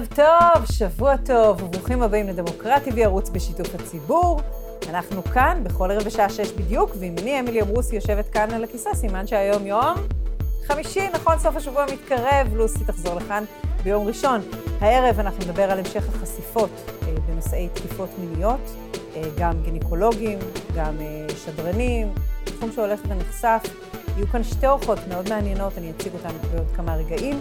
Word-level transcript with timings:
ערב 0.00 0.08
טוב, 0.14 0.66
שבוע 0.72 1.16
טוב, 1.16 1.62
וברוכים 1.62 2.02
הבאים 2.02 2.28
לדמוקרטי 2.28 2.90
וערוץ 2.94 3.30
בשיתוף 3.30 3.74
הציבור. 3.74 4.40
אנחנו 4.88 5.24
כאן 5.24 5.60
בכל 5.64 5.90
ערב 5.90 6.02
בשעה 6.02 6.28
שש 6.28 6.52
בדיוק, 6.52 6.90
ועם 6.98 7.14
אני, 7.18 7.40
אמילי 7.40 7.62
אברוסי, 7.62 7.94
יושבת 7.94 8.28
כאן 8.28 8.50
על 8.50 8.64
הכיסא, 8.64 8.94
סימן 8.94 9.26
שהיום 9.26 9.66
יום 9.66 9.94
חמישי, 10.66 11.08
נכון, 11.14 11.38
סוף 11.38 11.56
השבוע 11.56 11.84
מתקרב, 11.92 12.54
לוסי 12.54 12.84
תחזור 12.84 13.14
לכאן 13.14 13.44
ביום 13.82 14.06
ראשון. 14.06 14.40
הערב 14.80 15.20
אנחנו 15.20 15.44
נדבר 15.44 15.70
על 15.70 15.78
המשך 15.78 16.08
החשיפות 16.08 16.70
אה, 17.02 17.14
בנושאי 17.26 17.68
תקיפות 17.74 18.10
מיניות, 18.18 18.60
אה, 19.16 19.22
גם 19.38 19.62
גינקולוגים, 19.62 20.38
גם 20.76 20.94
אה, 21.00 21.26
שדרנים, 21.44 22.14
תחום 22.44 22.72
שהולך 22.72 23.00
ונחשף. 23.08 23.62
יהיו 24.16 24.26
כאן 24.26 24.44
שתי 24.44 24.66
אורחות 24.66 24.98
מאוד 25.08 25.28
מעניינות, 25.28 25.72
אני 25.78 25.90
אציג 25.90 26.12
אותן 26.14 26.36
בעוד 26.52 26.66
כמה 26.76 26.96
רגעים. 26.96 27.40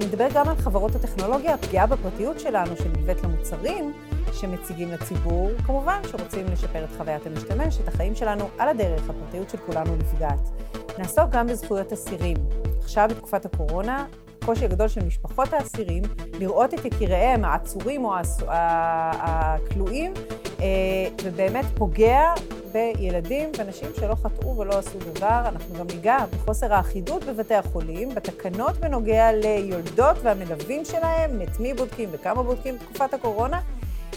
נדבר 0.00 0.28
גם 0.34 0.48
על 0.48 0.56
חברות 0.56 0.94
הטכנולוגיה, 0.94 1.54
הפגיעה 1.54 1.86
בפרטיות 1.86 2.40
שלנו 2.40 2.76
שנלווית 2.76 3.22
למוצרים 3.22 3.92
שמציגים 4.32 4.92
לציבור, 4.92 5.50
כמובן 5.66 6.00
שרוצים 6.10 6.46
לשפר 6.52 6.84
את 6.84 6.88
חוויית 6.96 7.26
המשתמש, 7.26 7.80
את 7.80 7.88
החיים 7.88 8.14
שלנו 8.14 8.48
על 8.58 8.68
הדרך, 8.68 9.10
הפרטיות 9.10 9.50
של 9.50 9.58
כולנו 9.58 9.96
נפגעת. 9.96 10.40
נעסוק 10.98 11.30
גם 11.30 11.46
בזכויות 11.46 11.92
אסירים. 11.92 12.36
עכשיו, 12.84 13.08
בתקופת 13.10 13.44
הקורונה, 13.44 14.06
הקושי 14.42 14.64
הגדול 14.64 14.88
של 14.88 15.04
משפחות 15.04 15.52
האסירים 15.52 16.02
לראות 16.38 16.74
את 16.74 16.84
יקיריהם, 16.84 17.44
העצורים 17.44 18.04
או 18.04 18.14
הכלואים, 18.48 20.12
אה, 20.60 20.66
ובאמת 21.24 21.64
פוגע 21.74 22.32
בילדים 22.76 23.50
ונשים 23.58 23.88
שלא 23.96 24.14
חטאו 24.14 24.56
ולא 24.58 24.78
עשו 24.78 24.98
דבר. 24.98 25.40
אנחנו 25.48 25.74
גם 25.74 25.86
ניגע 25.86 26.18
בחוסר 26.32 26.74
האחידות 26.74 27.24
בבתי 27.24 27.54
החולים, 27.54 28.14
בתקנות 28.14 28.76
בנוגע 28.76 29.32
ליולדות 29.32 30.16
והמלווים 30.22 30.84
שלהם, 30.84 31.42
את 31.42 31.60
מי 31.60 31.74
בודקים 31.74 32.08
וכמה 32.12 32.42
בודקים 32.42 32.74
בתקופת 32.76 33.14
הקורונה. 33.14 33.60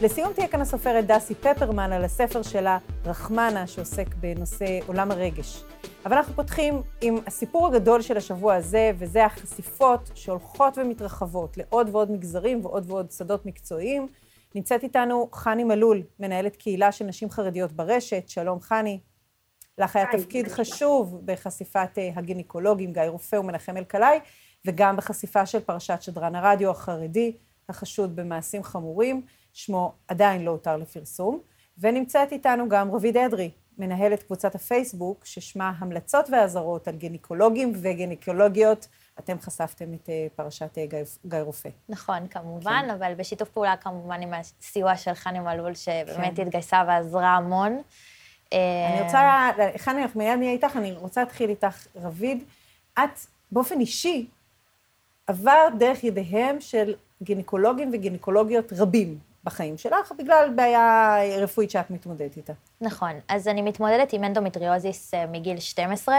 לסיום 0.02 0.34
תהיה 0.34 0.48
כאן 0.48 0.62
הסופרת 0.62 1.06
דסי 1.06 1.36
פפרמן 1.36 1.92
על 1.92 2.06
הספר 2.06 2.42
שלה, 2.42 2.78
רחמנה, 3.06 3.68
שעוסק 3.68 4.16
בנושא 4.16 4.80
עולם 4.88 5.12
הרגש. 5.12 5.64
אבל 6.06 6.18
אנחנו 6.18 6.34
פותחים 6.34 6.82
עם 7.02 7.18
הסיפור 7.28 7.68
הגדול 7.68 8.02
של 8.02 8.18
השבוע 8.18 8.56
הזה, 8.56 8.92
וזה 8.98 9.26
החשיפות 9.26 10.12
שהולכות 10.16 10.78
ומתרחבות 10.78 11.58
לעוד 11.58 11.90
ועוד 11.92 12.12
מגזרים 12.12 12.66
ועוד 12.66 12.92
ועוד 12.92 13.12
שדות 13.12 13.46
מקצועיים. 13.46 14.08
נמצאת 14.55 14.83
איתנו 14.83 15.30
חני 15.33 15.64
מלול, 15.64 16.02
מנהלת 16.19 16.55
קהילה 16.55 16.92
של 16.92 17.05
נשים 17.05 17.30
חרדיות 17.30 17.72
ברשת. 17.72 18.23
שלום, 18.30 18.61
חני. 18.61 19.00
לך 19.78 19.95
היה 19.95 20.05
תפקיד 20.11 20.47
חשוב 20.47 21.22
בחשיפת 21.25 21.89
אה, 21.97 22.09
הגינקולוגים, 22.16 22.94
גיא 22.94 23.03
רופא 23.03 23.36
ומנחם 23.36 23.77
אלקלעי, 23.77 24.20
וגם 24.66 24.97
בחשיפה 24.97 25.45
של 25.45 25.59
פרשת 25.59 26.02
שדרן 26.02 26.36
הרדיו 26.36 26.70
החרדי, 26.70 27.38
החשוד 27.70 28.16
במעשים 28.16 28.64
חמורים. 28.64 29.22
שמו 29.53 29.94
עדיין 30.08 30.45
לא 30.45 30.52
הותר 30.52 30.77
לפרסום. 30.77 31.39
ונמצאת 31.77 32.31
איתנו 32.31 32.70
גם 32.70 32.92
רביד 32.92 33.17
אדרי, 33.17 33.52
מנהלת 33.77 34.23
קבוצת 34.23 34.55
הפייסבוק, 34.55 35.25
ששמה 35.25 35.73
המלצות 35.77 36.30
ואזהרות 36.31 36.88
על 36.88 36.95
גינקולוגים 36.95 37.73
וגינקולוגיות. 37.75 38.88
אתם 39.20 39.39
חשפתם 39.39 39.94
את 39.94 40.09
אה, 40.09 40.28
פרשת 40.36 40.78
אה, 40.78 40.86
גיא, 40.86 41.00
גיא 41.25 41.39
רופא. 41.39 41.70
נכון, 41.89 42.28
כמובן, 42.28 42.81
כן. 42.86 42.89
אבל 42.89 43.14
בשיתוף 43.17 43.50
פעולה 43.50 43.78
כמובן 43.78 44.22
עם 44.22 44.34
הסיוע 44.34 44.98
של 44.98 45.14
חני 45.14 45.39
מלול, 45.39 45.76
שבאמת 45.76 46.36
כן. 46.36 46.42
התגייסה 46.42 46.84
ועזרה 46.88 47.36
המון. 47.36 47.81
אני 48.52 49.02
רוצה, 49.02 49.50
חני, 49.78 50.02
אנחנו 50.02 50.20
מיד 50.20 50.39
נהיה 50.39 50.52
איתך, 50.52 50.78
אני 50.78 50.92
רוצה 50.92 51.22
להתחיל 51.22 51.50
איתך, 51.50 51.88
רביד. 51.95 52.44
את 52.94 53.20
באופן 53.52 53.80
אישי 53.80 54.28
עברת 55.28 55.78
דרך 55.80 56.04
ידיהם 56.04 56.61
של 56.61 56.94
גינקולוגים 57.23 57.89
וגינקולוגיות 57.94 58.73
רבים. 58.77 59.20
בחיים 59.44 59.77
שלך, 59.77 60.11
בגלל 60.17 60.49
בעיה 60.55 61.15
רפואית 61.38 61.71
שאת 61.71 61.92
מתמודדת 61.92 62.38
איתה. 62.38 62.54
נכון. 62.82 63.11
אז 63.27 63.48
אני 63.48 63.61
מתמודדת 63.61 64.14
עם 64.14 64.23
אנדומטריוזיס 64.23 65.14
אה, 65.14 65.26
מגיל 65.26 65.60
12, 65.60 66.15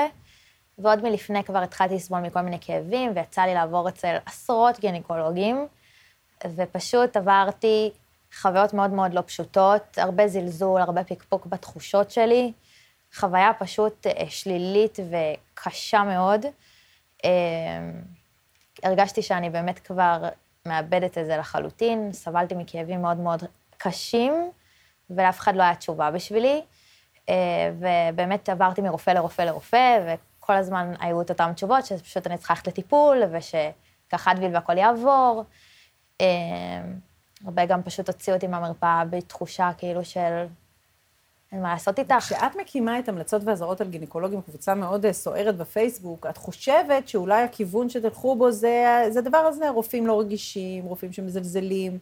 ועוד 0.83 1.03
מלפני 1.03 1.45
כבר 1.45 1.59
התחלתי 1.59 1.95
לסבול 1.95 2.21
מכל 2.21 2.41
מיני 2.41 2.59
כאבים, 2.61 3.13
ויצא 3.15 3.43
לי 3.43 3.55
לעבור 3.55 3.89
אצל 3.89 4.17
עשרות 4.27 4.81
גינקולוגים, 4.81 5.67
ופשוט 6.57 7.17
עברתי 7.17 7.91
חוויות 8.41 8.75
מאוד 8.75 8.91
מאוד 8.91 9.15
לא 9.15 9.23
פשוטות, 9.27 9.99
הרבה 9.99 10.29
זלזול, 10.29 10.81
הרבה 10.81 11.05
פקפוק 11.05 11.47
בתחושות 11.47 12.11
שלי, 12.11 12.53
חוויה 13.15 13.51
פשוט 13.59 14.07
אה, 14.07 14.25
שלילית 14.29 14.99
וקשה 15.11 16.03
מאוד. 16.03 16.47
אה, 17.25 17.31
הרגשתי 18.83 19.23
שאני 19.23 19.51
באמת 19.51 19.79
כבר 19.79 20.29
מאבדת 20.67 21.19
את 21.19 21.27
זה 21.27 21.37
לחלוטין, 21.37 22.13
סבלתי 22.13 22.55
מכאבים 22.55 23.03
מאוד 23.03 23.17
מאוד 23.17 23.45
קשים, 23.79 24.51
ולאף 25.11 25.39
אחד 25.39 25.57
לא 25.57 25.63
היה 25.63 25.75
תשובה 25.75 26.11
בשבילי. 26.11 26.63
אה, 27.29 27.71
ובאמת 27.79 28.49
עברתי 28.49 28.81
מרופא 28.81 29.11
לרופא 29.11 29.43
לרופא, 29.43 30.15
וכל 30.51 30.59
הזמן 30.59 30.93
היו 31.01 31.21
את 31.21 31.31
אותן 31.31 31.53
תשובות, 31.53 31.87
שפשוט 31.87 32.27
אני 32.27 32.39
צריכה 32.39 32.55
ללכת 32.55 32.67
לטיפול, 32.67 33.23
ושככה 33.33 34.33
אדוויל 34.33 34.55
והכל 34.55 34.79
יעבור. 34.79 35.45
אה, 36.21 36.27
הרבה 37.45 37.67
גם 37.67 37.83
פשוט 37.83 38.09
הוציאו 38.09 38.37
אותי 38.37 38.47
מהמרפאה 38.47 39.05
בתחושה 39.11 39.71
כאילו 39.79 40.05
של 40.05 40.47
אין 41.53 41.63
מה 41.63 41.73
לעשות 41.73 41.99
איתך. 41.99 42.15
כשאת 42.19 42.57
מקימה 42.61 42.99
את 42.99 43.09
המלצות 43.09 43.43
ואזהרות 43.45 43.81
על 43.81 43.89
גינקולוגים, 43.89 44.43
קבוצה 44.43 44.75
מאוד 44.75 45.07
אה, 45.07 45.13
סוערת 45.13 45.57
בפייסבוק, 45.57 46.27
את 46.27 46.37
חושבת 46.37 47.09
שאולי 47.09 47.43
הכיוון 47.43 47.89
שתלכו 47.89 48.37
בו 48.37 48.51
זה, 48.51 49.07
זה 49.09 49.19
הדבר 49.19 49.39
הזה, 49.39 49.71
רופאים 49.71 50.07
לא 50.07 50.21
רגישים, 50.21 50.85
רופאים 50.85 51.13
שמזלזלים. 51.13 51.99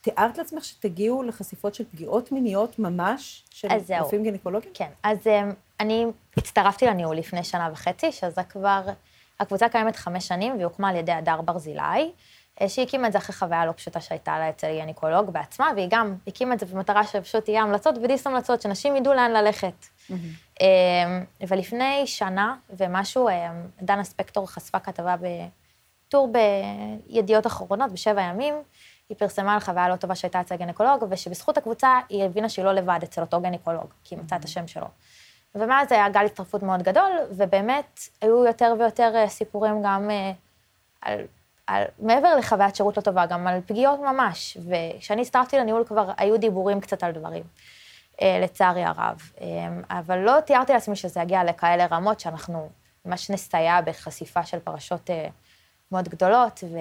תיארת 0.00 0.38
לעצמך 0.38 0.64
שתגיעו 0.64 1.22
לחשיפות 1.22 1.74
של 1.74 1.84
פגיעות 1.84 2.32
מיניות 2.32 2.78
ממש, 2.78 3.44
של 3.50 3.68
רופאים 4.00 4.22
גינקולוגים? 4.22 4.70
כן, 4.74 4.88
אז 5.02 5.26
אה, 5.26 5.50
אני 5.80 6.06
הצטרפתי 6.36 6.86
לניהול 6.86 7.16
לפני 7.16 7.44
שנה 7.44 7.68
וחצי, 7.72 8.12
שזה 8.12 8.42
כבר, 8.42 8.82
הקבוצה 9.40 9.68
קיימת 9.68 9.96
חמש 9.96 10.28
שנים 10.28 10.52
והיא 10.52 10.64
הוקמה 10.64 10.88
על 10.88 10.96
ידי 10.96 11.12
הדר 11.12 11.40
ברזילי. 11.40 12.12
אה, 12.60 12.68
שהיא 12.68 12.86
הקימה 12.86 13.06
את 13.06 13.12
זה 13.12 13.18
אחרי 13.18 13.36
חוויה 13.36 13.66
לא 13.66 13.72
פשוטה 13.72 14.00
שהייתה 14.00 14.38
לה 14.38 14.48
אצל 14.48 14.78
גניקולוג 14.80 15.30
בעצמה, 15.30 15.70
והיא 15.76 15.88
גם 15.90 16.14
הקימה 16.26 16.54
את 16.54 16.60
זה 16.60 16.66
במטרה 16.66 17.06
שפשוט 17.06 17.48
יהיה 17.48 17.62
המלצות 17.62 17.94
ודיס 18.02 18.26
המלצות, 18.26 18.62
שאנשים 18.62 18.96
ידעו 18.96 19.14
לאן 19.14 19.30
ללכת. 19.30 19.86
Mm-hmm. 20.10 20.62
ולפני 21.48 22.06
שנה 22.06 22.56
ומשהו, 22.70 23.28
אה, 23.28 23.52
דנה 23.82 24.04
ספקטור 24.04 24.50
חשפה 24.50 24.78
כתבה 24.78 25.14
בטור 26.08 26.32
בידיעות 27.08 27.46
אחרונות, 27.46 27.92
בשבע 27.92 28.22
ימים, 28.22 28.54
היא 29.10 29.18
פרסמה 29.18 29.54
על 29.54 29.60
חוויה 29.60 29.88
לא 29.88 29.96
טובה 29.96 30.14
שהייתה 30.14 30.40
אצל 30.40 30.56
גניקולוג, 30.56 31.04
ושבזכות 31.10 31.58
הקבוצה 31.58 32.00
היא 32.08 32.24
הבינה 32.24 32.48
שהיא 32.48 32.64
לא 32.64 32.72
לבד 32.72 32.98
אצל 33.02 33.20
אותו 33.20 33.40
גניקולוג, 33.40 33.86
כי 34.04 34.14
היא 34.14 34.22
מצאה 34.22 34.38
את 34.38 34.44
השם 34.44 34.66
שלו. 34.66 34.86
ומאז 35.54 35.92
היה 35.92 36.08
גל 36.08 36.24
הצטרפות 36.24 36.62
מאוד 36.62 36.82
גדול, 36.82 37.12
ובאמת 37.30 38.00
היו 38.20 38.44
יותר 38.44 38.74
ויותר 38.78 39.28
סיפורים 39.28 39.82
גם 39.82 40.10
על 41.00 41.20
על, 41.70 41.84
מעבר 41.98 42.36
לחוויית 42.36 42.76
שירות 42.76 42.96
לא 42.96 43.02
טובה, 43.02 43.26
גם 43.26 43.46
על 43.46 43.60
פגיעות 43.66 44.00
ממש. 44.00 44.56
וכשאני 44.68 45.22
הצטרפתי 45.22 45.58
לניהול 45.58 45.84
כבר 45.84 46.10
היו 46.16 46.38
דיבורים 46.38 46.80
קצת 46.80 47.02
על 47.02 47.12
דברים, 47.12 47.42
אה, 48.22 48.38
לצערי 48.42 48.84
הרב. 48.84 49.30
אה, 49.40 49.46
אבל 49.98 50.18
לא 50.18 50.40
תיארתי 50.40 50.72
לעצמי 50.72 50.96
שזה 50.96 51.20
יגיע 51.20 51.44
לכאלה 51.44 51.86
רמות 51.86 52.20
שאנחנו 52.20 52.68
ממש 53.04 53.30
נסייע 53.30 53.80
בחשיפה 53.80 54.44
של 54.44 54.58
פרשות 54.58 55.10
אה, 55.10 55.28
מאוד 55.92 56.08
גדולות, 56.08 56.64
ו... 56.72 56.78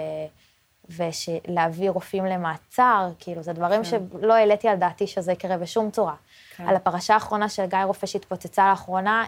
ולהביא 0.90 1.90
רופאים 1.90 2.26
למעצר, 2.26 3.10
כאילו, 3.20 3.44
זה 3.44 3.54
דברים 3.54 3.84
כן. 3.84 3.90
שלא 4.22 4.34
העליתי 4.34 4.68
על 4.68 4.78
דעתי 4.78 5.08
שזה 5.08 5.32
יקרה 5.32 5.58
בשום 5.58 5.92
צורה. 5.92 6.16
כן. 6.56 6.68
על 6.68 6.76
הפרשה 6.76 7.14
האחרונה 7.14 7.50
של 7.50 7.66
גיא 7.66 7.80
רופא 7.84 8.08
שהתפוצצה 8.08 8.70
לאחרונה, 8.70 9.26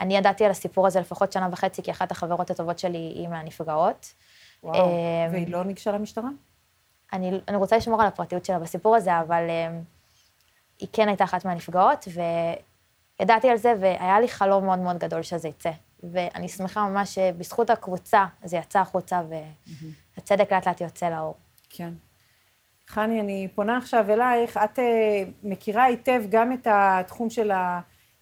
אני 0.00 0.16
ידעתי 0.16 0.44
על 0.44 0.50
הסיפור 0.50 0.86
הזה 0.86 1.00
לפחות 1.00 1.32
שנה 1.32 1.48
וחצי, 1.52 1.82
כי 1.82 1.90
אחת 1.90 2.10
החברות 2.10 2.50
הטובות 2.50 2.78
שלי 2.78 2.98
היא 2.98 3.28
מהנפגעות. 3.28 4.14
וואו, 4.64 4.84
אמ, 4.84 5.32
והיא 5.32 5.48
לא 5.48 5.64
ניגשה 5.64 5.92
למשטרה? 5.92 6.28
אני, 7.12 7.40
אני 7.48 7.56
רוצה 7.56 7.76
לשמור 7.76 8.02
על 8.02 8.08
הפרטיות 8.08 8.44
שלה 8.44 8.58
בסיפור 8.58 8.96
הזה, 8.96 9.20
אבל 9.20 9.42
אמ, 9.50 9.82
היא 10.78 10.88
כן 10.92 11.08
הייתה 11.08 11.24
אחת 11.24 11.44
מהנפגעות, 11.44 12.08
וידעתי 13.20 13.50
על 13.50 13.56
זה, 13.56 13.74
והיה 13.80 14.20
לי 14.20 14.28
חלום 14.28 14.64
מאוד 14.64 14.78
מאוד 14.78 14.98
גדול 14.98 15.22
שזה 15.22 15.48
יצא. 15.48 15.70
ואני 16.12 16.48
שמחה 16.48 16.88
ממש 16.88 17.14
שבזכות 17.14 17.70
הקבוצה 17.70 18.24
זה 18.44 18.56
יצא 18.56 18.78
החוצה, 18.78 19.22
והצדק 20.20 20.52
לאט 20.52 20.68
לאט 20.68 20.80
יוצא 20.80 21.08
לאור. 21.08 21.34
כן. 21.70 21.92
חני, 22.88 23.20
אני 23.20 23.48
פונה 23.54 23.76
עכשיו 23.76 24.10
אלייך. 24.10 24.56
את 24.56 24.78
uh, 24.78 24.82
מכירה 25.42 25.84
היטב 25.84 26.22
גם 26.30 26.52
את 26.52 26.66
התחום 26.70 27.30
של. 27.30 27.50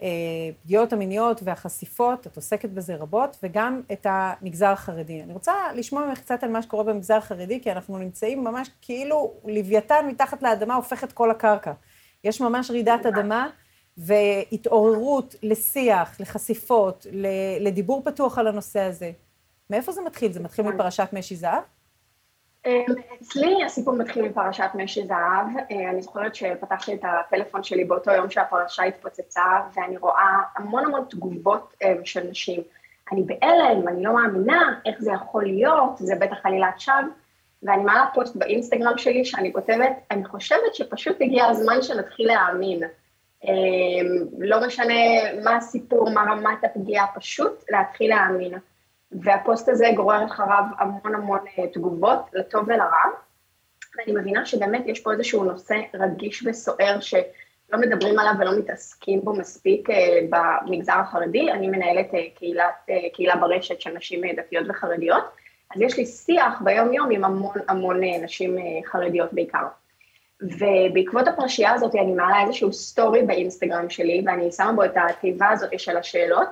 הפגיעות 0.00 0.93
המיניות 0.93 1.41
והחשיפות, 1.45 2.27
את 2.27 2.37
עוסקת 2.37 2.71
בזה 2.71 2.97
רבות, 2.97 3.37
וגם 3.43 3.81
את 3.93 4.06
המגזר 4.11 4.67
החרדי. 4.67 5.23
אני 5.23 5.33
רוצה 5.33 5.53
לשמוע 5.75 6.06
ממך 6.06 6.21
קצת 6.21 6.43
על 6.43 6.50
מה 6.50 6.62
שקורה 6.62 6.85
במגזר 6.85 7.15
החרדי, 7.15 7.61
כי 7.61 7.73
אנחנו 7.73 7.99
נמצאים 7.99 8.44
ממש 8.44 8.71
כאילו 8.83 9.35
לוויתן 9.44 10.06
מתחת 10.09 10.43
לאדמה 10.43 10.75
הופך 10.75 11.05
את 11.05 11.12
כל 11.12 11.31
הקרקע. 11.31 11.73
יש 12.25 12.41
ממש 12.41 12.71
רעידת 12.71 13.06
אדמה 13.06 13.49
והתעוררות 13.97 15.35
לשיח, 15.43 16.21
לחשיפות, 16.21 17.06
לדיבור 17.61 18.03
פתוח 18.05 18.39
על 18.39 18.47
הנושא 18.47 18.81
הזה. 18.81 19.11
מאיפה 19.71 19.93
זה 19.93 20.01
מתחיל? 20.06 20.33
זה 20.33 20.41
מתחיל 20.41 20.65
מפרשת 20.65 21.09
משי 21.12 21.37
זהב? 21.37 21.62
אמ, 22.66 22.84
אצלי 23.22 23.64
הסיפור 23.64 23.94
מתחיל 23.94 24.28
מפרשת 24.28 24.70
משי 24.75 25.06
זהב. 25.06 25.56
אה, 25.70 25.90
אני 25.90 26.02
זוכרת 26.02 26.34
שפתחתי 26.34 26.94
את 26.94 27.00
הטלפון 27.02 27.62
שלי 27.62 27.84
באותו 27.84 28.10
יום 28.10 28.31
שהפרשה 28.31 28.82
התפוצצה, 28.82 29.43
ואני 29.75 29.96
רואה 29.96 30.37
המון 30.56 30.84
המון 30.84 31.05
תגובות 31.10 31.75
אמ, 31.82 32.05
של 32.05 32.26
נשים. 32.31 32.60
אני 33.12 33.22
בהלם, 33.22 33.88
אני 33.88 34.02
לא 34.02 34.14
מאמינה, 34.14 34.81
איך 34.87 35.00
זה 35.00 35.12
יכול 35.12 35.44
להיות, 35.44 35.90
זה 35.99 36.14
בטח 36.20 36.37
עלילת 36.44 36.81
שווא. 36.81 36.94
ואני 37.62 37.82
מעלה 37.82 38.06
פוסט 38.14 38.37
באינסטגרם 38.37 38.99
שלי 38.99 39.25
שאני 39.25 39.52
כותבת, 39.52 39.93
אני 40.10 40.25
חושבת 40.25 40.75
שפשוט 40.75 41.16
הגיע 41.20 41.46
הזמן 41.46 41.82
שנתחיל 41.82 42.26
להאמין. 42.26 42.82
אמ, 43.44 44.26
לא 44.38 44.66
משנה 44.66 44.94
מה 45.44 45.56
הסיפור, 45.56 46.10
מה 46.10 46.20
רמת 46.20 46.64
הפגיעה, 46.64 47.06
פשוט 47.14 47.64
להתחיל 47.70 48.10
להאמין. 48.10 48.52
והפוסט 49.12 49.69
הזה 49.69 49.87
גורר 49.96 50.25
אחריו 50.25 50.64
המון 50.78 51.14
המון 51.14 51.38
אה, 51.58 51.66
תגובות, 51.72 52.20
לטוב 52.32 52.64
ולרע. 52.69 53.05
ואני 53.99 54.20
מבינה 54.20 54.46
שבאמת 54.46 54.82
יש 54.87 55.00
פה 55.00 55.12
איזשהו 55.12 55.44
נושא 55.44 55.75
רגיש 55.94 56.46
וסוער 56.46 57.00
שלא 57.00 57.78
מדברים 57.81 58.19
עליו 58.19 58.32
ולא 58.38 58.58
מתעסקים 58.58 59.20
בו 59.20 59.32
מספיק 59.32 59.90
אה, 59.90 60.19
במגזר 60.31 60.93
החרדי. 60.93 61.52
אני 61.52 61.69
מנהלת 61.69 62.14
אה, 62.14 62.20
קהילת, 62.34 62.87
קהילה 63.12 63.37
ברשת 63.37 63.81
של 63.81 63.90
נשים 63.90 64.20
דתיות 64.37 64.66
וחרדיות, 64.69 65.25
אז 65.75 65.81
יש 65.81 65.96
לי 65.99 66.06
שיח 66.06 66.60
ביום-יום 66.64 67.10
עם 67.10 67.25
המון 67.25 67.56
המון 67.69 68.00
נשים 68.22 68.56
חרדיות 68.87 69.32
בעיקר. 69.32 69.66
ובעקבות 70.43 71.28
הפרשייה 71.28 71.72
הזאת 71.72 71.94
אני 71.94 72.12
מעלה 72.12 72.43
איזשהו 72.43 72.72
סטורי 72.72 73.22
באינסטגרם 73.22 73.90
שלי, 73.90 74.22
ואני 74.26 74.52
שמה 74.52 74.72
בו 74.72 74.84
את 74.84 74.94
התיבה 74.96 75.49
הזאת 75.49 75.81
של 75.81 75.96
השאלות, 75.96 76.49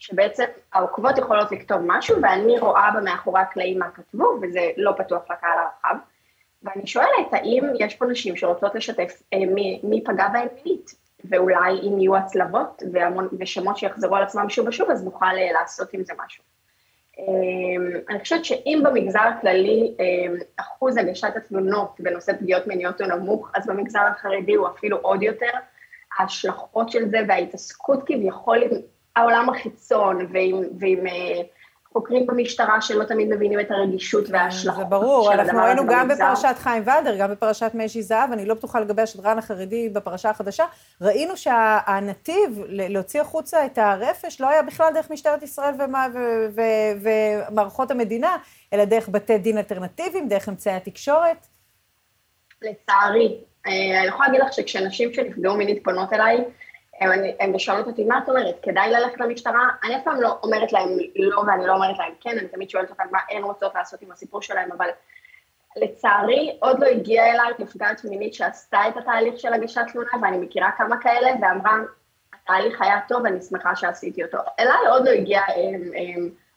שבעצם 0.00 0.44
העוקבות 0.72 1.18
יכולות 1.18 1.52
לכתוב 1.52 1.78
משהו, 1.86 2.22
ואני 2.22 2.58
רואה 2.58 2.90
במאחורי 2.96 3.40
הקלעים 3.40 3.78
מה 3.78 3.90
כתבו, 3.90 4.38
וזה 4.42 4.60
לא 4.76 4.92
פתוח 4.96 5.22
לקהל 5.30 5.58
הרחב. 5.58 5.96
ואני 6.62 6.86
שואלת, 6.86 7.32
האם 7.32 7.64
יש 7.78 7.94
פה 7.94 8.06
נשים 8.06 8.36
שרוצות 8.36 8.74
לשתף 8.74 9.22
אה, 9.32 9.38
מי, 9.38 9.80
מי 9.84 10.04
פגע 10.04 10.28
בהן 10.28 10.48
מינית? 10.54 10.94
ואולי 11.24 11.80
אם 11.82 11.98
יהיו 11.98 12.16
הצלבות 12.16 12.82
והמון, 12.92 13.28
ושמות 13.38 13.76
שיחזרו 13.76 14.16
על 14.16 14.22
עצמם 14.22 14.48
שוב 14.48 14.68
ושוב, 14.68 14.90
אז 14.90 15.04
נוכל 15.04 15.26
אה, 15.26 15.52
לעשות 15.52 15.92
עם 15.92 16.04
זה 16.04 16.12
משהו. 16.24 16.44
אה, 17.18 17.24
אני 18.08 18.20
חושבת 18.20 18.44
שאם 18.44 18.82
במגזר 18.84 19.20
הכללי 19.20 19.94
אה, 20.00 20.34
אחוז 20.56 20.96
הגשת 20.96 21.32
התלונות 21.36 21.96
בנושא 21.98 22.32
פגיעות 22.32 22.66
מיניות 22.66 23.00
הוא 23.00 23.08
נמוך, 23.08 23.50
אז 23.54 23.66
במגזר 23.66 24.00
החרדי 24.00 24.54
הוא 24.54 24.68
אפילו 24.68 24.96
עוד 24.96 25.22
יותר. 25.22 25.50
ההשלכות 26.18 26.90
של 26.90 27.08
זה 27.08 27.18
וההתעסקות 27.28 28.02
כביכול 28.06 28.58
העולם 29.16 29.48
החיצון 29.48 30.26
ועם, 30.32 30.62
ועם 30.80 31.06
אה, 31.06 31.42
חוקרים 31.92 32.26
במשטרה 32.26 32.80
שלא 32.80 33.04
תמיד 33.04 33.28
מבינים 33.28 33.60
את 33.60 33.70
הרגישות 33.70 34.24
וההשלכות 34.30 34.84
של 34.84 34.90
הדבר 34.90 34.96
הזה 34.96 35.04
במגזר. 35.04 35.06
זה 35.06 35.06
ברור, 35.06 35.32
אנחנו 35.32 35.58
ראינו 35.58 35.82
גם 35.88 36.08
בפרשת 36.08 36.54
חיים 36.58 36.82
ולדר, 36.82 37.16
גם 37.18 37.30
בפרשת 37.30 37.70
משי 37.74 38.02
זהב, 38.02 38.32
אני 38.32 38.46
לא 38.46 38.54
בטוחה 38.54 38.80
לגבי 38.80 39.02
השדרן 39.02 39.38
החרדי 39.38 39.88
בפרשה 39.88 40.30
החדשה, 40.30 40.64
ראינו 41.00 41.36
שהנתיב 41.36 42.62
להוציא 42.68 43.20
החוצה 43.20 43.66
את 43.66 43.78
הרפש 43.78 44.40
לא 44.40 44.48
היה 44.48 44.62
בכלל 44.62 44.92
דרך 44.94 45.10
משטרת 45.10 45.42
ישראל 45.42 45.74
ומה, 45.78 46.06
ו, 46.14 46.18
ו, 46.54 46.60
ו, 47.02 47.08
ומערכות 47.50 47.90
המדינה, 47.90 48.36
אלא 48.72 48.84
דרך 48.84 49.08
בתי 49.08 49.38
דין 49.38 49.58
אלטרנטיביים, 49.58 50.28
דרך 50.28 50.48
אמצעי 50.48 50.74
התקשורת. 50.74 51.46
לצערי. 52.62 53.38
אה, 53.66 54.00
אני 54.00 54.08
יכולה 54.08 54.28
להגיד 54.28 54.40
לך 54.40 54.52
שכשנשים 54.52 55.14
שנפגעו 55.14 55.56
מינית 55.56 55.84
פונות 55.84 56.12
אליי, 56.12 56.44
הן 57.40 57.58
שואלות 57.58 57.86
אותי, 57.86 58.04
מה 58.04 58.18
את 58.24 58.28
אומרת, 58.28 58.54
כדאי 58.62 58.90
ללכת 58.90 59.20
למשטרה? 59.20 59.68
אני 59.84 59.96
אף 59.96 60.04
פעם 60.04 60.20
לא 60.20 60.38
אומרת 60.42 60.72
להם 60.72 60.88
לא 61.16 61.38
ואני 61.38 61.66
לא 61.66 61.72
אומרת 61.72 61.98
להם 61.98 62.12
כן, 62.20 62.38
אני 62.38 62.48
תמיד 62.48 62.70
שואלת 62.70 62.90
אותם 62.90 63.04
מה 63.10 63.18
הן 63.30 63.42
רוצות 63.42 63.74
לעשות 63.74 64.02
עם 64.02 64.12
הסיפור 64.12 64.42
שלהם, 64.42 64.72
אבל 64.72 64.88
לצערי 65.76 66.56
עוד 66.60 66.80
לא 66.80 66.86
הגיעה 66.86 67.30
אליי 67.30 67.52
נפגעת 67.58 68.04
מינית 68.04 68.34
שעשתה 68.34 68.78
את 68.88 68.96
התהליך 68.96 69.38
של 69.38 69.52
הגשת 69.52 69.82
תלונה, 69.92 70.10
ואני 70.22 70.38
מכירה 70.38 70.70
כמה 70.78 70.96
כאלה, 71.00 71.30
ואמרה, 71.42 71.78
התהליך 72.34 72.82
היה 72.82 73.00
טוב, 73.08 73.26
אני 73.26 73.42
שמחה 73.42 73.76
שעשיתי 73.76 74.24
אותו. 74.24 74.38
אליי 74.60 74.86
עוד 74.90 75.04
לא 75.04 75.10
הגיעה 75.10 75.44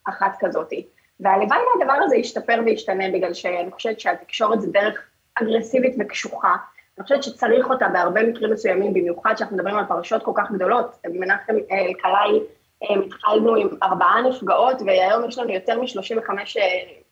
אחת 0.10 0.36
כזאתי. 0.39 0.88
והלוואי 1.19 1.60
והדבר 1.80 2.04
הזה 2.04 2.16
ישתפר 2.16 2.62
וישתנה, 2.66 3.04
בגלל 3.13 3.34
שאני 3.34 3.72
חושבת 3.72 4.00
שהתקשורת 4.00 4.62
זה 4.62 4.72
דרך 4.72 5.07
אגרסיבית 5.36 5.96
וקשוחה, 6.00 6.56
אני 6.98 7.04
חושבת 7.04 7.24
שצריך 7.24 7.69
אותה 7.69 7.88
בהרבה 7.88 8.24
מקרים 8.24 8.54
מסוימים, 8.54 8.94
במיוחד 8.94 9.36
שאנחנו 9.38 9.57
מדברים 9.57 9.75
על 9.75 9.86
פרשות 9.86 10.24
כל 10.24 10.31
כך 10.36 10.51
גדולות. 10.51 11.00
מנחם 11.10 11.54
אלקלעי, 11.72 12.40
אה, 12.84 12.90
אה, 12.90 12.95
התחלנו 13.06 13.56
עם 13.56 13.68
ארבעה 13.84 14.22
נפגעות, 14.22 14.81
והיום 14.86 15.30
יש 15.30 15.38
לנו 15.38 15.54
יותר 15.54 15.81
מ-35 15.81 16.30
אה, 16.30 16.63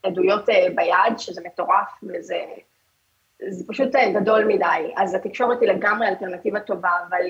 עדויות 0.04 0.46
ביד, 0.76 1.18
שזה 1.18 1.42
מטורף, 1.46 2.04
וזה 2.04 2.36
זה 3.50 3.64
פשוט 3.68 3.90
גדול 4.14 4.46
מדי. 4.46 4.94
אז 4.98 5.16
התקשורת 5.16 5.62
היא 5.62 5.70
לגמרי 5.70 6.08
אלטרנטיבה 6.08 6.60
טובה, 6.60 6.92
אבל 7.10 7.26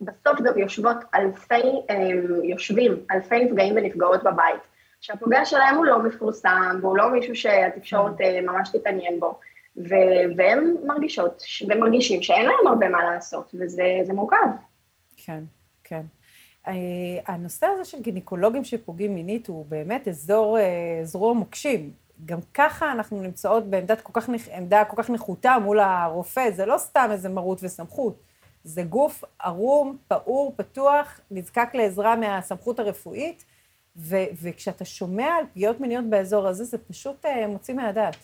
בסוף 0.00 0.40
גם 0.40 0.58
יושבות 0.58 0.96
אלפי, 1.14 1.82
יושבים 2.42 2.96
אלפי 3.10 3.44
נפגעים 3.44 3.74
ונפגעות 3.76 4.22
בבית, 4.22 4.60
שהפוגע 5.00 5.44
שלהם 5.44 5.76
הוא 5.76 5.84
לא 5.84 5.98
מפורסם, 5.98 6.78
והוא 6.80 6.96
לא 6.96 7.10
מישהו 7.10 7.36
שהתקשורת 7.36 8.20
ממש 8.42 8.68
תתעניין 8.72 9.20
בו. 9.20 9.38
ו- 9.76 10.36
והם 10.36 10.76
מרגישות 10.84 11.42
ומרגישים 11.68 12.22
שאין 12.22 12.46
להם 12.46 12.66
הרבה 12.66 12.88
מה 12.88 13.04
לעשות, 13.04 13.54
וזה 13.54 14.12
מורכב. 14.12 14.46
כן, 15.16 15.44
כן. 15.84 16.02
אה, 16.68 16.72
הנושא 17.26 17.66
הזה 17.66 17.84
של 17.84 18.02
גינקולוגים 18.02 18.64
שפוגעים 18.64 19.14
מינית 19.14 19.46
הוא 19.46 19.66
באמת 19.68 20.08
אזור, 20.08 20.58
אה, 20.58 21.00
זרוע 21.02 21.32
מוקשים. 21.32 21.92
גם 22.24 22.38
ככה 22.54 22.92
אנחנו 22.92 23.22
נמצאות 23.22 23.64
בעמדת 23.64 24.00
כל 24.00 24.20
כך, 24.20 24.28
עמדה 24.52 24.84
כל 24.84 25.02
כך 25.02 25.10
נחותה 25.10 25.56
מול 25.58 25.80
הרופא, 25.80 26.50
זה 26.50 26.66
לא 26.66 26.78
סתם 26.78 27.08
איזה 27.12 27.28
מרות 27.28 27.58
וסמכות. 27.62 28.20
זה 28.64 28.82
גוף 28.82 29.24
ערום, 29.38 29.96
פעור, 30.08 30.54
פתוח, 30.56 31.20
נזקק 31.30 31.68
לעזרה 31.74 32.16
מהסמכות 32.16 32.78
הרפואית, 32.78 33.44
ו- 33.96 34.24
וכשאתה 34.42 34.84
שומע 34.84 35.26
על 35.26 35.44
פגיעות 35.52 35.80
מיניות 35.80 36.04
באזור 36.04 36.46
הזה, 36.46 36.64
זה 36.64 36.78
פשוט 36.78 37.24
uh, 37.24 37.28
מוציא 37.48 37.74
מהדעת. 37.74 38.16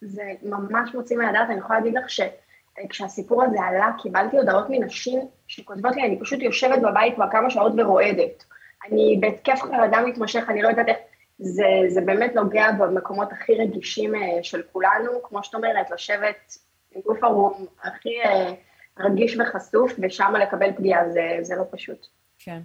זה 0.00 0.22
ממש 0.42 0.94
מוציא 0.94 1.16
מהדעת, 1.16 1.50
אני 1.50 1.58
יכולה 1.58 1.78
להגיד 1.78 1.94
לך 1.94 2.10
שכשהסיפור 2.10 3.44
הזה 3.44 3.60
עלה, 3.60 3.90
קיבלתי 4.02 4.36
הודעות 4.38 4.66
מנשים 4.68 5.20
שכותבות 5.46 5.96
לי, 5.96 6.02
אני 6.02 6.20
פשוט 6.20 6.40
יושבת 6.40 6.78
בבית 6.82 7.14
כבר 7.14 7.30
כמה 7.30 7.50
שעות 7.50 7.72
ורועדת. 7.76 8.44
אני 8.88 9.18
בהתקף 9.20 9.60
חרדה 9.62 10.00
מתמשך, 10.06 10.44
אני 10.48 10.62
לא 10.62 10.68
יודעת 10.68 10.88
איך... 10.88 10.96
זה, 11.42 11.64
זה 11.88 12.00
באמת 12.00 12.34
נוגע 12.34 12.72
במקומות 12.72 13.32
הכי 13.32 13.54
רגישים 13.54 14.14
אה, 14.14 14.20
של 14.42 14.62
כולנו, 14.72 15.22
כמו 15.22 15.44
שאת 15.44 15.54
אומרת, 15.54 15.90
לשבת 15.90 16.58
עם 16.94 17.00
גוף 17.00 17.24
ערום 17.24 17.66
הכי 17.82 18.22
אה, 18.24 18.52
רגיש 18.98 19.36
וחשוף, 19.36 19.92
ושם 20.02 20.34
לקבל 20.42 20.72
פגיעה, 20.76 21.10
זה, 21.10 21.38
זה 21.40 21.54
לא 21.56 21.64
פשוט. 21.70 22.06
כן. 22.38 22.60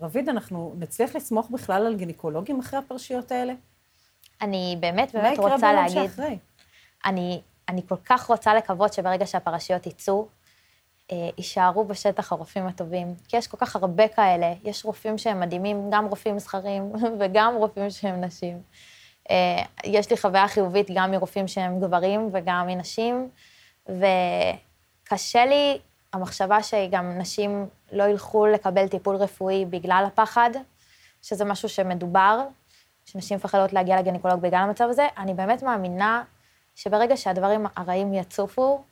רביד, 0.00 0.28
אנחנו 0.28 0.74
נצליח 0.78 1.16
לסמוך 1.16 1.50
בכלל 1.50 1.86
על 1.86 1.96
גינקולוגים 1.96 2.58
אחרי 2.58 2.78
הפרשיות 2.78 3.32
האלה? 3.32 3.52
אני 4.42 4.76
באמת 4.80 5.14
באמת 5.14 5.38
רוצה 5.38 5.72
להגיד... 5.72 5.98
מה 5.98 6.04
יקרה 6.04 6.04
ביום 6.04 6.08
שאחרי? 6.08 6.38
אני, 7.06 7.40
אני 7.68 7.82
כל 7.88 7.96
כך 8.04 8.26
רוצה 8.26 8.54
לקוות 8.54 8.92
שברגע 8.92 9.26
שהפרשיות 9.26 9.86
יצאו, 9.86 10.26
אה, 11.12 11.28
יישארו 11.38 11.84
בשטח 11.84 12.32
הרופאים 12.32 12.66
הטובים. 12.66 13.14
כי 13.28 13.36
יש 13.36 13.46
כל 13.46 13.56
כך 13.56 13.76
הרבה 13.76 14.08
כאלה, 14.08 14.54
יש 14.64 14.84
רופאים 14.84 15.18
שהם 15.18 15.40
מדהימים, 15.40 15.90
גם 15.90 16.06
רופאים 16.06 16.38
זכרים 16.38 16.92
וגם 17.20 17.54
רופאים 17.56 17.90
שהם 17.90 18.20
נשים. 18.20 18.62
אה, 19.30 19.62
יש 19.84 20.10
לי 20.10 20.16
חוויה 20.16 20.48
חיובית 20.48 20.86
גם 20.94 21.10
מרופאים 21.10 21.48
שהם 21.48 21.80
גברים 21.80 22.30
וגם 22.32 22.66
מנשים, 22.66 23.28
וקשה 23.88 25.46
לי 25.46 25.78
המחשבה 26.12 26.62
שגם 26.62 27.18
נשים 27.18 27.66
לא 27.92 28.04
ילכו 28.04 28.46
לקבל 28.46 28.88
טיפול 28.88 29.16
רפואי 29.16 29.64
בגלל 29.64 30.04
הפחד, 30.06 30.50
שזה 31.22 31.44
משהו 31.44 31.68
שמדובר, 31.68 32.40
שנשים 33.04 33.36
מפחדות 33.36 33.72
להגיע 33.72 34.00
לגניקולוג 34.00 34.40
בגלל 34.40 34.60
המצב 34.60 34.84
הזה. 34.90 35.06
אני 35.18 35.34
באמת 35.34 35.62
מאמינה 35.62 36.22
שברגע 36.76 37.16
שהדברים 37.16 37.66
הרעים 37.76 38.14
יצופו, 38.14 38.82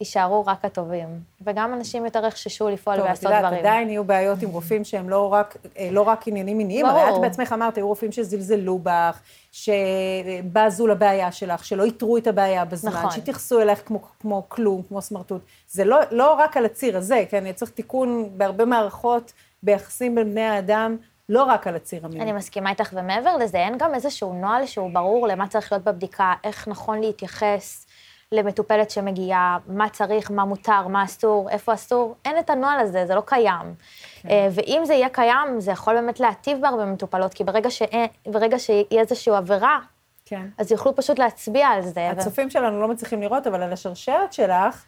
יישארו 0.00 0.46
רק 0.46 0.64
הטובים. 0.64 1.08
וגם 1.46 1.74
אנשים 1.74 2.04
יותר 2.04 2.24
יחששו 2.26 2.68
לפעול 2.68 3.00
ולעשות 3.00 3.24
דברים. 3.24 3.36
טוב, 3.36 3.46
את 3.46 3.52
יודעת, 3.52 3.66
עדיין 3.66 3.88
יהיו 3.88 4.04
בעיות 4.04 4.42
עם 4.42 4.48
רופאים 4.48 4.84
שהם 4.84 5.08
לא 5.08 5.32
רק, 5.32 5.56
אה, 5.78 5.88
לא 5.92 6.00
רק 6.00 6.28
עניינים 6.28 6.58
מיניים, 6.58 6.86
הרי 6.86 7.08
את 7.08 7.20
בעצמך 7.20 7.52
אמרת, 7.52 7.76
היו 7.76 7.88
רופאים 7.88 8.12
שזלזלו 8.12 8.78
בך, 8.82 9.20
שבזו 9.52 10.86
לבעיה 10.86 11.32
שלך, 11.32 11.64
שלא 11.64 11.84
איתרו 11.84 12.16
את 12.16 12.26
הבעיה 12.26 12.64
בזמן, 12.64 12.92
נכון. 12.92 13.10
שהתייחסו 13.10 13.60
אלייך 13.60 13.82
כמו, 13.86 14.02
כמו 14.20 14.42
כלום, 14.48 14.82
כמו 14.88 15.02
סמרטוט. 15.02 15.42
זה 15.68 15.84
לא, 15.84 15.98
לא 16.10 16.34
רק 16.34 16.56
על 16.56 16.64
הציר 16.64 16.96
הזה, 16.96 17.24
כן? 17.30 17.52
צריך 17.52 17.70
תיקון 17.70 18.28
בהרבה 18.36 18.64
מערכות 18.64 19.32
ביחסים 19.62 20.14
בין 20.14 20.30
בני 20.30 20.42
האדם. 20.44 20.96
לא 21.28 21.44
רק 21.44 21.66
על 21.66 21.76
הציר 21.76 22.06
המיני. 22.06 22.22
אני 22.22 22.32
מסכימה 22.32 22.70
איתך, 22.70 22.90
ומעבר 22.92 23.36
לזה, 23.36 23.58
אין 23.58 23.78
גם 23.78 23.94
איזשהו 23.94 24.32
נוהל 24.32 24.66
שהוא 24.66 24.90
ברור 24.92 25.28
למה 25.28 25.48
צריך 25.48 25.72
להיות 25.72 25.84
בבדיקה, 25.84 26.34
איך 26.44 26.68
נכון 26.68 27.00
להתייחס 27.00 27.86
למטופלת 28.32 28.90
שמגיעה, 28.90 29.58
מה 29.66 29.88
צריך, 29.88 30.30
מה 30.30 30.44
מותר, 30.44 30.88
מה 30.88 31.04
אסור, 31.04 31.50
איפה 31.50 31.74
אסור, 31.74 32.14
אין 32.24 32.38
את 32.38 32.50
הנוהל 32.50 32.80
הזה, 32.80 33.06
זה 33.06 33.14
לא 33.14 33.22
קיים. 33.26 33.74
כן. 34.22 34.28
אה, 34.28 34.48
ואם 34.50 34.82
זה 34.84 34.94
יהיה 34.94 35.08
קיים, 35.08 35.60
זה 35.60 35.70
יכול 35.70 35.94
באמת 35.94 36.20
להטיב 36.20 36.60
בהרבה 36.60 36.84
מטופלות, 36.84 37.34
כי 37.34 37.44
ברגע, 37.44 37.70
שאין, 37.70 38.06
ברגע 38.26 38.58
שיהיה 38.58 39.00
איזושהי 39.00 39.32
עבירה, 39.32 39.78
כן. 40.24 40.46
אז 40.58 40.72
יוכלו 40.72 40.96
פשוט 40.96 41.18
להצביע 41.18 41.68
על 41.68 41.82
זה. 41.82 42.00
ו- 42.00 42.20
הצופים 42.20 42.50
שלנו 42.50 42.80
לא 42.80 42.88
מצליחים 42.88 43.22
לראות, 43.22 43.46
אבל 43.46 43.62
על 43.62 43.72
השרשרת 43.72 44.32
שלך 44.32 44.84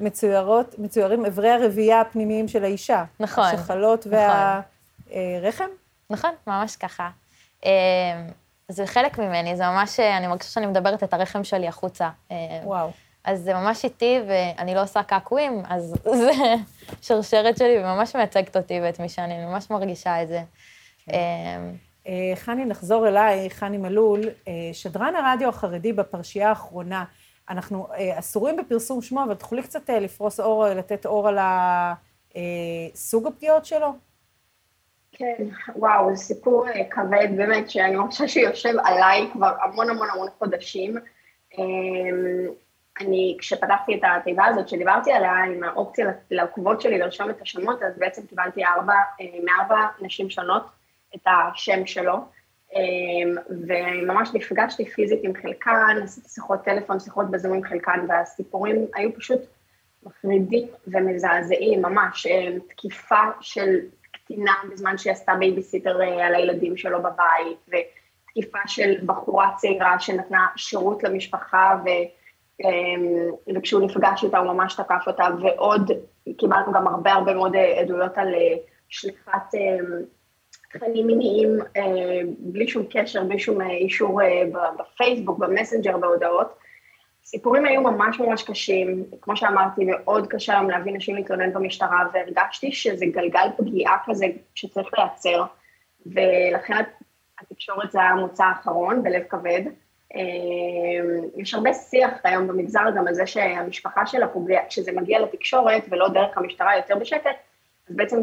מצוירות, 0.00 0.74
מצוירים 0.78 1.26
אברי 1.26 1.50
הרבייה 1.50 2.00
הפנימיים 2.00 2.48
של 2.48 2.64
האישה. 2.64 3.04
נכון, 3.20 3.44
השחלות 3.44 4.06
והרחם? 4.10 5.64
נכון, 5.64 5.76
ממש 6.46 6.76
ככה. 6.76 7.10
אה, 7.66 7.70
זה 8.68 8.86
חלק 8.86 9.18
ממני, 9.18 9.56
זה 9.56 9.64
ממש, 9.66 10.00
אני 10.00 10.26
מרגישה 10.26 10.50
שאני 10.50 10.66
מדברת 10.66 11.02
את 11.02 11.14
הרחם 11.14 11.44
שלי 11.44 11.68
החוצה. 11.68 12.10
אה, 12.30 12.36
וואו. 12.64 12.90
אז 13.24 13.40
זה 13.40 13.54
ממש 13.54 13.84
איטי, 13.84 14.20
ואני 14.28 14.74
לא 14.74 14.82
עושה 14.82 15.02
קעקועים, 15.02 15.62
אז 15.68 15.94
זה 16.24 16.32
שרשרת 17.02 17.56
שלי, 17.58 17.78
וממש 17.78 18.16
מייצגת 18.16 18.56
אותי 18.56 18.80
ואת 18.82 19.00
מי 19.00 19.08
שאני, 19.08 19.34
אני 19.36 19.46
ממש 19.46 19.70
מרגישה 19.70 20.22
את 20.22 20.28
זה. 20.28 20.42
כן. 21.06 21.12
אה, 21.14 21.70
אה, 22.06 22.36
חני, 22.36 22.64
נחזור 22.64 23.08
אליי, 23.08 23.50
חני 23.50 23.78
מלול, 23.78 24.20
אה, 24.48 24.52
שדרן 24.72 25.14
הרדיו 25.16 25.48
החרדי 25.48 25.92
בפרשייה 25.92 26.48
האחרונה. 26.48 27.04
אנחנו 27.50 27.86
אה, 27.94 28.18
אסורים 28.18 28.56
בפרסום 28.56 29.02
שמו, 29.02 29.24
אבל 29.24 29.34
תוכלי 29.34 29.62
קצת 29.62 29.90
לפרוס 29.90 30.40
אור, 30.40 30.66
לתת 30.68 31.06
אור 31.06 31.28
על 31.28 31.38
ה- 31.38 31.94
אה, 32.36 32.40
סוג 32.94 33.26
הפגיעות 33.26 33.64
שלו? 33.64 33.92
כן, 35.12 35.44
וואו, 35.76 36.16
זה 36.16 36.22
סיפור 36.22 36.68
אה, 36.68 36.84
כבד, 36.90 37.28
באמת, 37.36 37.70
שאני 37.70 37.96
מרגישה 37.96 38.28
שיושב 38.28 38.74
עליי 38.84 39.30
כבר 39.32 39.52
המון 39.62 39.90
המון 39.90 40.08
המון 40.10 40.28
חודשים. 40.38 40.96
אמ, 41.58 42.46
אני, 43.00 43.36
כשפתחתי 43.38 43.94
את 43.94 44.00
התיבה 44.02 44.44
הזאת 44.46 44.68
שדיברתי 44.68 45.12
עליה, 45.12 45.32
עם 45.32 45.64
האופציה 45.64 46.06
לעוקבות 46.30 46.80
שלי 46.80 46.98
לרשום 46.98 47.30
את 47.30 47.42
השמות, 47.42 47.82
אז 47.82 47.98
בעצם 47.98 48.26
קיבלתי 48.26 48.64
ארבע, 48.64 48.94
אה, 49.20 49.26
מארבע 49.44 49.86
נשים 50.00 50.30
שונות 50.30 50.62
את 51.14 51.26
השם 51.26 51.86
שלו, 51.86 52.14
אמ, 52.74 53.36
וממש 53.68 54.30
נפגשתי 54.34 54.84
פיזית 54.84 55.20
עם 55.22 55.32
חלקן, 55.42 55.96
עשיתי 56.02 56.28
שיחות 56.28 56.64
טלפון, 56.64 57.00
שיחות 57.00 57.30
בזום 57.30 57.52
עם 57.52 57.64
חלקן, 57.64 58.06
והסיפורים 58.08 58.86
היו 58.94 59.14
פשוט 59.14 59.40
מחרידים 60.02 60.68
ומזעזעים, 60.86 61.82
ממש, 61.82 62.26
אה, 62.26 62.48
תקיפה 62.68 63.22
של 63.40 63.78
קטינה 64.32 64.54
בזמן 64.72 64.98
שהיא 64.98 65.12
עשתה 65.12 65.34
בייביסיטר 65.34 66.00
אה, 66.00 66.26
על 66.26 66.34
הילדים 66.34 66.76
שלו 66.76 66.98
בבית, 66.98 67.58
ותקיפה 67.68 68.58
של 68.66 68.94
בחורה 69.06 69.50
צעירה 69.56 70.00
שנתנה 70.00 70.46
שירות 70.56 71.02
למשפחה, 71.02 71.80
ו, 71.84 71.88
אה, 72.64 73.54
וכשהוא 73.56 73.82
נפגש 73.82 74.24
איתה 74.24 74.38
הוא 74.38 74.52
ממש 74.52 74.74
תקף 74.74 75.04
אותה, 75.06 75.24
ועוד 75.42 75.90
קיבלנו 76.38 76.72
גם 76.72 76.86
הרבה 76.86 77.12
הרבה 77.12 77.34
מאוד 77.34 77.54
אה, 77.56 77.80
עדויות 77.80 78.18
על 78.18 78.34
אה, 78.34 78.56
שליחת 78.88 79.54
אה, 79.54 79.78
תכנים 80.72 81.06
מיניים 81.06 81.58
בלי 82.38 82.68
שום 82.68 82.86
קשר, 82.90 83.24
בלי 83.24 83.38
שום 83.38 83.60
אישור 83.60 84.20
בפייסבוק, 84.78 85.38
במסנג'ר, 85.38 85.96
בהודעות. 85.96 86.54
סיפורים 87.30 87.64
היו 87.64 87.82
ממש 87.82 88.20
ממש 88.20 88.42
קשים, 88.42 89.04
כמו 89.20 89.36
שאמרתי, 89.36 89.84
מאוד 89.84 90.26
קשה 90.26 90.52
היום 90.52 90.70
להביא 90.70 90.92
נשים 90.92 91.16
להתלונן 91.16 91.52
במשטרה, 91.52 92.02
והרגשתי 92.12 92.72
שזה 92.72 93.06
גלגל 93.06 93.48
פגיעה 93.56 93.96
כזה 94.06 94.26
שצריך 94.54 94.88
לייצר, 94.98 95.44
ולכן 96.06 96.82
התקשורת 97.40 97.90
זה 97.92 98.02
המוצא 98.02 98.44
האחרון, 98.44 99.02
בלב 99.02 99.22
כבד. 99.28 99.62
אה, 100.14 100.20
יש 101.36 101.54
הרבה 101.54 101.74
שיח 101.74 102.10
היום 102.24 102.48
במגזר 102.48 102.90
גם 102.96 103.08
על 103.08 103.14
זה 103.14 103.26
שהמשפחה 103.26 104.06
של 104.06 104.22
הפוגע, 104.22 104.60
כשזה 104.68 104.92
מגיע 104.92 105.20
לתקשורת 105.20 105.82
ולא 105.90 106.08
דרך 106.08 106.38
המשטרה 106.38 106.76
יותר 106.76 106.96
בשקט, 106.96 107.36
אז 107.90 107.96
בעצם 107.96 108.16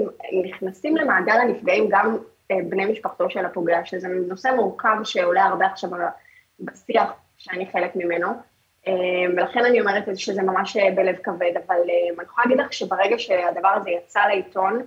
נכנסים 0.44 0.98
למעגל 0.98 1.40
הנפגעים 1.42 1.88
גם 1.90 2.18
אה, 2.52 2.58
בני 2.70 2.86
משפחתו 2.86 3.30
של 3.30 3.46
הפוגע, 3.46 3.86
שזה 3.86 4.08
נושא 4.08 4.50
מורכב 4.56 4.98
שעולה 5.04 5.44
הרבה 5.44 5.66
עכשיו 5.66 5.90
בשיח 6.60 7.12
שאני 7.38 7.72
חלק 7.72 7.96
ממנו. 7.96 8.28
אה, 8.88 8.94
ולכן 9.38 9.66
אני 9.66 9.82
אומרת 9.82 10.18
שזה 10.18 10.42
ממש 10.42 10.78
אה, 10.78 10.92
בלב 10.96 11.16
כבד, 11.24 11.52
אבל 11.68 11.76
אה, 11.76 12.14
אני 12.18 12.24
יכולה 12.24 12.46
להגיד 12.46 12.60
לך 12.60 12.74
שברגע 12.74 13.16
שהדבר 13.18 13.68
הזה 13.68 13.90
יצא 13.90 14.20
לעיתון, 14.20 14.82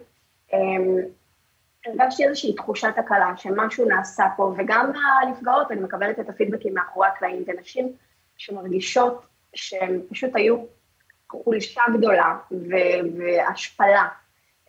אה, 0.54 0.59
הרגשתי 1.87 2.25
איזושהי 2.25 2.54
תחושת 2.54 2.92
הקלה, 2.97 3.33
שמשהו 3.37 3.88
נעשה 3.88 4.25
פה, 4.37 4.54
וגם 4.57 4.92
מהנפגעות, 4.92 5.71
אני 5.71 5.80
מקבלת 5.80 6.21
את 6.21 6.28
הפידבקים 6.28 6.75
מאחורי 6.75 7.09
הקלעים, 7.09 7.45
זה 7.45 7.52
נשים 7.61 7.92
שמרגישות 8.37 9.23
שהן 9.54 10.00
פשוט 10.11 10.30
היו 10.35 10.57
חולשה 11.28 11.83
גדולה 11.99 12.37
והשפלה 13.19 14.09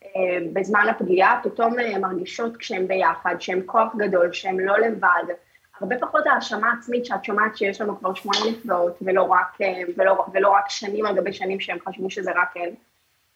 אה, 0.03 0.37
בזמן 0.53 0.87
הפגיעה, 0.89 1.41
פתאום 1.43 1.75
מרגישות 2.01 2.57
כשהן 2.57 2.87
ביחד, 2.87 3.35
שהן 3.39 3.61
כוח 3.65 3.95
גדול, 3.97 4.33
שהן 4.33 4.59
לא 4.59 4.77
לבד. 4.77 5.33
הרבה 5.81 5.95
פחות 5.99 6.23
האשמה 6.25 6.73
עצמית 6.79 7.05
שאת 7.05 7.25
שומעת 7.25 7.57
שיש 7.57 7.81
לנו 7.81 7.99
כבר 7.99 8.13
שמונה 8.13 8.39
נפגעות, 8.51 8.97
ולא 9.01 9.23
רק, 9.23 9.61
אה, 9.61 9.81
ולא, 9.97 10.25
ולא 10.33 10.49
רק 10.49 10.69
שנים 10.69 11.05
על 11.05 11.15
גבי 11.15 11.33
שנים 11.33 11.59
שהם 11.59 11.77
חשבו 11.87 12.09
שזה 12.09 12.31
רק 12.31 12.57
הן. 12.57 12.73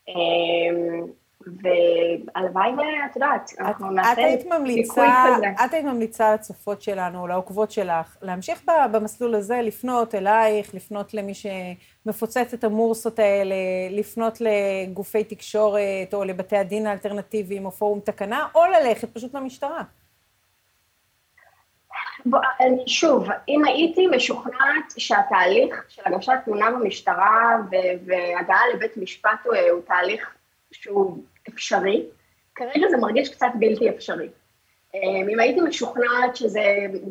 אה, 0.10 0.14
והלוואי 1.46 2.70
ואת 2.70 3.16
יודעת, 3.16 3.52
אנחנו 3.60 3.88
את 3.88 3.92
נעשה 3.92 4.12
כזה. 4.12 5.66
את 5.66 5.74
היית 5.74 5.86
ממליצה 5.86 6.34
לצופות 6.34 6.82
שלנו, 6.82 7.28
לעוקבות 7.28 7.72
שלך, 7.72 8.18
להמשיך 8.22 8.64
במסלול 8.92 9.36
הזה, 9.36 9.62
לפנות 9.62 10.16
אלייך, 10.16 10.76
לפנות 10.76 11.14
למי 11.14 11.34
שמפוצץ 11.34 12.54
את 12.54 12.64
המורסות 12.64 13.20
האלה, 13.20 13.56
לפנות 13.92 14.38
לגופי 14.42 15.24
תקשורת 15.24 16.14
או 16.14 16.24
לבתי 16.24 16.58
הדין 16.58 16.88
האלטרנטיביים 16.88 17.66
או 17.66 17.72
פורום 17.72 18.00
תקנה, 18.00 18.48
או 18.56 18.62
ללכת 18.66 19.14
פשוט 19.14 19.34
למשטרה. 19.34 19.84
בוא, 22.26 22.40
שוב, 22.88 23.28
אם 23.48 23.66
הייתי 23.66 24.08
משוכנעת 24.08 24.94
שהתהליך 24.98 25.86
של 25.90 26.02
הגשת 26.06 26.34
תלונה 26.46 26.72
במשטרה 26.72 27.58
והגעה 28.06 28.62
לבית 28.74 28.98
משפט 28.98 29.40
הוא, 29.46 29.56
הוא 29.72 29.82
תהליך 29.88 30.36
שהוא 30.72 31.24
אפשרי, 31.50 32.06
כרגע 32.56 32.88
זה 32.90 32.98
מרגיש 32.98 33.30
קצת 33.30 33.48
בלתי 33.60 33.90
אפשרי. 33.90 34.30
אמ, 34.94 35.30
אם 35.30 35.40
הייתי 35.40 35.62
משוכנעת 35.62 36.36
שזה 36.36 36.62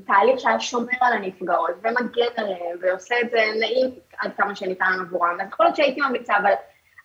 תהליך 0.07 0.41
שהיה 0.41 0.61
שומר 0.61 0.99
על 1.01 1.13
הנפגעות 1.13 1.71
ומגן 1.83 2.33
עליהן 2.37 2.77
ועושה 2.81 3.15
את 3.21 3.31
זה 3.31 3.39
נעים 3.61 3.91
עד 4.19 4.31
כמה 4.37 4.55
שניתן 4.55 4.85
עבורם, 5.01 5.37
אז 5.41 5.49
יכול 5.49 5.67
להיות 5.67 5.77
שהייתי 5.77 6.01
ממליצה, 6.01 6.37
אבל 6.37 6.53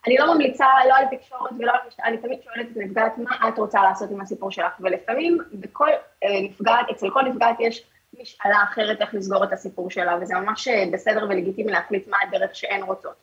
אני 0.07 0.17
לא 0.17 0.33
ממליצה 0.33 0.65
לא 0.89 0.95
על 0.95 1.05
תקשורת 1.17 1.51
ולא 1.59 1.71
על 1.71 1.79
משטרה, 1.87 2.07
אני 2.07 2.17
תמיד 2.17 2.39
שואלת 2.43 2.67
את 2.71 2.77
הנפגעת 2.77 3.17
מה 3.17 3.49
את 3.49 3.57
רוצה 3.57 3.83
לעשות 3.83 4.11
עם 4.11 4.21
הסיפור 4.21 4.51
שלך, 4.51 4.73
ולפעמים 4.79 5.37
בכל 5.53 5.89
אה, 6.23 6.41
נפגעת, 6.41 6.89
אצל 6.91 7.09
כל 7.09 7.21
נפגעת 7.21 7.55
יש 7.59 7.85
משאלה 8.21 8.63
אחרת 8.63 9.01
איך 9.01 9.13
לסגור 9.13 9.43
את 9.43 9.53
הסיפור 9.53 9.89
שלה, 9.89 10.17
וזה 10.21 10.35
ממש 10.35 10.67
אה, 10.67 10.83
בסדר 10.93 11.25
ולגיטימי 11.29 11.71
להחליט 11.71 12.07
מה 12.07 12.17
הדרך 12.27 12.55
שהן 12.55 12.83
רוצות. 12.83 13.15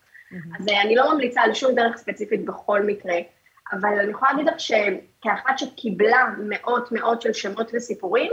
אז 0.61 0.69
אה, 0.69 0.83
אני 0.83 0.95
לא 0.95 1.15
ממליצה 1.15 1.41
על 1.41 1.55
שום 1.55 1.75
דרך 1.75 1.97
ספציפית 1.97 2.45
בכל 2.45 2.83
מקרה, 2.83 3.15
אבל 3.73 3.99
אני 3.99 4.11
יכולה 4.11 4.33
להגיד 4.33 4.49
לך 4.49 4.61
שכאחת 4.61 5.59
שקיבלה 5.59 6.27
מאות 6.39 6.93
מאות 6.93 7.23
של 7.23 7.33
שמות 7.33 7.71
וסיפורים, 7.75 8.33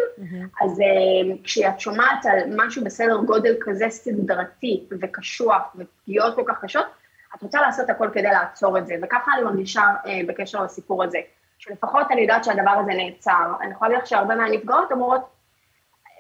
אז 0.62 0.80
uh, 0.80 1.44
כשאת 1.44 1.80
שומעת 1.80 2.26
על 2.26 2.40
משהו 2.56 2.84
בסדר 2.84 3.18
גודל 3.18 3.56
כזה 3.62 3.86
סדרתי 3.90 4.84
וקשוח 5.02 5.76
ופגיעות 5.76 6.36
כל 6.36 6.44
כך 6.48 6.64
קשות, 6.64 6.86
את 7.36 7.42
רוצה 7.42 7.62
לעשות 7.62 7.90
הכל 7.90 8.10
כדי 8.14 8.22
לעצור 8.32 8.78
את 8.78 8.88
זה, 8.88 8.96
וככה 9.04 9.32
אני 9.36 9.44
מרגישה 9.44 9.84
בקשר 10.28 10.64
לסיפור 10.64 11.04
הזה, 11.04 11.20
שלפחות 11.58 12.08
אני 12.12 12.22
יודעת 12.22 12.44
שהדבר 12.44 12.72
הזה 12.72 12.92
נעצר. 12.92 13.54
אני 13.62 13.72
יכולה 13.72 13.90
להגיד 13.90 14.04
לך 14.04 14.10
שהרבה 14.10 14.36
מהנפגעות 14.36 14.92
אומרות, 14.92 15.22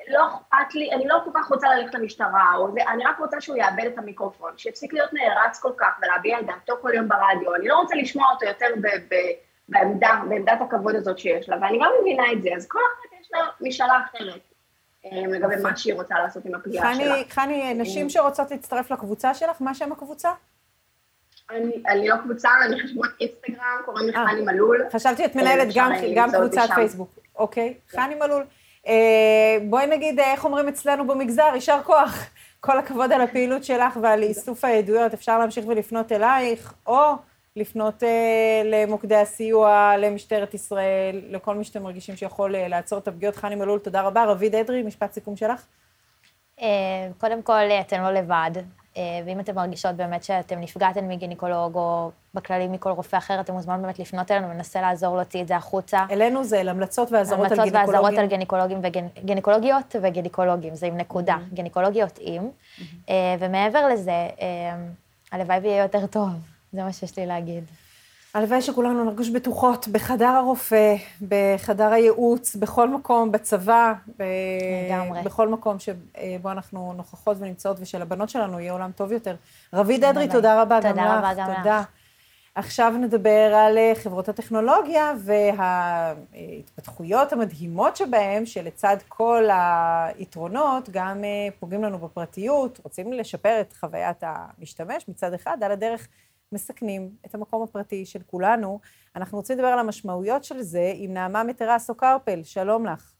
לא 0.07 0.27
אכפת 0.27 0.75
לי, 0.75 0.91
אני 0.91 1.07
לא 1.07 1.17
כל 1.25 1.31
כך 1.33 1.47
רוצה 1.49 1.75
ללכת 1.75 1.93
למשטרה, 1.93 2.55
או 2.55 2.71
זה, 2.71 2.79
אני 2.87 3.05
רק 3.05 3.19
רוצה 3.19 3.41
שהוא 3.41 3.57
יאבד 3.57 3.85
את 3.93 3.97
המיקרופון, 3.97 4.53
שיפסיק 4.57 4.93
להיות 4.93 5.13
נערץ 5.13 5.59
כל 5.59 5.71
כך 5.77 5.99
ולהביע 6.01 6.39
את 6.39 6.45
דעתו 6.45 6.73
כל 6.81 6.93
יום 6.93 7.07
ברדיו, 7.07 7.55
אני 7.55 7.67
לא 7.67 7.75
רוצה 7.75 7.95
לשמוע 7.95 8.25
אותו 8.33 8.45
יותר 8.45 8.65
ב- 8.81 9.13
ב- 9.13 9.33
בעמדה, 9.69 10.21
בעמדת 10.29 10.61
הכבוד 10.61 10.95
הזאת 10.95 11.19
שיש 11.19 11.49
לה, 11.49 11.57
ואני 11.61 11.79
גם 11.81 11.91
מבינה 12.01 12.23
את 12.33 12.41
זה, 12.41 12.49
אז 12.55 12.67
כל 12.67 12.79
אחת 12.79 13.21
יש 13.21 13.29
לה 13.33 13.39
משאלה 13.61 14.01
אחרת 14.05 14.41
אה, 15.05 15.27
לגבי 15.27 15.55
מה 15.63 15.77
שהיא 15.77 15.93
רוצה 15.93 16.15
לעשות 16.19 16.45
עם 16.45 16.55
הפגיעה 16.55 16.95
שלה. 16.95 17.03
חני, 17.03 17.23
חני, 17.29 17.73
נשים 17.73 18.09
שרוצות 18.09 18.51
להצטרף 18.51 18.91
לקבוצה 18.91 19.33
שלך, 19.33 19.57
מה 19.59 19.75
שם 19.75 19.91
הקבוצה? 19.91 20.31
אני, 21.51 21.83
אני 21.87 22.07
לא 22.07 22.15
קבוצה, 22.17 22.49
אני 22.65 22.83
חשבון 22.83 23.07
אינסטגרם, 23.19 23.81
קוראים 23.85 24.09
לי 24.09 24.15
אה. 24.15 24.27
חני 24.27 24.41
מלול. 24.41 24.85
חשתי, 24.91 25.25
את 25.25 25.35
מנהלת 25.35 25.67
גם, 25.75 25.91
אה, 25.91 26.11
גם 26.15 26.31
קבוצת. 26.31 26.67
פייסבוק. 26.75 27.19
אוקיי, 27.35 27.73
חני 27.89 28.15
מלול. 28.15 28.45
אה, 28.87 29.57
בואי 29.69 29.87
נגיד, 29.87 30.19
אה, 30.19 30.31
איך 30.31 30.45
אומרים 30.45 30.67
אצלנו 30.67 31.07
במגזר, 31.07 31.51
יישר 31.53 31.79
כוח. 31.83 32.29
כל 32.59 32.79
הכבוד 32.79 33.11
על 33.11 33.21
הפעילות 33.21 33.63
שלך 33.63 33.97
ועל 34.01 34.23
איסוף 34.23 34.65
העדויות. 34.65 35.13
אפשר 35.13 35.39
להמשיך 35.39 35.65
ולפנות 35.67 36.11
אלייך, 36.11 36.73
או 36.87 37.13
לפנות 37.55 38.03
אה, 38.03 38.61
למוקדי 38.65 39.15
הסיוע, 39.15 39.93
למשטרת 39.97 40.53
ישראל, 40.53 41.21
לכל 41.29 41.55
מי 41.55 41.63
שאתם 41.63 41.83
מרגישים 41.83 42.15
שיכול 42.15 42.55
אה, 42.55 42.67
לעצור 42.67 42.99
את 42.99 43.07
הפגיעות. 43.07 43.35
חני 43.35 43.55
מלול, 43.55 43.79
תודה 43.79 44.01
רבה. 44.01 44.25
רביד 44.25 44.55
אדרי, 44.55 44.83
משפט 44.83 45.13
סיכום 45.13 45.35
שלך. 45.35 45.65
אה, 46.61 47.07
קודם 47.17 47.41
כל, 47.41 47.63
אתן 47.81 48.03
לא 48.03 48.11
לבד. 48.11 48.51
ואם 48.97 49.39
אתן 49.39 49.55
מרגישות 49.55 49.95
באמת 49.95 50.23
שאתן 50.23 50.59
נפגעתן 50.59 51.07
מגינקולוג, 51.07 51.75
או 51.75 52.11
בכללי 52.33 52.67
מכל 52.67 52.89
רופא 52.89 53.17
אחר, 53.17 53.39
אתם 53.39 53.53
מוזמנים 53.53 53.81
באמת 53.81 53.99
לפנות 53.99 54.31
אלינו 54.31 54.49
וננסה 54.49 54.81
לעזור 54.81 55.15
להוציא 55.15 55.41
את 55.41 55.47
זה 55.47 55.55
החוצה. 55.55 56.05
אלינו 56.11 56.43
זה 56.43 56.63
להמלצות 56.63 57.11
ואזהרות 57.11 57.51
על 57.51 57.63
גינקולוגים. 57.63 57.75
המלצות 57.75 57.95
ואזהרות 57.95 58.19
על 58.19 58.27
גינקולוגים 58.27 58.79
וגינקולוגיות 58.83 59.95
וגינקולוגים, 60.01 60.75
זה 60.75 60.85
עם 60.85 60.97
נקודה. 60.97 61.35
Mm-hmm. 61.35 61.55
גינקולוגיות 61.55 62.19
עם. 62.21 62.49
Mm-hmm. 62.49 63.11
ומעבר 63.39 63.87
לזה, 63.87 64.27
הלוואי 65.31 65.59
ויהיה 65.59 65.83
יותר 65.83 66.05
טוב, 66.07 66.29
זה 66.73 66.83
מה 66.83 66.93
שיש 66.93 67.17
לי 67.17 67.25
להגיד. 67.25 67.63
הלוואי 68.33 68.61
שכולנו 68.61 69.03
נרגיש 69.03 69.29
בטוחות 69.29 69.87
בחדר 69.87 70.27
הרופא, 70.27 70.95
בחדר 71.27 71.93
הייעוץ, 71.93 72.55
בכל 72.55 72.89
מקום, 72.89 73.31
בצבא, 73.31 73.93
ב... 74.17 74.23
לגמרי. 74.87 75.21
בכל 75.21 75.47
מקום 75.47 75.77
שבו 75.79 76.51
אנחנו 76.51 76.93
נוכחות 76.97 77.37
ונמצאות, 77.39 77.77
ושלבנות 77.79 78.29
שלנו 78.29 78.59
יהיה 78.59 78.73
עולם 78.73 78.91
טוב 78.91 79.11
יותר. 79.11 79.35
רביד 79.73 80.03
אדרי, 80.03 80.27
תודה 80.27 80.61
רבה 80.61 80.75
תודה 80.81 80.89
גם 80.91 80.97
לך. 80.97 81.03
תודה 81.03 81.17
רבה 81.17 81.33
גם 81.33 81.53
תודה. 81.57 81.79
לך. 81.79 81.85
עכשיו 82.55 82.93
נדבר 82.99 83.53
על 83.55 83.77
אה, 83.77 83.91
חברות 83.95 84.29
הטכנולוגיה 84.29 85.13
וההתפתחויות 86.33 87.33
המדהימות 87.33 87.97
שבהן, 87.97 88.45
שלצד 88.45 88.97
כל 89.07 89.49
היתרונות, 89.51 90.89
גם 90.89 91.23
אה, 91.23 91.47
פוגעים 91.59 91.83
לנו 91.83 91.97
בפרטיות, 91.97 92.79
רוצים 92.83 93.13
לשפר 93.13 93.61
את 93.61 93.73
חוויית 93.73 94.23
המשתמש 94.23 95.09
מצד 95.09 95.33
אחד, 95.33 95.57
על 95.63 95.71
הדרך 95.71 96.07
מסכנים 96.53 97.09
את 97.25 97.35
המקום 97.35 97.63
הפרטי 97.63 98.05
של 98.05 98.19
כולנו. 98.25 98.79
אנחנו 99.15 99.37
רוצים 99.37 99.57
לדבר 99.57 99.67
על 99.67 99.79
המשמעויות 99.79 100.43
של 100.43 100.61
זה 100.61 100.93
עם 100.95 101.13
נעמה 101.13 101.43
מטרסו 101.43 101.95
קרפל, 101.95 102.43
שלום 102.43 102.85
לך. 102.85 103.13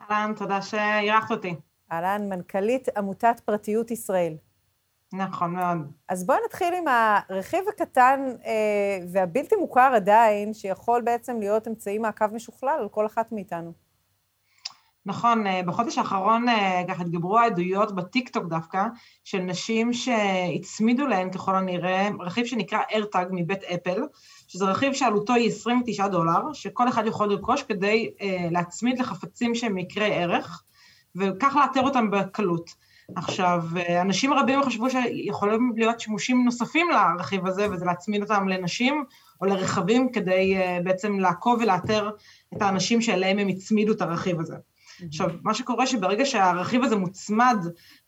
אהלן, 0.00 0.32
תודה 0.36 0.62
שאירחת 0.62 1.30
אותי. 1.30 1.54
אהלן, 1.92 2.28
מנכ"לית 2.28 2.88
עמותת 2.96 3.40
פרטיות 3.44 3.90
ישראל. 3.90 4.36
נכון 5.12 5.54
מאוד. 5.54 5.78
אז 6.08 6.26
בואי 6.26 6.38
נתחיל 6.46 6.74
עם 6.74 6.84
הרכיב 6.88 7.64
הקטן 7.68 8.20
אה, 8.44 8.98
והבלתי 9.12 9.56
מוכר 9.56 9.92
עדיין, 9.94 10.54
שיכול 10.54 11.02
בעצם 11.02 11.40
להיות 11.40 11.68
אמצעי 11.68 11.98
מעקב 11.98 12.34
משוכלל 12.34 12.76
על 12.80 12.88
כל 12.88 13.06
אחת 13.06 13.32
מאיתנו. 13.32 13.83
נכון, 15.06 15.46
אה, 15.46 15.62
בחודש 15.66 15.98
האחרון 15.98 16.48
אה, 16.48 16.82
ככה 16.88 17.02
התגברו 17.02 17.38
העדויות 17.38 17.94
בטיקטוק 17.94 18.44
דווקא, 18.48 18.82
של 19.24 19.38
נשים 19.38 19.92
שהצמידו 19.92 21.06
להן 21.06 21.30
ככל 21.30 21.56
הנראה 21.56 22.08
רכיב 22.20 22.46
שנקרא 22.46 22.78
AirTag 22.90 23.26
מבית 23.30 23.64
אפל, 23.64 24.02
שזה 24.48 24.64
רכיב 24.64 24.92
שעלותו 24.92 25.32
היא 25.32 25.48
29 25.48 26.08
דולר, 26.08 26.52
שכל 26.52 26.88
אחד 26.88 27.06
יכול 27.06 27.28
לרכוש 27.28 27.62
כדי 27.62 28.10
אה, 28.20 28.48
להצמיד 28.50 28.98
לחפצים 28.98 29.54
שהם 29.54 29.74
מקרי 29.74 30.14
ערך, 30.14 30.62
וכך 31.16 31.56
לאתר 31.56 31.82
אותם 31.82 32.10
בקלות. 32.10 32.70
עכשיו, 33.16 33.62
אה, 33.76 34.00
אנשים 34.02 34.32
רבים 34.32 34.62
חשבו 34.62 34.90
שיכולים 34.90 35.72
להיות 35.76 36.00
שימושים 36.00 36.44
נוספים 36.44 36.86
לרכיב 36.90 37.46
הזה, 37.46 37.70
וזה 37.70 37.84
להצמיד 37.84 38.22
אותם 38.22 38.48
לנשים 38.48 39.04
או 39.40 39.46
לרכבים 39.46 40.12
כדי 40.12 40.56
בעצם 40.84 41.18
לעקוב 41.18 41.58
ולאתר 41.60 42.10
את 42.56 42.62
האנשים 42.62 43.00
שאליהם 43.00 43.38
הם 43.38 43.48
הצמידו 43.48 43.92
את 43.92 44.00
הרכיב 44.00 44.40
הזה. 44.40 44.56
עכשיו, 45.06 45.30
מה 45.42 45.54
שקורה 45.54 45.86
שברגע 45.86 46.24
שהרכיב 46.24 46.84
הזה 46.84 46.96
מוצמד 46.96 47.56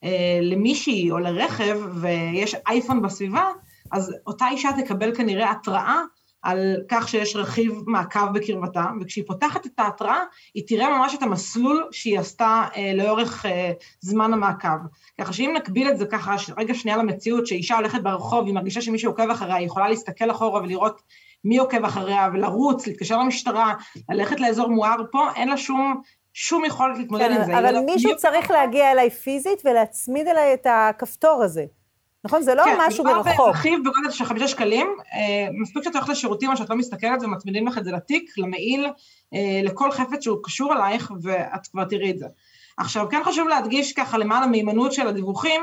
אה, 0.05 0.39
למישהי 0.43 1.11
או 1.11 1.19
לרכב 1.19 1.81
ויש 2.01 2.55
אייפון 2.67 3.03
בסביבה, 3.03 3.51
אז 3.93 4.15
אותה 4.27 4.49
אישה 4.49 4.71
תקבל 4.79 5.15
כנראה 5.15 5.51
התראה 5.51 6.03
על 6.47 6.77
כך 6.89 7.09
שיש 7.09 7.37
רכיב 7.37 7.83
מעקב 7.87 8.33
בקרבתה, 8.35 8.85
וכשהיא 9.01 9.25
פותחת 9.27 9.67
את 9.67 9.79
ההתראה, 9.79 10.21
היא 10.55 10.65
תראה 10.67 10.99
ממש 10.99 11.15
את 11.15 11.23
המסלול 11.23 11.89
שהיא 11.93 12.19
עשתה 12.19 12.65
אה, 12.77 12.93
לאורך 12.95 13.47
אה, 13.47 13.73
זמן 14.01 14.33
המעקב. 14.33 14.79
ככה 15.21 15.33
שאם 15.33 15.55
נקביל 15.57 15.89
את 15.89 15.99
זה 15.99 16.07
ככה, 16.07 16.37
רגע 16.57 16.75
שנייה 16.75 16.97
למציאות, 16.97 17.47
שאישה 17.47 17.77
הולכת 17.77 18.03
ברחוב, 18.03 18.47
היא 18.47 18.55
מרגישה 18.55 18.81
שמישהו 18.81 19.11
עוקב 19.11 19.31
אחריה, 19.31 19.55
היא 19.55 19.67
יכולה 19.67 19.89
להסתכל 19.89 20.31
אחורה 20.31 20.63
ולראות 20.63 21.03
מי 21.45 21.59
עוקב 21.59 21.85
אחריה, 21.85 22.29
ולרוץ, 22.33 22.87
להתקשר 22.87 23.19
למשטרה, 23.19 23.75
ללכת 24.09 24.41
לאזור 24.41 24.69
מואר, 24.69 24.97
פה 25.11 25.29
אין 25.37 25.49
לה 25.49 25.57
שום 25.57 26.01
שום 26.39 26.65
יכולת 26.65 26.99
להתמודד 26.99 27.29
כן, 27.29 27.35
עם 27.35 27.45
זה. 27.45 27.59
אבל 27.59 27.79
מישהו 27.79 28.11
מי... 28.11 28.17
צריך 28.17 28.51
להגיע 28.51 28.93
אליי 28.93 29.11
פיזית 29.11 29.63
ולהצמיד 29.65 30.29
אליי 30.29 30.55
את 30.55 30.67
הכפתור 30.71 31.43
הזה. 31.43 31.65
נכון? 32.25 32.43
זה 32.43 32.55
לא 32.55 32.65
כן, 32.65 32.77
משהו 32.79 33.05
מרחוק. 33.05 33.25
כן, 33.25 33.31
מדובר 33.31 33.47
ברכיב 33.47 33.81
בגודל 33.81 34.11
של 34.11 34.25
חמישה 34.25 34.49
שקלים, 34.49 34.87
אה, 35.15 35.49
מספיק 35.61 35.85
שאת 35.85 35.95
הולכת 35.95 36.09
לשירותים 36.09 36.51
או 36.51 36.57
שאת 36.57 36.71
לא 36.71 36.77
מסתכלת 36.77 37.23
ומצמידים 37.23 37.67
לך 37.67 37.79
את 37.79 37.85
זה 37.85 37.93
לתיק, 37.93 38.39
למעיל, 38.39 38.87
אה, 39.35 39.61
לכל 39.65 39.91
חפץ 39.91 40.25
שהוא 40.25 40.39
קשור 40.43 40.73
אלייך, 40.73 41.13
ואת 41.23 41.67
כבר 41.67 41.85
תראי 41.85 42.11
את 42.11 42.19
זה. 42.19 42.27
עכשיו, 42.79 43.07
כן 43.11 43.21
חשוב 43.25 43.49
להדגיש 43.49 43.93
ככה 43.93 44.19
למען 44.19 44.43
המהימנות 44.43 44.93
של 44.93 45.09
הדיווחים, 45.09 45.63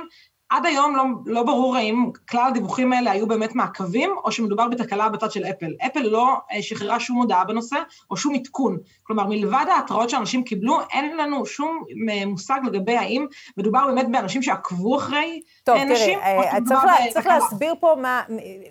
עד 0.53 0.65
היום 0.65 0.95
לא, 0.95 1.03
לא 1.25 1.43
ברור 1.43 1.75
האם 1.75 2.09
כלל 2.29 2.47
הדיווחים 2.47 2.93
האלה 2.93 3.11
היו 3.11 3.27
באמת 3.27 3.55
מעקבים, 3.55 4.09
או 4.23 4.31
שמדובר 4.31 4.67
בתקלה 4.67 5.09
בצד 5.09 5.31
של 5.31 5.43
אפל. 5.45 5.73
אפל 5.85 5.99
לא 5.99 6.35
אה, 6.51 6.61
שחררה 6.61 6.99
שום 6.99 7.17
הודעה 7.17 7.45
בנושא, 7.45 7.77
או 8.11 8.17
שום 8.17 8.35
עדכון. 8.35 8.77
כלומר, 9.03 9.27
מלבד 9.27 9.65
ההתראות 9.75 10.09
שאנשים 10.09 10.43
קיבלו, 10.43 10.79
אין 10.93 11.17
לנו 11.17 11.45
שום 11.45 11.83
אה, 12.09 12.25
מושג 12.25 12.59
לגבי 12.65 12.97
האם 12.97 13.25
מדובר 13.57 13.87
באמת 13.87 14.11
באנשים 14.11 14.41
שעקבו 14.41 14.97
אחרי 14.97 15.41
טוב, 15.63 15.75
אה, 15.75 15.85
נשים, 15.85 16.19
תראי, 16.19 16.65
צריך, 16.65 16.83
לה, 16.83 16.93
צריך 17.13 17.25
להסביר 17.27 17.75
פה 17.79 17.95
מה, 18.01 18.21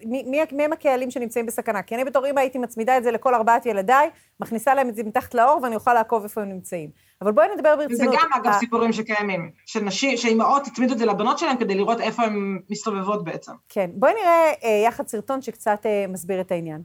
מי, 0.04 0.24
מי, 0.26 0.40
מי 0.52 0.64
הם 0.64 0.72
הקהלים 0.72 1.10
שנמצאים 1.10 1.46
בסכנה. 1.46 1.82
כי 1.82 1.94
אני 1.94 2.04
בתור 2.04 2.26
אימא 2.26 2.40
הייתי 2.40 2.58
מצמידה 2.58 2.98
את 2.98 3.04
זה 3.04 3.10
לכל 3.10 3.34
ארבעת 3.34 3.66
ילדיי, 3.66 4.10
מכניסה 4.40 4.74
להם 4.74 4.88
את 4.88 4.94
זה 4.94 5.02
מתחת 5.02 5.34
לאור, 5.34 5.60
ואני 5.62 5.74
אוכל 5.74 5.94
לעקוב 5.94 6.22
איפה 6.22 6.42
הם 6.42 6.48
נמצאים. 6.48 6.90
אבל 7.22 7.32
בואי 7.32 7.46
נדבר 7.54 7.76
ברצינות. 7.76 8.14
וזה 8.14 8.22
גם, 8.22 8.40
אגב, 8.40 8.52
סיפורים 8.52 8.92
שקיימים, 8.92 9.50
של 9.66 9.80
נשים, 9.80 10.16
שאימהות 10.16 10.66
הצמידו 10.66 10.92
את 10.92 10.98
זה 10.98 11.06
לבנות 11.06 11.38
שלהם 11.38 11.56
כדי 11.56 11.74
לראות 11.74 12.00
איפה 12.00 12.22
הן 12.22 12.58
מסתובבות 12.70 13.24
בעצם. 13.24 13.52
כן, 13.68 13.90
בואי 13.94 14.12
נראה 14.14 14.52
uh, 14.52 14.66
יחד 14.86 15.06
סרטון 15.06 15.42
שקצת 15.42 15.86
uh, 15.86 16.12
מסביר 16.12 16.40
את 16.40 16.52
העניין. 16.52 16.82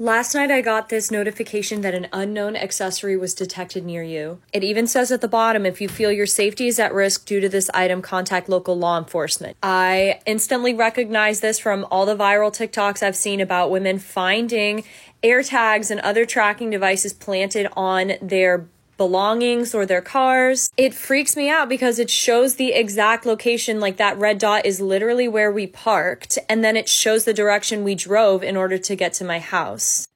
Last 0.00 0.32
night 0.32 0.48
I 0.48 0.60
got 0.60 0.90
this 0.90 1.10
notification 1.10 1.80
that 1.80 1.92
an 1.92 2.06
unknown 2.12 2.54
accessory 2.54 3.16
was 3.16 3.34
detected 3.34 3.84
near 3.84 4.04
you. 4.04 4.38
It 4.52 4.62
even 4.62 4.86
says 4.86 5.10
at 5.10 5.20
the 5.20 5.26
bottom 5.26 5.66
if 5.66 5.80
you 5.80 5.88
feel 5.88 6.12
your 6.12 6.24
safety 6.24 6.68
is 6.68 6.78
at 6.78 6.94
risk 6.94 7.26
due 7.26 7.40
to 7.40 7.48
this 7.48 7.68
item, 7.74 8.00
contact 8.00 8.48
local 8.48 8.78
law 8.78 8.96
enforcement. 8.96 9.56
I 9.60 10.20
instantly 10.24 10.72
recognize 10.72 11.40
this 11.40 11.58
from 11.58 11.84
all 11.90 12.06
the 12.06 12.14
viral 12.14 12.52
TikToks 12.52 13.02
I've 13.02 13.16
seen 13.16 13.40
about 13.40 13.72
women 13.72 13.98
finding 13.98 14.84
AirTags 15.24 15.90
and 15.90 15.98
other 15.98 16.24
tracking 16.24 16.70
devices 16.70 17.12
planted 17.12 17.66
on 17.76 18.12
their 18.22 18.68
belongings 18.97 19.73
or 19.73 19.85
their 19.85 20.01
cars. 20.01 20.71
It 20.77 20.93
freaks 20.93 21.35
me 21.35 21.49
out 21.49 21.67
because 21.69 21.99
it 21.99 22.09
shows 22.09 22.55
the 22.55 22.73
exact 22.73 23.25
location, 23.25 23.79
like 23.79 23.97
that 23.97 24.17
red 24.17 24.37
dot 24.37 24.65
is 24.65 24.79
literally 24.79 25.27
where 25.27 25.51
we 25.51 25.65
parked, 25.67 26.37
and 26.49 26.63
then 26.63 26.75
it 26.81 26.87
shows 26.87 27.25
the 27.25 27.33
direction 27.33 27.83
we 27.83 27.95
drove 27.95 28.43
in 28.43 28.55
order 28.55 28.77
to 28.77 28.95
get 28.95 29.13
to 29.13 29.25
my 29.25 29.39
house. 29.39 30.07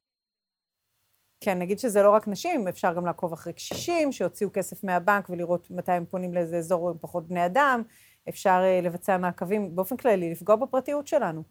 כן, 1.41 1.59
נגיד 1.59 1.79
שזה 1.79 2.03
לא 2.03 2.11
רק 2.11 2.27
נשים, 2.27 2.67
אפשר 2.67 2.93
גם 2.93 3.05
לעקוב 3.05 3.33
אחרי 3.33 3.53
קשישים 3.53 4.11
שהוציאו 4.11 4.49
כסף 4.53 4.83
מהבנק 4.83 5.29
ולראות 5.29 5.71
מתי 5.71 5.91
הם 5.91 6.05
פונים 6.05 6.33
לאיזה 6.33 6.57
אזור 6.57 6.89
עם 6.89 6.95
פחות 7.01 7.27
בני 7.27 7.45
אדם. 7.45 7.83
אפשר 8.29 8.61
לבצע 8.83 9.17
מעקבים 9.17 9.75
באופן 9.75 9.97
כללי, 9.97 10.31
לפגוע 10.31 10.55
בפרטיות 10.55 11.07
שלנו. 11.07 11.43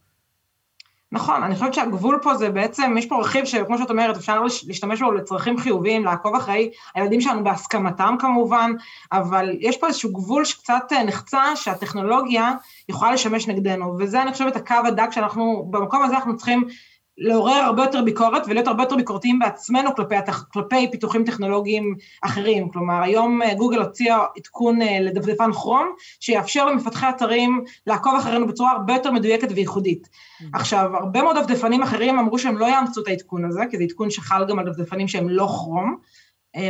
נכון, 1.13 1.43
אני 1.43 1.55
חושבת 1.55 1.73
שהגבול 1.73 2.19
פה 2.21 2.35
זה 2.35 2.49
בעצם, 2.49 2.95
יש 2.97 3.05
פה 3.05 3.21
רכיב 3.21 3.45
שכמו 3.45 3.77
שאת 3.77 3.89
אומרת, 3.89 4.17
אפשר 4.17 4.43
להשתמש 4.67 5.01
בו 5.01 5.11
לצרכים 5.11 5.57
חיוביים, 5.57 6.05
לעקוב 6.05 6.35
אחרי 6.35 6.71
הילדים 6.95 7.21
שלנו 7.21 7.43
בהסכמתם 7.43 8.15
כמובן, 8.19 8.71
אבל 9.11 9.49
יש 9.59 9.77
פה 9.77 9.87
איזשהו 9.87 10.13
גבול 10.13 10.45
שקצת 10.45 10.83
אה, 10.91 11.03
נחצה, 11.03 11.55
שהטכנולוגיה 11.55 12.51
יכולה 12.89 13.13
לשמש 13.13 13.47
נגדנו, 13.47 13.95
וזה 13.99 14.21
אני 14.21 14.31
חושבת 14.31 14.55
הקו 14.55 14.75
הדק 14.87 15.11
שאנחנו, 15.11 15.67
במקום 15.69 16.03
הזה 16.03 16.15
אנחנו 16.15 16.37
צריכים 16.37 16.67
לעורר 17.17 17.53
הרבה 17.53 17.83
יותר 17.83 18.01
ביקורת 18.01 18.43
ולהיות 18.47 18.67
הרבה 18.67 18.83
יותר 18.83 18.95
ביקורתיים 18.95 19.39
בעצמנו 19.39 19.95
כלפי. 19.95 20.15
כלפי 20.53 20.91
פיתוחים 20.91 21.23
טכנולוגיים 21.23 21.95
אחרים. 22.21 22.69
כלומר, 22.69 23.03
היום 23.03 23.41
אה, 23.41 23.55
גוגל 23.55 23.79
הוציאה 23.79 24.25
עדכון 24.37 24.81
אה, 24.81 24.99
לדפדפן 24.99 25.53
כרום, 25.53 25.87
שיאפשר 26.19 26.65
למפתחי 26.65 27.09
אתרים 27.09 27.63
לעקוב 27.87 28.15
אחרינו 28.19 28.47
בצורה 28.47 28.71
הרבה 28.71 28.93
יותר 28.93 29.11
מדויקת 29.11 29.47
וייחודית. 29.55 30.07
Mm-hmm. 30.07 30.45
עכשיו, 30.53 30.97
הרבה 30.97 31.21
מאוד 31.21 31.37
דפדפנים 31.37 31.83
אחרים 31.83 32.19
אמרו 32.19 32.39
שהם 32.39 32.57
לא 32.57 32.65
יאמצו 32.65 33.01
את 33.01 33.07
העדכון 33.07 33.45
הזה, 33.45 33.61
כי 33.71 33.77
זה 33.77 33.83
עדכון 33.83 34.09
שחל 34.09 34.45
גם 34.49 34.59
על 34.59 34.65
דפדפנים 34.65 35.07
שהם 35.07 35.29
לא 35.29 35.47
כרום, 35.47 35.97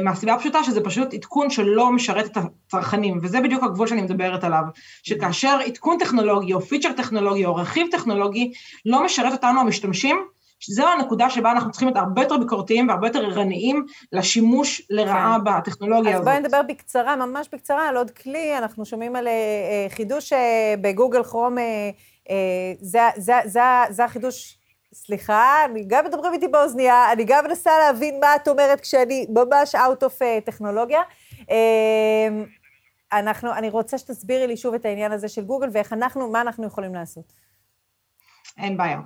מהסיבה 0.02 0.34
הפשוטה 0.34 0.64
שזה 0.64 0.82
פשוט 0.82 1.14
עדכון 1.14 1.50
שלא 1.50 1.92
משרת 1.92 2.26
את 2.26 2.38
הצרכנים, 2.38 3.20
וזה 3.22 3.42
בדיוק 3.42 3.64
הגבול 3.64 3.88
שאני 3.88 4.02
מדברת 4.02 4.44
עליו, 4.44 4.64
שכאשר 5.04 5.60
עדכון 5.66 5.98
טכנולוגי 6.00 6.54
או 6.54 6.62
פיצ'ר 6.62 6.92
טכנולוגי 6.92 7.46
או 7.46 7.56
רכיב 7.56 7.88
טכנולוגי 7.92 8.52
לא 8.86 9.06
משרת 9.06 9.32
אותנו 9.32 9.60
המשתמשים, 9.60 10.26
שזו 10.60 10.88
הנקודה 10.88 11.30
שבה 11.30 11.52
אנחנו 11.52 11.72
צריכים 11.72 11.88
להיות 11.88 11.98
הרבה 11.98 12.22
יותר 12.22 12.38
ביקורתיים 12.38 12.90
והרבה 12.90 13.08
יותר 13.08 13.26
ערניים 13.26 13.86
לשימוש 14.12 14.82
לרעה 14.90 15.38
כן. 15.46 15.52
בטכנולוגיה 15.52 16.12
אז 16.12 16.16
הזאת. 16.16 16.28
אז 16.28 16.34
בואי 16.34 16.40
נדבר 16.40 16.62
בקצרה, 16.62 17.16
ממש 17.16 17.48
בקצרה, 17.54 17.90
על 17.90 17.98
עוד 17.98 18.12
כלי, 18.12 18.58
אנחנו 18.58 18.86
שומעים 18.86 19.16
על 19.16 19.28
אה, 19.28 19.88
חידוש 19.90 20.34
אה, 20.34 20.74
בגוגל 20.82 21.24
כרום, 21.24 21.56
זה, 22.82 23.00
זה, 23.18 23.34
זה, 23.46 23.62
זה 23.90 24.06
החידוש 24.06 24.61
סליחה, 24.94 25.66
אני 25.66 25.84
גם 25.88 26.06
מדברים 26.06 26.34
איתי 26.34 26.48
באוזנייה, 26.48 27.12
אני 27.12 27.24
גם 27.24 27.46
מנסה 27.46 27.72
להבין 27.80 28.20
מה 28.20 28.36
את 28.36 28.48
אומרת 28.48 28.82
כשאני 28.82 29.28
ממש 29.30 29.76
out 29.76 30.04
of 30.04 30.22
uh, 30.22 30.46
טכנולוגיה. 30.46 31.02
Uh, 31.42 31.46
אנחנו, 33.14 33.54
אני 33.54 33.70
רוצה 33.70 33.98
שתסבירי 33.98 34.48
לי 34.48 34.58
שוב 34.58 34.74
את 34.74 34.86
העניין 34.86 35.12
הזה 35.12 35.28
של 35.28 35.42
גוגל 35.42 35.68
ואיך 35.74 35.94
אנחנו, 35.94 36.32
מה 36.32 36.42
אנחנו 36.42 36.68
יכולים 36.68 36.94
לעשות. 36.94 37.34
אין 38.58 38.78
בעיה. 38.78 39.00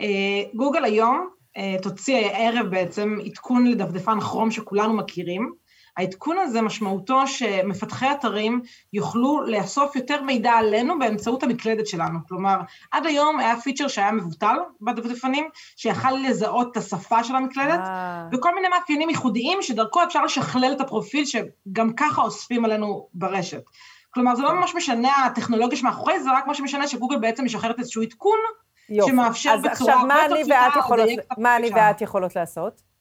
אה, 0.00 0.42
גוגל 0.54 0.84
היום 0.84 1.28
אה, 1.56 1.76
תוציא 1.82 2.16
הערב 2.16 2.66
בעצם 2.66 3.16
עדכון 3.24 3.66
לדפדפן 3.66 4.20
כרום 4.20 4.50
שכולנו 4.50 4.96
מכירים. 4.96 5.52
העדכון 5.96 6.38
הזה 6.38 6.62
משמעותו 6.62 7.26
שמפתחי 7.26 8.10
אתרים 8.10 8.60
יוכלו 8.92 9.42
לאסוף 9.46 9.96
יותר 9.96 10.22
מידע 10.22 10.52
עלינו 10.52 10.98
באמצעות 10.98 11.42
המקלדת 11.42 11.86
שלנו. 11.86 12.18
כלומר, 12.28 12.56
עד 12.90 13.06
היום 13.06 13.38
היה 13.38 13.60
פיצ'ר 13.60 13.88
שהיה 13.88 14.12
מבוטל 14.12 14.56
בדפדפנים, 14.80 15.48
שיכל 15.76 16.10
לזהות 16.10 16.72
את 16.72 16.76
השפה 16.76 17.24
של 17.24 17.36
המקלדת, 17.36 17.80
אה. 17.80 18.28
וכל 18.32 18.54
מיני 18.54 18.68
מאפיינים 18.68 19.10
ייחודיים 19.10 19.62
שדרכו 19.62 20.02
אפשר 20.02 20.24
לשכלל 20.24 20.72
את 20.72 20.80
הפרופיל 20.80 21.24
שגם 21.24 21.92
ככה 21.96 22.22
אוספים 22.22 22.64
עלינו 22.64 23.08
ברשת. 23.14 23.62
כלומר, 24.10 24.34
זה 24.34 24.42
לא 24.42 24.52
ממש 24.52 24.74
משנה 24.74 25.26
הטכנולוגיה 25.26 25.78
שמאחורי 25.78 26.20
זה, 26.20 26.30
רק 26.32 26.46
מה 26.46 26.54
שמשנה 26.54 26.88
שגוגל 26.88 27.18
בעצם 27.18 27.44
משחררת 27.44 27.78
איזשהו 27.78 28.02
עדכון, 28.02 28.38
יופי. 28.88 29.10
שמאפשר 29.10 29.56
בצורה 29.56 29.94
הרבה 29.94 30.14
יותר 30.14 30.36
פשוטה, 30.36 31.34
מה 31.38 31.56
אני 31.56 31.70
ואת 31.74 32.00
יכולות 32.00 32.36
לעשות? 32.36 32.93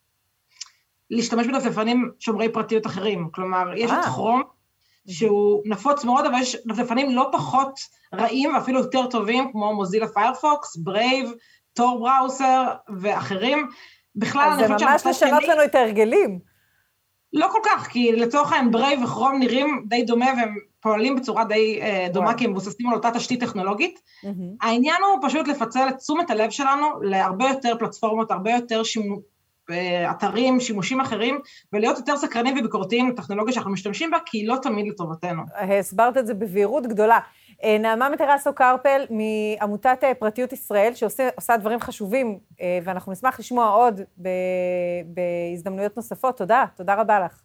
להשתמש 1.16 1.48
בדפדפנים 1.48 2.12
שומרי 2.20 2.50
פרטיות 2.50 2.86
אחרים. 2.86 3.30
כלומר, 3.32 3.74
יש 3.76 3.92
את 3.92 4.06
כרום, 4.06 4.42
אה. 4.42 5.14
שהוא 5.14 5.62
נפוץ 5.66 6.06
מאוד, 6.06 6.26
אבל 6.26 6.40
יש 6.40 6.58
דפדפנים 6.68 7.16
לא 7.16 7.30
פחות 7.32 7.80
רעים 8.16 8.54
ואפילו 8.54 8.80
יותר 8.80 9.08
טובים, 9.08 9.52
כמו 9.52 9.76
מוזילה 9.76 10.08
פיירפוקס, 10.08 10.78
ברייב, 10.78 11.34
טור 11.74 12.00
בראוסר 12.00 12.68
ואחרים. 13.00 13.68
בכלל, 14.16 14.50
אני 14.50 14.64
חושבת 14.64 14.80
שהמצב 14.80 15.04
שלי... 15.04 15.14
זה 15.14 15.26
ממש 15.26 15.40
לשנות 15.44 15.48
לנו 15.48 15.64
את 15.64 15.76
ההרגלים. 15.76 16.40
לא 17.34 17.48
כל 17.52 17.60
כך, 17.66 17.88
כי 17.88 18.12
לצורך 18.12 18.52
העניין 18.52 18.72
ברייב 18.72 19.04
וכרום 19.04 19.40
נראים 19.40 19.86
די 19.88 20.04
דומה 20.04 20.26
והם 20.26 20.56
פועלים 20.80 21.16
בצורה 21.16 21.46
די 21.46 21.82
אה, 21.82 22.14
דומה, 22.14 22.38
כי 22.38 22.46
הם 22.46 22.52
מבוססים 22.52 22.88
על 22.88 22.94
אותה 22.94 23.12
תשתית 23.12 23.40
טכנולוגית. 23.40 24.00
אמ-המ. 24.00 24.28
העניין 24.62 24.96
הוא 25.04 25.30
פשוט 25.30 25.48
לפצל 25.48 25.90
את 25.90 25.98
תשומת 25.98 26.30
הלב 26.30 26.50
שלנו 26.50 26.86
להרבה 27.02 27.48
יותר 27.50 27.78
פלטפורמות, 27.80 28.32
הרבה 28.32 28.52
יותר 28.52 28.84
שימו, 28.84 29.16
אתרים, 30.12 30.60
שימושים 30.60 31.02
אחרים, 31.02 31.40
ולהיות 31.74 31.98
יותר 31.98 32.18
סקרנים 32.18 32.58
וביקורתיים 32.58 33.10
לטכנולוגיה 33.10 33.54
שאנחנו 33.54 33.72
משתמשים 33.72 34.12
בה, 34.12 34.18
כי 34.26 34.38
היא 34.38 34.48
לא 34.48 34.58
תמיד 34.62 34.88
לטובתנו. 34.88 35.44
הסברת 35.80 36.18
את 36.18 36.28
זה 36.28 36.34
בבהירות 36.34 36.88
גדולה. 36.88 37.20
אה, 37.64 37.78
נעמה 37.78 38.10
מטרסו 38.10 38.54
קרפל 38.54 39.06
מעמותת 39.10 40.00
אה, 40.04 40.14
פרטיות 40.14 40.54
ישראל, 40.54 40.94
שעושה 40.94 41.58
דברים 41.60 41.80
חשובים, 41.80 42.40
אה, 42.62 42.80
ואנחנו 42.84 43.12
נשמח 43.12 43.40
לשמוע 43.40 43.70
עוד 43.70 44.02
בהזדמנויות 45.06 45.98
נוספות. 45.98 46.38
תודה, 46.38 46.66
תודה 46.76 46.96
רבה 46.96 47.20
לך. 47.20 47.42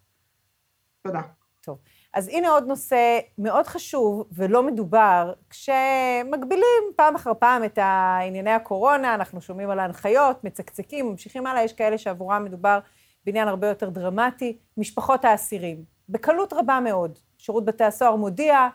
תודה. 1.03 1.21
טוב. 1.61 1.79
אז 2.14 2.29
הנה 2.29 2.49
עוד 2.49 2.66
נושא 2.66 3.18
מאוד 3.38 3.66
חשוב 3.66 4.25
ולא 4.33 4.62
מדובר, 4.62 5.33
כשמגבילים 5.51 6.85
פעם 6.97 7.14
אחר 7.14 7.33
פעם 7.38 7.64
את 7.64 7.79
ענייני 7.79 8.51
הקורונה, 8.51 9.14
אנחנו 9.14 9.40
שומעים 9.40 9.71
על 9.71 9.79
ההנחיות, 9.79 10.44
מצקצקים, 10.44 11.11
ממשיכים 11.11 11.47
הלאה, 11.47 11.62
יש 11.62 11.73
כאלה 11.73 11.99
שעבורם 11.99 12.44
מדובר 12.44 12.79
בעניין 13.27 13.49
הרבה 13.49 13.68
יותר 13.68 13.88
דרמטי, 13.88 14.59
משפחות 14.77 15.25
האסירים. 15.25 15.85
בקלות 16.09 16.53
רבה 16.53 16.81
מאוד. 16.81 17.18
שירות 17.38 17.64
בתי 17.64 17.85
הסוהר 17.85 18.16
מודיע, 18.16 18.68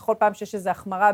בכל 0.00 0.14
פעם 0.18 0.34
שיש 0.34 0.54
איזו 0.54 0.70
החמרה 0.70 1.10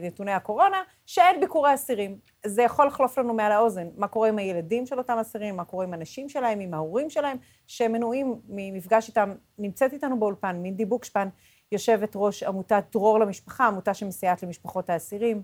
בנתוני 0.00 0.32
הקורונה, 0.32 0.76
שאין 1.06 1.40
ביקורי 1.40 1.74
אסירים. 1.74 2.18
זה 2.46 2.62
יכול 2.62 2.86
לחלוף 2.86 3.18
לנו 3.18 3.34
מעל 3.34 3.52
האוזן. 3.52 3.88
מה 3.96 4.08
קורה 4.08 4.28
עם 4.28 4.38
הילדים 4.38 4.86
של 4.86 4.98
אותם 4.98 5.18
אסירים, 5.20 5.56
מה 5.56 5.64
קורה 5.64 5.84
עם 5.84 5.94
הנשים 5.94 6.28
שלהם, 6.28 6.60
עם 6.60 6.74
ההורים 6.74 7.10
שלהם, 7.10 7.36
שמנועים 7.66 8.40
ממפגש 8.48 9.08
איתם. 9.08 9.34
נמצאת 9.58 9.92
איתנו 9.92 10.20
באולפן 10.20 10.56
מינדי 10.56 10.84
בוקשפן, 10.84 11.28
יושבת 11.72 12.12
ראש 12.14 12.42
עמותת 12.42 12.84
דרור 12.92 13.20
למשפחה, 13.20 13.66
עמותה 13.66 13.94
שמסייעת 13.94 14.42
למשפחות 14.42 14.90
האסירים. 14.90 15.42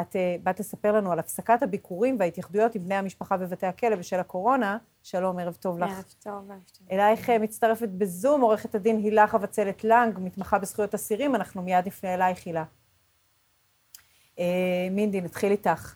את 0.00 0.12
uh, 0.12 0.18
באת 0.42 0.60
לספר 0.60 0.92
לנו 0.92 1.12
על 1.12 1.18
הפסקת 1.18 1.62
הביקורים 1.62 2.16
וההתייחדויות 2.18 2.74
עם 2.74 2.84
בני 2.84 2.94
המשפחה 2.94 3.36
בבתי 3.36 3.66
הכלא 3.66 3.96
בשל 3.96 4.20
הקורונה. 4.20 4.78
שלום, 5.02 5.38
ערב 5.38 5.54
טוב 5.54 5.78
לך. 5.78 5.90
ערב 5.90 6.04
טוב, 6.22 6.50
ערב 6.50 6.60
טוב. 6.78 6.86
אלייך 6.92 7.28
uh, 7.28 7.32
מצטרפת 7.38 7.88
בזום 7.88 8.40
עורכת 8.40 8.74
הדין 8.74 8.96
הילה 8.96 9.26
חבצלת 9.26 9.84
לנג, 9.84 10.18
מתמחה 10.18 10.58
בזכויות 10.58 10.94
אסירים, 10.94 11.34
אנחנו 11.34 11.62
מיד 11.62 11.86
נפנה 11.86 12.14
אלייך, 12.14 12.46
הילה. 12.46 12.64
Uh, 14.36 14.40
מינדי, 14.90 15.20
נתחיל 15.20 15.52
איתך. 15.52 15.94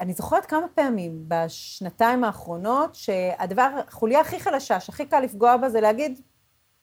אני 0.00 0.12
זוכרת 0.12 0.46
כמה 0.46 0.66
פעמים 0.74 1.24
בשנתיים 1.28 2.24
האחרונות 2.24 2.94
שהדבר, 2.94 3.70
החוליה 3.88 4.20
הכי 4.20 4.40
חלשה, 4.40 4.80
שהכי 4.80 5.06
קל 5.06 5.20
לפגוע 5.20 5.56
בה, 5.56 5.68
זה 5.68 5.80
להגיד, 5.80 6.20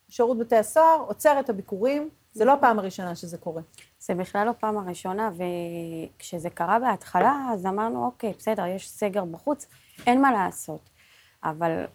שירות 0.09 0.37
בתי 0.37 0.55
הסוהר 0.55 1.01
עוצר 1.07 1.39
את 1.39 1.49
הביקורים, 1.49 2.09
זה 2.37 2.45
לא 2.45 2.53
הפעם 2.53 2.79
הראשונה 2.79 3.15
שזה 3.15 3.37
קורה. 3.37 3.61
זה 3.99 4.15
בכלל 4.15 4.47
לא 4.47 4.51
פעם 4.59 4.77
הראשונה, 4.77 5.29
וכשזה 5.37 6.49
קרה 6.49 6.79
בהתחלה, 6.79 7.49
אז 7.53 7.65
אמרנו, 7.65 8.05
אוקיי, 8.05 8.33
בסדר, 8.37 8.65
יש 8.65 8.89
סגר 8.89 9.25
בחוץ, 9.25 9.67
אין 10.07 10.21
מה 10.21 10.31
לעשות. 10.31 10.89
אבל 11.43 11.85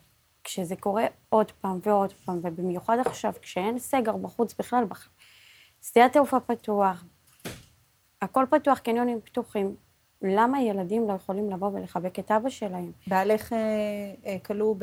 כשזה 0.44 0.76
קורה 0.76 1.04
עוד 1.28 1.52
פעם 1.52 1.78
ועוד 1.82 2.12
פעם, 2.12 2.40
ובמיוחד 2.42 2.98
עכשיו, 3.04 3.32
כשאין 3.42 3.78
סגר 3.78 4.16
בחוץ 4.16 4.54
בכלל, 4.58 4.84
שדה 5.82 6.04
התעופה 6.04 6.40
פתוח, 6.40 7.04
הכל 8.22 8.44
פתוח, 8.50 8.78
קניונים 8.78 9.20
פתוחים, 9.20 9.76
למה 10.22 10.62
ילדים 10.62 11.08
לא 11.08 11.12
יכולים 11.12 11.50
לבוא 11.50 11.70
ולחבק 11.72 12.18
את 12.18 12.30
אבא 12.30 12.48
שלהם? 12.48 12.92
בעלך 13.06 13.52
אה, 13.52 13.58
אה, 14.26 14.36
כלוא 14.38 14.76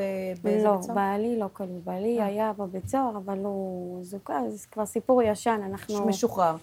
באיזה 0.44 0.64
לא, 0.64 0.76
בית 0.76 0.82
סוהר? 0.82 0.96
לא, 0.96 1.02
בעלי 1.02 1.40
לא 1.40 1.50
כלוא. 1.54 1.80
בעלי 1.84 2.20
אה. 2.20 2.26
היה 2.26 2.54
בבית 2.54 2.88
סוהר, 2.88 3.18
אבל 3.18 3.40
הוא 3.40 4.04
זוכר, 4.04 4.50
זה 4.50 4.68
כבר 4.72 4.86
סיפור 4.86 5.22
ישן, 5.24 5.62
אנחנו... 5.66 6.06
משוחרר. 6.06 6.56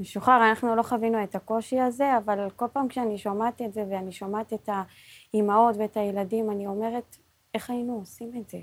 משוחרר, 0.00 0.48
אנחנו 0.50 0.76
לא 0.76 0.82
חווינו 0.82 1.22
את 1.22 1.34
הקושי 1.34 1.80
הזה, 1.80 2.16
אבל 2.16 2.50
כל 2.56 2.66
פעם 2.72 2.88
כשאני 2.88 3.18
שומעת 3.18 3.62
את 3.62 3.72
זה, 3.72 3.84
ואני 3.90 4.12
שומעת 4.12 4.52
את 4.52 4.68
האימהות 5.32 5.76
ואת 5.78 5.96
הילדים, 5.96 6.50
אני 6.50 6.66
אומרת, 6.66 7.16
איך 7.54 7.70
היינו 7.70 7.94
עושים 7.94 8.32
את 8.40 8.50
זה? 8.50 8.58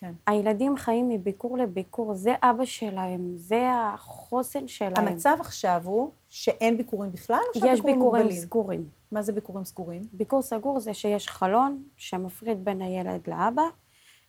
כן. 0.00 0.12
הילדים 0.26 0.76
חיים 0.76 1.08
מביקור 1.08 1.58
לביקור, 1.58 2.14
זה 2.14 2.34
אבא 2.42 2.64
שלהם, 2.64 3.32
זה 3.36 3.70
החוסן 3.74 4.68
שלהם. 4.68 4.94
המצב 4.96 5.36
עכשיו 5.40 5.82
הוא 5.84 6.10
שאין 6.28 6.76
ביקורים 6.76 7.12
בכלל, 7.12 7.36
או 7.54 7.60
שהביקורים 7.60 7.98
מוגבלים? 7.98 8.26
יש 8.26 8.34
ביקורים 8.34 8.46
סגורים. 8.46 8.88
מה 9.12 9.22
זה 9.22 9.32
ביקורים 9.32 9.64
סגורים? 9.64 10.02
ביקור 10.12 10.42
סגור 10.42 10.80
זה 10.80 10.94
שיש 10.94 11.28
חלון 11.28 11.82
שמפריד 11.96 12.64
בין 12.64 12.82
הילד 12.82 13.20
לאבא, 13.28 13.62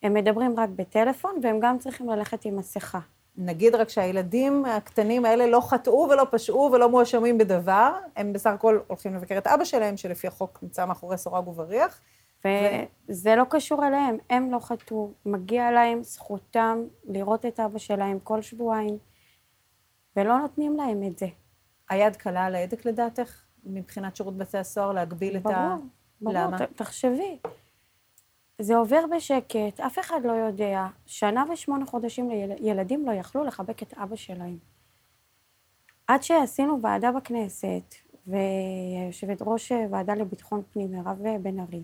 הם 0.04 0.14
מדברים 0.14 0.60
רק 0.60 0.70
בטלפון, 0.76 1.40
והם 1.42 1.60
גם 1.60 1.78
צריכים 1.78 2.10
ללכת 2.10 2.46
עם 2.46 2.56
מסכה. 2.56 3.00
נגיד 3.38 3.76
רק 3.76 3.90
שהילדים 3.90 4.66
הקטנים 4.66 5.26
האלה 5.26 5.48
לא 5.48 5.62
חטאו 5.62 6.08
ולא 6.12 6.28
פשעו 6.32 6.70
ולא 6.74 6.90
מואשמים 6.90 7.38
בדבר, 7.38 7.92
הם 8.16 8.34
בסך 8.34 8.50
הכל 8.50 8.80
הולכים 8.88 9.16
לבקר 9.16 9.38
את 9.38 9.48
אבא 9.48 9.64
שלהם, 9.64 9.98
שלפי 9.98 10.28
החוק 10.28 10.60
נמצא 10.64 10.86
מאחורי 10.86 11.18
סורג 11.18 11.48
ובריח. 11.48 12.02
וזה. 12.46 13.36
לא 13.36 13.44
קשור 13.50 13.88
אליהם, 13.88 14.18
הם 14.30 14.52
לא 14.52 14.60
חטאו, 14.60 15.12
מגיע 15.26 15.72
להם 15.72 16.04
זכותם 16.04 16.80
לראות 17.04 17.46
את 17.46 17.60
אבא 17.60 17.78
שלהם 17.78 18.20
כל 18.20 18.42
שבועיים, 18.42 18.98
ולא 20.16 20.38
נותנים 20.38 20.78
להם 20.78 21.04
את 21.04 21.18
זה. 21.18 21.28
היד 21.90 22.16
קלה 22.16 22.46
על 22.46 22.56
ההדק 22.56 22.86
לדעתך, 22.86 23.44
מבחינת 23.64 24.16
שירות 24.16 24.38
בתי 24.38 24.58
הסוהר, 24.58 24.92
להגביל 24.92 25.40
ברור, 25.40 25.56
את 25.56 25.60
ה... 25.60 25.76
ברור, 26.22 26.48
ברור? 26.48 26.66
תחשבי. 26.66 27.38
זה 28.62 28.76
עובר 28.76 29.06
בשקט, 29.16 29.80
אף 29.80 30.00
אחד 30.00 30.20
לא 30.24 30.32
יודע. 30.32 30.88
שנה 31.06 31.44
ושמונה 31.54 31.86
חודשים 31.86 32.32
ילדים 32.60 33.06
לא 33.06 33.12
יכלו 33.12 33.44
לחבק 33.44 33.84
את 33.84 33.94
אבא 33.94 34.16
שלהם. 34.16 34.58
עד 36.08 36.24
שעשינו 36.24 36.82
ועדה 36.82 37.12
בכנסת, 37.12 37.96
ויושבת 38.28 39.38
ראש 39.42 39.72
ועדה 39.92 40.16
לביטחון 40.16 40.62
פנים, 40.74 40.92
מירב 40.92 41.18
בן 41.42 41.60
ארי, 41.60 41.84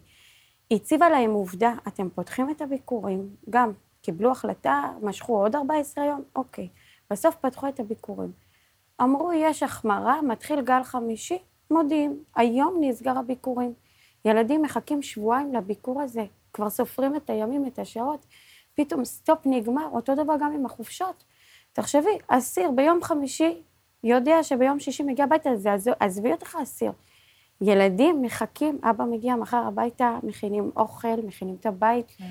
הציבה 0.72 1.10
להם 1.10 1.32
עובדה, 1.32 1.74
אתם 1.88 2.10
פותחים 2.10 2.50
את 2.50 2.62
הביקורים, 2.62 3.36
גם 3.50 3.72
קיבלו 4.02 4.32
החלטה, 4.32 4.92
משכו 5.02 5.42
עוד 5.42 5.56
14 5.56 6.06
יום, 6.06 6.22
אוקיי. 6.36 6.68
בסוף 7.10 7.36
פתחו 7.36 7.68
את 7.68 7.80
הביקורים. 7.80 8.32
אמרו, 9.02 9.34
יש 9.34 9.64
החמרה, 9.64 10.22
מתחיל 10.22 10.62
גל 10.62 10.84
חמישי, 10.84 11.38
מודיעים, 11.72 12.24
היום 12.36 12.78
נסגר 12.82 13.18
הביקורים. 13.18 13.74
ילדים 14.26 14.62
מחכים 14.62 15.02
שבועיים 15.02 15.54
לביקור 15.54 16.02
הזה, 16.02 16.26
כבר 16.54 16.70
סופרים 16.70 17.16
את 17.16 17.30
הימים, 17.30 17.66
את 17.66 17.80
השעות, 17.80 18.26
פתאום 18.76 19.06
סטופ 19.06 19.40
נגמר, 19.46 19.88
אותו 19.92 20.16
דבר 20.16 20.34
גם 20.40 20.52
עם 20.52 20.66
החופשות. 20.66 21.24
תחשבי, 21.74 22.18
אסיר 22.28 22.72
ביום 22.72 23.04
חמישי 23.04 23.62
יודע 24.04 24.44
שביום 24.44 24.80
שישי 24.80 25.04
מגיע 25.04 25.26
הביתה, 25.26 25.50
אז 25.50 25.90
עזבי 26.00 26.32
אותך 26.32 26.58
אסיר. 26.64 26.92
ילדים 27.62 28.22
מחכים, 28.22 28.80
אבא 28.84 29.04
מגיע 29.04 29.36
מחר 29.36 29.64
הביתה, 29.68 30.18
מכינים 30.24 30.72
אוכל, 30.76 31.22
מכינים 31.24 31.56
את 31.60 31.66
הבית. 31.66 32.12
כן. 32.18 32.26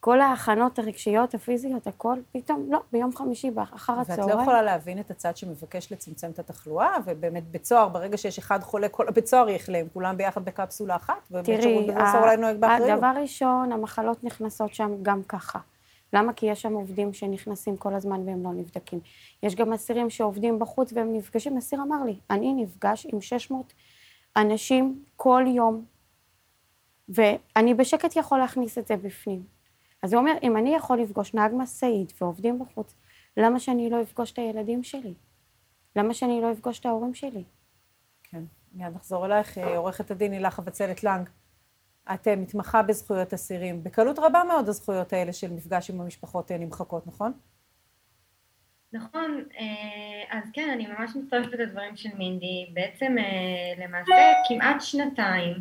כל 0.00 0.20
ההכנות 0.20 0.78
הרגשיות, 0.78 1.34
הפיזיות, 1.34 1.86
הכל, 1.86 2.16
פתאום, 2.32 2.66
לא, 2.70 2.78
ביום 2.92 3.16
חמישי, 3.16 3.50
אחר 3.74 3.92
הצהריים. 3.92 4.28
ואת 4.28 4.36
לא 4.36 4.42
יכולה 4.42 4.62
להבין 4.62 5.00
את 5.00 5.10
הצד 5.10 5.36
שמבקש 5.36 5.92
לצמצם 5.92 6.30
את 6.30 6.38
התחלואה, 6.38 6.96
ובאמת 7.04 7.50
בית 7.50 7.64
סוהר, 7.64 7.88
ברגע 7.88 8.16
שיש 8.16 8.38
אחד 8.38 8.62
חולה, 8.62 8.88
כל 8.88 9.08
הבית 9.08 9.26
סוהר 9.26 9.48
יחלה, 9.48 9.78
הם 9.78 9.86
כולם 9.92 10.16
ביחד 10.16 10.44
בקפסולה 10.44 10.96
אחת, 10.96 11.14
ובאמת 11.30 11.62
שירות 11.62 11.86
בית 11.86 11.96
סוהר 12.12 12.22
אולי 12.22 12.36
נוהג 12.36 12.56
באחריות. 12.56 12.98
דבר 12.98 13.12
ראשון, 13.20 13.72
המחלות 13.72 14.24
נכנסות 14.24 14.74
שם 14.74 14.92
גם 15.02 15.22
ככה. 15.22 15.58
למה? 16.12 16.32
כי 16.32 16.46
יש 16.46 16.62
שם 16.62 16.72
עובדים 16.72 17.12
שנכנסים 17.12 17.76
כל 17.76 17.94
הזמן 17.94 18.28
והם 18.28 18.44
לא 18.44 18.50
נבדקים. 18.52 19.00
יש 19.42 19.54
גם 19.54 19.72
אסירים 19.72 20.10
שעובדים 20.10 20.58
בחוץ 20.58 20.92
והם 20.92 21.12
נפגשים. 21.12 21.58
אסיר 21.58 21.82
אמר 21.82 22.04
לי, 22.04 22.16
אני 22.30 22.54
נפגש 22.54 23.06
עם 23.12 23.20
600 23.20 23.72
אנשים 24.36 25.04
כל 25.16 25.44
יום, 25.46 25.84
ואני 27.08 27.74
בשקט 27.74 28.16
יכול 28.16 28.38
להכניס 28.38 28.78
את 28.78 28.86
זה 28.86 28.96
בפנים. 28.96 29.42
אז 30.02 30.12
הוא 30.12 30.20
אומר, 30.20 30.32
אם 30.42 30.56
אני 30.56 30.74
יכול 30.74 31.00
לפגוש 31.00 31.34
נהג 31.34 31.52
משאית 31.54 32.12
ועובדים 32.20 32.58
בחוץ, 32.58 32.94
למה 33.36 33.60
שאני 33.60 33.90
לא 33.90 34.02
אפגוש 34.02 34.32
את 34.32 34.38
הילדים 34.38 34.82
שלי? 34.82 35.14
למה 35.96 36.14
שאני 36.14 36.40
לא 36.40 36.52
אפגוש 36.52 36.78
את 36.78 36.86
ההורים 36.86 37.14
שלי? 37.14 37.44
כן, 38.22 38.44
מיד 38.72 38.94
נחזור 38.94 39.26
אלייך, 39.26 39.58
אה, 39.58 39.76
עורכת 39.76 40.10
הדין 40.10 40.32
הילה 40.32 40.50
חבצלת 40.50 41.04
לנג. 41.04 41.28
את 42.14 42.28
אה, 42.28 42.36
מתמחה 42.36 42.82
בזכויות 42.82 43.34
אסירים. 43.34 43.84
בקלות 43.84 44.18
רבה 44.18 44.42
מאוד 44.48 44.68
הזכויות 44.68 45.12
האלה 45.12 45.32
של 45.32 45.52
מפגש 45.52 45.90
עם 45.90 46.00
המשפחות 46.00 46.50
אה, 46.52 46.58
נמחקות, 46.58 47.06
נכון? 47.06 47.32
נכון, 48.92 49.44
אז 50.30 50.42
כן, 50.52 50.70
אני 50.72 50.86
ממש 50.86 51.10
מצטרפת 51.16 51.58
לדברים 51.58 51.96
של 51.96 52.08
מינדי. 52.18 52.66
בעצם 52.72 53.16
למעשה 53.78 54.32
כמעט 54.48 54.80
שנתיים 54.80 55.54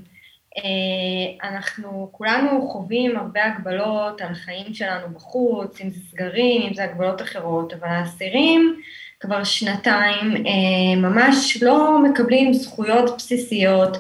אנחנו 1.44 2.10
כולנו 2.12 2.70
חווים 2.70 3.18
הרבה 3.18 3.46
הגבלות 3.46 4.22
על 4.22 4.32
החיים 4.32 4.74
שלנו 4.74 5.10
בחוץ, 5.14 5.82
אם 5.82 5.90
זה 5.90 6.00
סגרים, 6.12 6.62
אם 6.62 6.74
זה 6.74 6.84
הגבלות 6.84 7.22
אחרות, 7.22 7.74
אבל 7.74 7.88
האסירים 7.88 8.82
כבר 9.20 9.44
שנתיים 9.44 10.44
ממש 10.98 11.64
לא 11.64 12.00
מקבלים 12.04 12.54
זכויות 12.54 13.18
בסיסיות. 13.18 13.98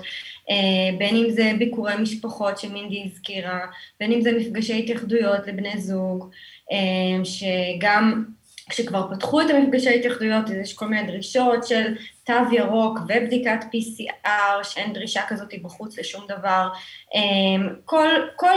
אה, 0.49 0.97
בין 0.97 1.15
אם 1.15 1.29
זה 1.29 1.51
ביקורי 1.57 1.93
משפחות 1.99 2.57
שמינדי 2.57 3.03
הזכירה, 3.05 3.59
בין 3.99 4.11
אם 4.11 4.21
זה 4.21 4.31
מפגשי 4.31 4.79
התייחדויות 4.79 5.47
לבני 5.47 5.77
זוג, 5.77 6.29
אה, 6.71 7.25
שגם 7.25 8.25
כשכבר 8.69 9.15
פתחו 9.15 9.41
את 9.41 9.49
המפגשי 9.49 9.89
ההתייחדויות, 9.89 10.45
אז 10.45 10.55
יש 10.55 10.73
כל 10.73 10.87
מיני 10.87 11.07
דרישות 11.07 11.67
של 11.67 11.95
תו 12.23 12.33
ירוק 12.51 12.99
ובדיקת 13.07 13.59
PCR, 13.63 14.63
שאין 14.63 14.93
דרישה 14.93 15.21
כזאת 15.27 15.53
בחוץ 15.63 15.99
לשום 15.99 16.25
דבר. 16.27 16.67
אה, 17.15 17.69
כל, 17.85 18.09
כל, 18.35 18.55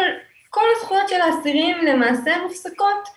כל 0.51 0.65
הזכויות 0.77 1.09
של 1.09 1.21
האסירים 1.21 1.77
למעשה 1.87 2.31
מופסקות, 2.43 3.09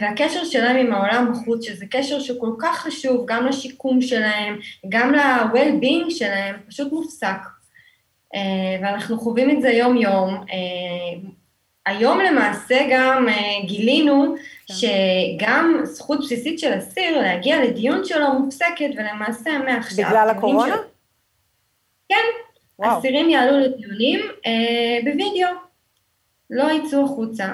והקשר 0.00 0.44
שלהם 0.44 0.76
עם 0.76 0.92
העולם 0.92 1.32
בחוץ, 1.32 1.64
שזה 1.64 1.86
קשר 1.90 2.20
שכל 2.20 2.50
כך 2.58 2.78
חשוב 2.78 3.24
גם 3.26 3.46
לשיקום 3.46 4.00
שלהם, 4.00 4.58
גם 4.88 5.14
ל-well-being 5.14 6.10
שלהם, 6.10 6.56
פשוט 6.68 6.92
מופסק. 6.92 7.38
אה, 8.34 8.76
ואנחנו 8.82 9.18
חווים 9.18 9.50
את 9.50 9.62
זה 9.62 9.70
יום-יום. 9.70 10.34
אה, 10.34 11.28
היום 11.86 12.20
למעשה 12.20 12.78
גם 12.90 13.28
אה, 13.28 13.66
גילינו. 13.66 14.34
שגם 14.72 15.80
זכות 15.84 16.18
בסיסית 16.20 16.58
של 16.58 16.78
אסיר 16.78 17.20
להגיע 17.20 17.64
לדיון 17.64 18.04
שלו 18.04 18.32
מופסקת, 18.32 18.90
ולמעשה 18.96 19.58
מעכשיו... 19.58 20.08
בגלל 20.08 20.30
הקורונה? 20.30 20.74
של... 20.76 20.82
כן, 22.08 22.24
וואו. 22.78 22.98
אסירים 22.98 23.30
יעלו 23.30 23.58
לדיונים 23.58 24.20
אה, 24.46 24.98
בווידאו, 25.04 25.48
לא 26.50 26.64
יצאו 26.72 27.04
החוצה. 27.04 27.52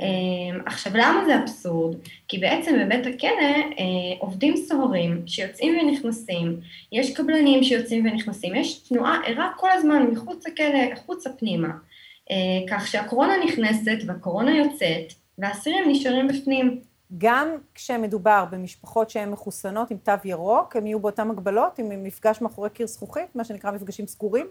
אמ, 0.00 0.60
עכשיו, 0.66 0.92
למה 0.94 1.24
זה 1.26 1.38
אבסורד? 1.38 1.96
כי 2.28 2.38
בעצם 2.38 2.78
בבית 2.78 3.06
הכלא 3.06 3.30
אה, 3.78 4.18
עובדים 4.18 4.56
סוהרים 4.56 5.22
שיוצאים 5.26 5.78
ונכנסים, 5.78 6.60
יש 6.92 7.14
קבלנים 7.14 7.62
שיוצאים 7.62 8.06
ונכנסים, 8.06 8.54
יש 8.54 8.88
תנועה 8.88 9.20
ערה 9.26 9.50
כל 9.56 9.68
הזמן 9.72 10.06
מחוץ 10.12 10.46
לכלא, 10.46 10.92
החוצה 10.92 11.30
פנימה. 11.30 11.68
אה, 12.30 12.36
כך 12.70 12.88
שהקורונה 12.88 13.32
נכנסת 13.44 13.98
והקורונה 14.06 14.56
יוצאת, 14.56 15.12
והאסירים 15.38 15.84
נשארים 15.88 16.28
בפנים. 16.28 16.80
גם 17.18 17.48
כשמדובר 17.74 18.44
במשפחות 18.50 19.10
שהן 19.10 19.30
מחוסנות 19.30 19.90
עם 19.90 19.96
תו 19.98 20.12
ירוק, 20.24 20.76
הם 20.76 20.86
יהיו 20.86 21.00
באותן 21.00 21.30
הגבלות, 21.30 21.78
עם 21.78 22.04
מפגש 22.04 22.40
מאחורי 22.40 22.70
קיר 22.70 22.86
זכוכית, 22.86 23.36
מה 23.36 23.44
שנקרא 23.44 23.70
מפגשים 23.70 24.06
סגורים? 24.06 24.46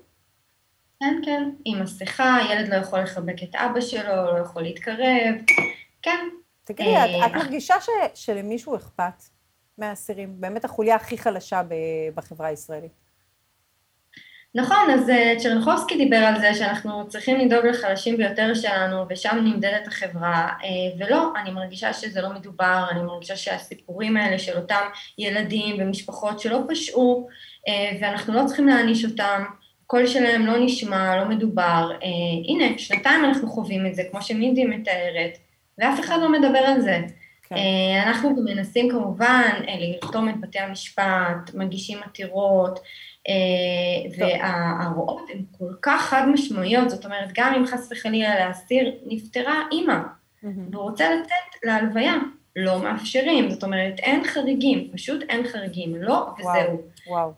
כן, 1.00 1.22
כן, 1.26 1.50
עם 1.66 1.84
מסכה, 1.84 2.38
ילד 2.52 2.68
לא 2.68 2.76
יכול 2.76 3.00
לחבק 3.00 3.44
את 3.44 3.56
אבא 3.56 3.82
שלו, 3.82 4.16
לא 4.16 4.40
יכול 4.42 4.62
להתקרב, 4.62 5.36
כן. 6.02 6.28
תגידי, 6.64 6.98
את, 6.98 7.10
את 7.28 7.32
אה, 7.32 7.38
מרגישה 7.38 7.76
ש, 7.82 7.90
שלמישהו 8.14 8.76
אכפת 8.76 9.24
מהאסירים? 9.78 10.42
באמת 10.42 10.66
החוליה 10.66 10.96
הכי 10.96 11.18
חלשה 11.18 11.62
בחברה 12.16 12.48
הישראלית. 12.48 13.03
נכון, 14.56 14.90
אז 14.94 15.10
אה, 15.10 15.34
צ'רנחובסקי 15.38 15.98
דיבר 15.98 16.18
על 16.18 16.40
זה 16.40 16.54
שאנחנו 16.54 17.08
צריכים 17.08 17.40
לדאוג 17.40 17.66
לחלשים 17.66 18.18
ביותר 18.18 18.54
שלנו, 18.54 19.06
ושם 19.10 19.38
נמדדת 19.44 19.88
החברה, 19.88 20.50
אה, 20.64 21.06
ולא, 21.06 21.32
אני 21.42 21.52
מרגישה 21.52 21.94
שזה 21.94 22.22
לא 22.22 22.30
מדובר, 22.30 22.86
אני 22.92 23.04
מרגישה 23.04 23.36
שהסיפורים 23.36 24.18
האלה 24.18 24.40
של 24.40 24.58
אותם 24.58 24.86
ילדים 25.18 25.76
ומשפחות 25.80 26.40
שלא 26.40 26.60
פשעו, 26.70 27.28
ואנחנו 28.02 28.34
לא 28.34 28.46
צריכים 28.46 28.68
להעניש 28.68 29.06
אותם, 29.06 29.44
הקול 29.94 30.08
שלהם 30.08 30.46
לא 30.46 30.54
נשמע, 30.60 31.18
לא 31.18 31.30
מדובר. 31.30 31.92
אה, 32.04 32.08
הנה, 32.48 32.78
שנתיים 32.78 33.26
אנחנו 33.26 33.48
חווים 33.48 33.86
את 33.86 33.96
זה, 33.96 34.04
כמו 34.12 34.22
שמינדי 34.22 34.66
מתארת, 34.66 35.38
ואף 35.78 36.00
אחד 36.00 36.18
לא 36.22 36.32
מדבר 36.32 36.60
על 36.60 36.82
זה. 36.82 37.00
כן. 37.50 37.56
אה, 37.56 38.04
אנחנו 38.04 38.36
מנסים 38.46 38.90
כמובן 38.92 39.52
אה, 39.68 39.76
לרתום 39.80 40.30
את 40.30 40.42
בתי 40.42 40.60
המשפט, 40.60 41.54
מגישים 41.54 41.98
עתירות, 42.04 42.80
אה, 42.80 42.84
וההוראות 44.18 45.30
הן 45.34 45.42
כל 45.58 45.74
כך 45.82 46.02
חד 46.02 46.24
משמעויות, 46.34 46.90
זאת 46.90 47.06
אומרת, 47.06 47.30
גם 47.38 47.54
אם 47.54 47.66
חס 47.66 47.92
וחלילה 47.92 48.48
לאסיר 48.48 48.92
נפטרה 49.06 49.64
אימא, 49.72 49.98
והוא 50.44 50.84
רוצה 50.84 51.16
לצאת 51.16 51.64
להלוויה, 51.64 52.16
לא 52.56 52.84
מאפשרים, 52.84 53.50
זאת 53.50 53.64
אומרת, 53.64 54.00
אין 54.00 54.24
חריגים, 54.24 54.90
פשוט 54.94 55.22
אין 55.30 55.48
חריגים, 55.48 55.96
לא 55.96 56.28
וזהו. 56.40 56.82
וואו. 57.08 57.32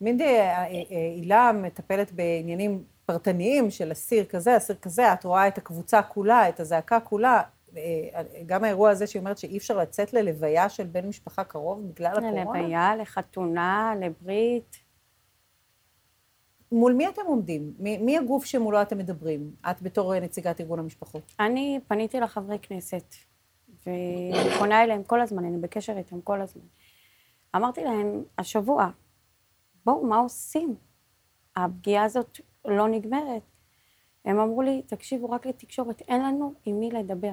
מינדי 0.00 0.24
אה, 0.24 0.64
אה, 0.64 0.66
הילה 0.90 1.52
מטפלת 1.52 2.12
בעניינים 2.12 2.84
פרטניים 3.06 3.70
של 3.70 3.92
אסיר 3.92 4.24
כזה, 4.24 4.56
אסיר 4.56 4.76
כזה, 4.82 5.12
את 5.12 5.24
רואה 5.24 5.48
את 5.48 5.58
הקבוצה 5.58 6.02
כולה, 6.02 6.48
את 6.48 6.60
הזעקה 6.60 7.00
כולה. 7.00 7.42
אה, 7.76 8.22
גם 8.46 8.64
האירוע 8.64 8.90
הזה 8.90 9.06
שהיא 9.06 9.20
אומרת 9.20 9.38
שאי 9.38 9.56
אפשר 9.56 9.78
לצאת 9.78 10.12
ללוויה 10.12 10.68
של 10.68 10.84
בן 10.84 11.08
משפחה 11.08 11.44
קרוב 11.44 11.88
בגלל 11.88 12.12
הקורונה? 12.12 12.44
ללוויה, 12.44 12.96
לחתונה, 12.96 13.94
לברית. 14.00 14.83
מול 16.74 16.92
מי 16.92 17.08
אתם 17.08 17.22
עומדים? 17.26 17.74
מי, 17.78 17.98
מי 17.98 18.18
הגוף 18.18 18.44
שמולו 18.44 18.82
אתם 18.82 18.98
מדברים? 18.98 19.54
את 19.70 19.82
בתור 19.82 20.20
נציגת 20.20 20.60
ארגון 20.60 20.78
המשפחות. 20.78 21.34
אני 21.40 21.80
פניתי 21.88 22.20
לחברי 22.20 22.58
כנסת, 22.58 23.14
ואני 23.86 24.50
פונה 24.58 24.82
אליהם 24.82 25.04
כל 25.04 25.20
הזמן, 25.20 25.44
אני 25.44 25.58
בקשר 25.58 25.98
איתם 25.98 26.20
כל 26.20 26.40
הזמן. 26.40 26.62
אמרתי 27.56 27.84
להם, 27.84 28.24
השבוע, 28.38 28.90
בואו, 29.84 30.06
מה 30.06 30.16
עושים? 30.16 30.74
הפגיעה 31.56 32.04
הזאת 32.04 32.40
לא 32.64 32.88
נגמרת. 32.88 33.42
הם 34.24 34.38
אמרו 34.38 34.62
לי, 34.62 34.82
תקשיבו, 34.82 35.30
רק 35.30 35.46
לתקשורת, 35.46 36.00
אין 36.00 36.24
לנו 36.24 36.54
עם 36.64 36.80
מי 36.80 36.90
לדבר. 36.90 37.32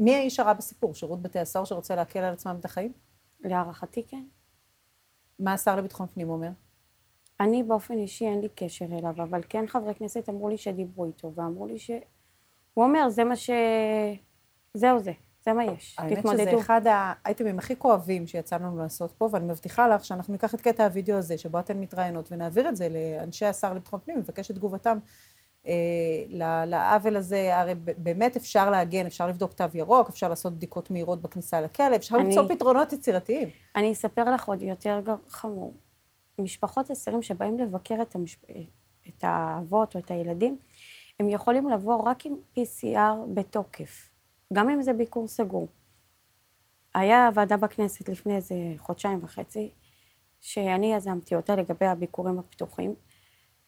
מי 0.00 0.14
האיש 0.14 0.40
הרע 0.40 0.52
בסיפור? 0.52 0.94
שירות 0.94 1.22
בתי 1.22 1.38
הסוהר 1.38 1.64
שרוצה 1.64 1.96
להקל 1.96 2.18
על 2.18 2.32
עצמם 2.32 2.56
את 2.60 2.64
החיים? 2.64 2.92
להערכתי 3.40 4.02
כן. 4.08 4.24
מה 5.38 5.52
השר 5.52 5.76
לביטחון 5.76 6.06
פנים 6.06 6.30
אומר? 6.30 6.50
אני 7.40 7.62
באופן 7.62 7.94
אישי 7.98 8.26
אין 8.26 8.40
לי 8.40 8.48
קשר 8.54 8.84
אליו, 8.84 9.14
אבל 9.22 9.40
כן 9.48 9.66
חברי 9.66 9.94
כנסת 9.94 10.28
אמרו 10.28 10.48
לי 10.48 10.56
שדיברו 10.56 11.04
איתו, 11.04 11.32
ואמרו 11.34 11.66
לי 11.66 11.78
ש... 11.78 11.90
הוא 12.74 12.84
אומר, 12.84 13.08
זה 13.08 13.24
מה 13.24 13.36
ש... 13.36 13.50
זהו 14.74 14.98
זה. 14.98 15.12
זה 15.44 15.52
מה 15.52 15.64
יש, 15.64 15.96
תתמודדו. 15.96 16.30
האמת 16.30 16.48
שזה 16.48 16.58
אחד 16.58 16.80
האייטמים 16.84 17.58
הכי 17.58 17.76
כואבים 17.76 18.26
שיצא 18.26 18.56
לנו 18.56 18.78
לעשות 18.78 19.12
פה, 19.12 19.28
ואני 19.32 19.44
מבטיחה 19.44 19.88
לך 19.88 20.04
שאנחנו 20.04 20.32
ניקח 20.32 20.54
את 20.54 20.60
קטע 20.60 20.86
הוידאו 20.86 21.16
הזה, 21.16 21.38
שבו 21.38 21.58
אתן 21.58 21.80
מתראיינות, 21.80 22.32
ונעביר 22.32 22.68
את 22.68 22.76
זה 22.76 22.88
לאנשי 22.88 23.46
השר 23.46 23.70
לביטחון 23.70 24.00
פנים, 24.04 24.16
ונבקש 24.16 24.50
את 24.50 24.56
תגובתם 24.56 24.98
אה, 25.66 25.74
לעוול 26.66 27.16
הזה. 27.16 27.58
הרי 27.58 27.74
באמת 27.74 28.36
אפשר 28.36 28.70
להגן, 28.70 29.06
אפשר 29.06 29.26
לבדוק 29.26 29.52
תו 29.52 29.64
ירוק, 29.74 30.08
אפשר 30.08 30.28
לעשות 30.28 30.52
בדיקות 30.52 30.90
מהירות 30.90 31.22
בכניסה 31.22 31.60
לכלא, 31.60 31.96
אפשר 31.96 32.16
אני, 32.16 32.24
למצוא 32.24 32.48
פתרונות 32.48 32.92
יצירתיים. 32.92 33.48
אני 33.76 33.92
אספר 33.92 34.24
לך 34.24 34.48
עוד 34.48 34.62
יותר 34.62 35.00
חמור. 35.28 35.74
משפחות 36.38 36.90
אסירים 36.90 37.22
שבאים 37.22 37.58
לבקר 37.58 38.02
את, 38.02 38.14
המשפ... 38.14 38.44
את 39.08 39.24
האבות 39.24 39.94
או 39.94 40.00
את 40.00 40.10
הילדים, 40.10 40.58
הם 41.20 41.28
יכולים 41.28 41.68
לבוא 41.68 42.02
רק 42.02 42.26
עם 42.26 42.34
PCR 42.56 43.26
בתוקף. 43.34 44.10
גם 44.52 44.70
אם 44.70 44.82
זה 44.82 44.92
ביקור 44.92 45.28
סגור. 45.28 45.68
היה 46.94 47.30
ועדה 47.34 47.56
בכנסת 47.56 48.08
לפני 48.08 48.36
איזה 48.36 48.54
חודשיים 48.76 49.18
וחצי, 49.22 49.70
שאני 50.40 50.94
יזמתי 50.94 51.34
אותה 51.34 51.56
לגבי 51.56 51.86
הביקורים 51.86 52.38
הפתוחים, 52.38 52.94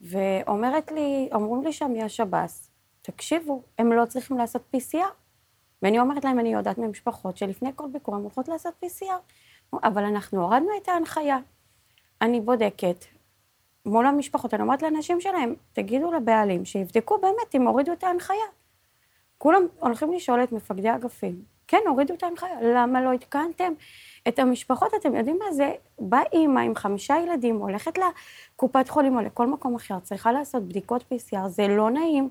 ואומרת 0.01 0.93
לי, 0.93 1.29
אמרו 1.35 1.63
לי 1.63 1.73
שם 1.73 1.93
מהשב"ס, 1.93 2.71
תקשיבו, 3.03 3.63
הם 3.79 3.93
לא 3.93 4.07
צריכים 4.07 4.39
לעשות 4.39 4.63
PCR. 4.77 5.13
ואני 5.83 6.01
אומרת 6.01 6.25
להם, 6.25 6.39
אני 6.39 6.53
יודעת 6.53 6.79
ממשפחות 6.79 7.37
שלפני 7.37 7.71
כל 7.75 7.89
ביקור 7.93 8.17
הן 8.17 8.23
הולכות 8.23 8.49
לעשות 8.49 8.75
PCR. 8.85 9.77
אבל 9.83 10.05
אנחנו 10.05 10.43
הורדנו 10.43 10.69
את 10.83 10.89
ההנחיה. 10.89 11.39
אני 12.23 12.41
בודקת 12.41 13.05
מול 13.87 14.07
המשפחות, 14.07 14.55
אני 14.55 14.63
אומרת 14.63 14.83
לאנשים 14.83 15.21
שלהם, 15.21 15.55
תגידו 15.73 16.13
לבעלים 16.13 16.65
שיבדקו 16.65 17.19
באמת 17.19 17.55
אם 17.55 17.67
הורידו 17.67 17.93
את 17.93 18.05
ההנחיה. 18.05 18.47
כולם 19.39 19.63
הולכים 19.79 20.13
לשאול 20.13 20.43
את 20.43 20.53
מפקדי 20.53 20.95
אגפים, 20.95 21.43
כן, 21.69 21.81
הורידו 21.87 22.15
את 22.15 22.23
ההנחיה, 22.23 22.63
למה 22.63 23.03
לא 23.03 23.13
עדכנתם 23.13 23.73
את 24.29 24.39
המשפחות? 24.39 24.93
אתם 25.01 25.15
יודעים 25.15 25.39
מה 25.39 25.53
זה? 25.53 25.73
באה 25.99 26.23
אימא 26.33 26.61
עם 26.61 26.75
חמישה 26.75 27.17
ילדים, 27.25 27.57
הולכת 27.57 27.99
לקופת 27.99 28.89
חולים 28.89 29.17
או 29.17 29.21
לכל 29.21 29.47
מקום 29.47 29.75
אחר, 29.75 30.01
צריכה 30.01 30.33
לעשות 30.33 30.63
בדיקות 30.63 31.05
PCR, 31.13 31.49
זה 31.49 31.69
לא 31.69 31.91
נעים, 31.91 32.29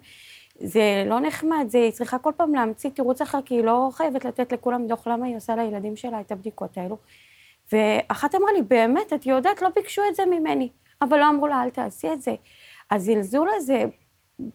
זה 0.59 1.03
לא 1.05 1.19
נחמד, 1.19 1.65
זה, 1.67 1.77
היא 1.77 1.91
צריכה 1.91 2.17
כל 2.17 2.31
פעם 2.37 2.55
להמציא 2.55 2.89
תירוץ 2.89 3.21
אחר, 3.21 3.41
כי 3.45 3.55
היא 3.55 3.63
לא 3.63 3.89
חייבת 3.93 4.25
לתת 4.25 4.51
לכולם 4.51 4.87
דוח 4.87 5.07
למה 5.07 5.25
היא 5.25 5.37
עושה 5.37 5.55
לילדים 5.55 5.95
שלה 5.95 6.21
את 6.21 6.31
הבדיקות 6.31 6.77
האלו. 6.77 6.97
ואחת 7.71 8.35
אמרה 8.35 8.51
לי, 8.51 8.61
באמת, 8.61 9.13
את 9.13 9.25
יודעת, 9.25 9.61
לא 9.61 9.69
ביקשו 9.75 10.01
את 10.09 10.15
זה 10.15 10.25
ממני, 10.25 10.69
אבל 11.01 11.19
לא 11.19 11.29
אמרו 11.29 11.47
לה, 11.47 11.63
אל 11.63 11.69
תעשי 11.69 12.13
את 12.13 12.21
זה. 12.21 12.35
הזלזול 12.91 13.49
הזה 13.55 13.83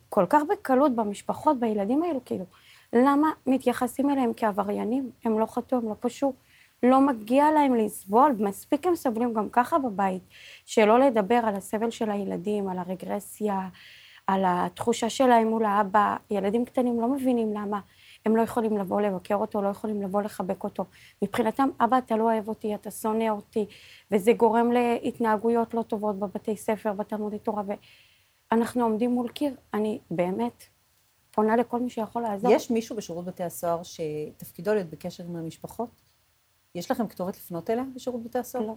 כל 0.09 0.25
כך 0.29 0.43
בקלות 0.51 0.97
במשפחות, 0.97 1.61
בילדים 1.61 2.03
האלו, 2.03 2.21
כאילו, 2.25 2.45
למה 2.93 3.31
מתייחסים 3.47 4.11
אליהם 4.11 4.33
כעבריינים? 4.37 5.11
הם 5.25 5.39
לא 5.39 5.47
חטאו, 5.47 5.79
הם 5.79 5.89
לא 5.89 5.95
פשעו. 6.01 6.33
לא 6.83 7.01
מגיע 7.01 7.51
להם 7.51 7.75
לסבול, 7.75 8.35
מספיק 8.39 8.87
הם 8.87 8.97
סובלים 8.97 9.35
גם 9.35 9.49
ככה 9.49 9.79
בבית. 9.79 10.23
שלא 10.67 10.99
לדבר 10.99 11.41
על 11.45 11.57
הסבל 11.57 11.91
של 11.91 12.11
הילדים, 12.11 12.69
על 12.69 12.79
הרגרסיה, 12.79 13.69
על 14.27 14.43
התחושה 14.47 15.11
שלהם 15.11 15.47
מול 15.47 15.65
האבא. 15.65 16.17
ילדים 16.31 16.65
קטנים 16.65 17.01
לא 17.01 17.09
מבינים 17.09 17.55
למה 17.55 17.81
הם 18.25 18.37
לא 18.37 18.43
יכולים 18.43 18.79
לבוא 18.79 19.01
לבקר 19.01 19.35
אותו, 19.35 19.63
לא 19.63 19.69
יכולים 19.69 20.03
לבוא 20.03 20.23
לחבק 20.23 20.65
אותו. 20.65 20.85
מבחינתם, 21.23 21.69
אבא, 21.81 21.99
אתה 21.99 22.17
לא 22.17 22.23
אוהב 22.25 22.49
אותי, 22.49 22.75
אתה 22.75 22.91
שונא 22.91 23.31
אותי, 23.31 23.67
וזה 24.11 24.33
גורם 24.33 24.73
להתנהגויות 24.73 25.75
לא 25.75 25.83
טובות 25.83 26.19
בבתי 26.19 26.57
ספר, 26.57 26.93
בתלמודי 26.93 27.39
תורה, 27.39 27.63
ואנחנו 28.51 28.83
עומדים 28.83 29.11
מול 29.11 29.29
קיר. 29.29 29.55
אני 29.75 29.99
באמת 30.11 30.65
פונה 31.31 31.57
לכל 31.57 31.81
מי 31.81 31.91
שיכול 31.91 32.23
לעזור. 32.23 32.53
יש 32.53 32.71
מישהו 32.71 32.97
בשירות 32.97 33.25
בתי 33.25 33.43
הסוהר 33.43 33.81
שתפקידו 33.83 34.75
להיות 34.75 34.91
בקשר 34.91 35.25
עם 35.25 35.37
המשפחות? 35.37 35.91
יש 36.75 36.91
לכם 36.91 37.07
כתובת 37.09 37.37
לפנות 37.37 37.71
אליה 37.71 37.85
בשירות 37.95 38.23
בתי 38.23 38.39
הסוהר? 38.39 38.67
לא. 38.67 38.75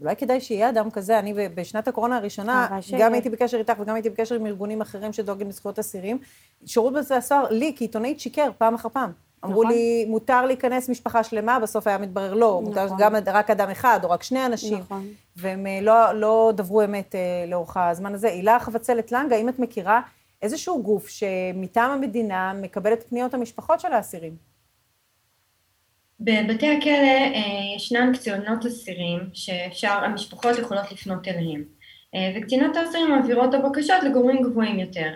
אולי 0.00 0.16
כדאי 0.16 0.40
שיהיה 0.40 0.68
אדם 0.68 0.90
כזה, 0.90 1.18
אני 1.18 1.34
בשנת 1.54 1.88
הקורונה 1.88 2.16
הראשונה, 2.16 2.68
ש- 2.80 2.94
גם 2.94 3.12
הייתי 3.12 3.30
בקשר 3.30 3.58
איתך 3.58 3.72
וגם 3.80 3.94
הייתי 3.94 4.10
בקשר 4.10 4.34
עם 4.34 4.46
ארגונים 4.46 4.80
אחרים 4.80 5.12
שדואגים 5.12 5.48
לזכויות 5.48 5.78
אסירים. 5.78 6.18
שירות 6.66 6.92
בתי 6.92 7.14
הסוהר, 7.14 7.46
לי 7.50 7.72
כעיתונאית 7.76 8.20
שיקר 8.20 8.50
פעם 8.58 8.74
אחר 8.74 8.88
פעם. 8.88 9.12
אמרו 9.44 9.62
נכון. 9.62 9.74
לי, 9.74 10.04
מותר 10.08 10.46
להיכנס 10.46 10.88
משפחה 10.88 11.22
שלמה, 11.22 11.58
בסוף 11.60 11.86
היה 11.86 11.98
מתברר 11.98 12.34
לא, 12.34 12.60
מותר 12.64 12.84
נכון. 12.84 12.98
גם 13.00 13.14
רק 13.26 13.50
אדם 13.50 13.70
אחד 13.70 14.00
או 14.04 14.10
רק 14.10 14.22
שני 14.22 14.46
אנשים. 14.46 14.78
נכון. 14.78 15.06
והם 15.36 15.66
אה, 15.66 15.78
לא, 15.82 16.12
לא 16.12 16.52
דברו 16.56 16.84
אמת 16.84 17.14
אה, 17.14 17.20
לאורך 17.48 17.76
הזמן 17.76 18.14
הזה. 18.14 18.28
הילה 18.28 18.58
חבצלת 18.60 19.12
לנג, 19.12 19.32
האם 19.32 19.48
את 19.48 19.58
מכירה 19.58 20.00
איזשהו 20.42 20.82
גוף 20.82 21.08
שמטעם 21.08 21.90
המדינה 21.90 22.52
מקבל 22.52 22.92
את 22.92 23.04
פניות 23.08 23.34
המשפחות 23.34 23.80
של 23.80 23.92
האסירים? 23.92 24.53
בבתי 26.20 26.76
הכלא 26.76 27.34
אה, 27.34 27.76
ישנן 27.76 28.12
קצינות 28.14 28.66
אסירים 28.66 29.20
שאפשר, 29.34 30.04
המשפחות 30.04 30.58
יכולות 30.58 30.92
לפנות 30.92 31.28
אליהם. 31.28 31.64
אה, 32.14 32.32
וקצינות 32.36 32.76
האסירים 32.76 33.10
מעבירות 33.10 33.54
את 33.54 33.60
הבקשות 33.60 34.02
לגורמים 34.02 34.42
גבוהים 34.42 34.78
יותר. 34.78 35.10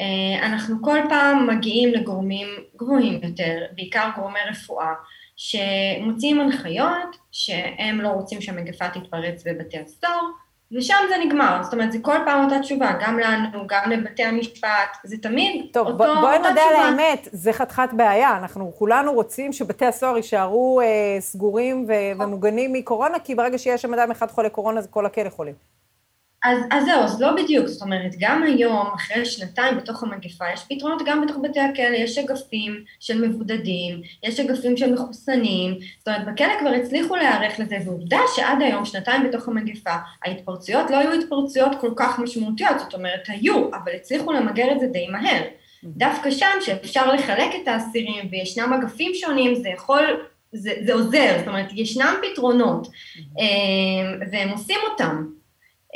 אה, 0.00 0.46
אנחנו 0.46 0.76
כל 0.82 0.98
פעם 1.08 1.46
מגיעים 1.46 1.92
לגורמים 1.92 2.48
גבוהים 2.76 3.20
יותר, 3.22 3.64
בעיקר 3.74 4.08
גורמי 4.16 4.38
רפואה, 4.50 4.92
שמוציאים 5.36 6.40
הנחיות 6.40 7.16
שהם 7.32 8.00
לא 8.00 8.08
רוצים 8.08 8.40
שהמגפה 8.40 8.88
תתפרץ 8.88 9.46
בבתי 9.46 9.78
הסוהר, 9.78 10.20
ושם 10.72 10.96
זה 11.08 11.14
נגמר. 11.26 11.62
זאת 11.62 11.72
אומרת, 11.72 11.92
זה 11.92 11.98
כל 12.02 12.16
פעם 12.24 12.44
אותה 12.44 12.58
תשובה, 12.58 12.92
גם 13.00 13.18
לנו, 13.18 13.66
גם 13.66 13.90
לבתי 13.90 14.22
המשפט, 14.24 14.96
זה 15.04 15.16
תמיד 15.22 15.66
טוב, 15.72 15.86
אותו, 15.86 15.98
בוא, 15.98 16.20
בואי 16.20 16.38
נודה 16.38 16.62
על. 16.70 16.76
האמת, 16.76 17.28
זה 17.32 17.52
חתיכת 17.52 17.88
בעיה. 17.92 18.36
אנחנו 18.36 18.72
כולנו 18.78 19.12
רוצים 19.12 19.52
שבתי 19.52 19.86
הסוהר 19.86 20.16
יישארו 20.16 20.80
אה, 20.80 21.16
סגורים 21.20 21.84
ו- 21.88 22.22
ומוגנים 22.22 22.72
מקורונה, 22.72 23.18
כי 23.18 23.34
ברגע 23.34 23.58
שיש 23.58 23.82
שם 23.82 23.94
אדם 23.94 24.10
אחד 24.10 24.30
חולה 24.30 24.48
קורונה, 24.48 24.80
זה 24.80 24.88
כל 24.88 25.06
הכלא 25.06 25.30
חולה. 25.30 25.52
אז, 26.44 26.58
אז 26.70 26.84
זהו, 26.84 27.02
אז 27.02 27.20
לא 27.20 27.32
בדיוק, 27.36 27.66
זאת 27.66 27.82
אומרת, 27.82 28.10
גם 28.18 28.42
היום, 28.42 28.86
אחרי 28.94 29.26
שנתיים 29.26 29.76
בתוך 29.76 30.02
המגפה, 30.02 30.44
יש 30.54 30.64
פתרונות 30.68 31.02
גם 31.06 31.26
בתוך 31.26 31.36
בתי 31.42 31.60
הכלא, 31.60 31.96
יש 31.96 32.18
אגפים 32.18 32.84
של 33.00 33.28
מבודדים, 33.28 34.02
יש 34.22 34.40
אגפים 34.40 34.76
של 34.76 34.94
מחוסנים, 34.94 35.78
זאת 35.98 36.08
אומרת, 36.08 36.26
בכלא 36.26 36.60
כבר 36.60 36.70
הצליחו 36.70 37.16
להיערך 37.16 37.60
לזה, 37.60 37.76
ועובדה 37.84 38.20
שעד 38.36 38.62
היום, 38.62 38.84
שנתיים 38.84 39.28
בתוך 39.28 39.48
המגפה, 39.48 39.94
ההתפרצויות 40.24 40.90
לא 40.90 40.96
היו 40.96 41.12
התפרצויות 41.12 41.72
כל 41.80 41.92
כך 41.96 42.18
משמעותיות, 42.18 42.78
זאת 42.78 42.94
אומרת, 42.94 43.22
היו, 43.28 43.68
אבל 43.68 43.92
הצליחו 43.94 44.32
למגר 44.32 44.72
את 44.72 44.80
זה 44.80 44.86
די 44.86 45.06
מהר. 45.06 45.42
דווקא 45.84 46.30
שם, 46.30 46.56
שאפשר 46.60 47.12
לחלק 47.12 47.50
את 47.62 47.68
האסירים, 47.68 48.28
וישנם 48.30 48.72
אגפים 48.72 49.12
שונים, 49.14 49.54
זה 49.54 49.68
יכול, 49.68 50.26
זה, 50.52 50.72
זה 50.86 50.94
עוזר, 50.94 51.36
זאת 51.38 51.48
אומרת, 51.48 51.66
ישנם 51.72 52.14
פתרונות, 52.22 52.88
אה, 53.38 54.26
והם 54.30 54.48
עושים 54.48 54.78
אותם. 54.90 55.41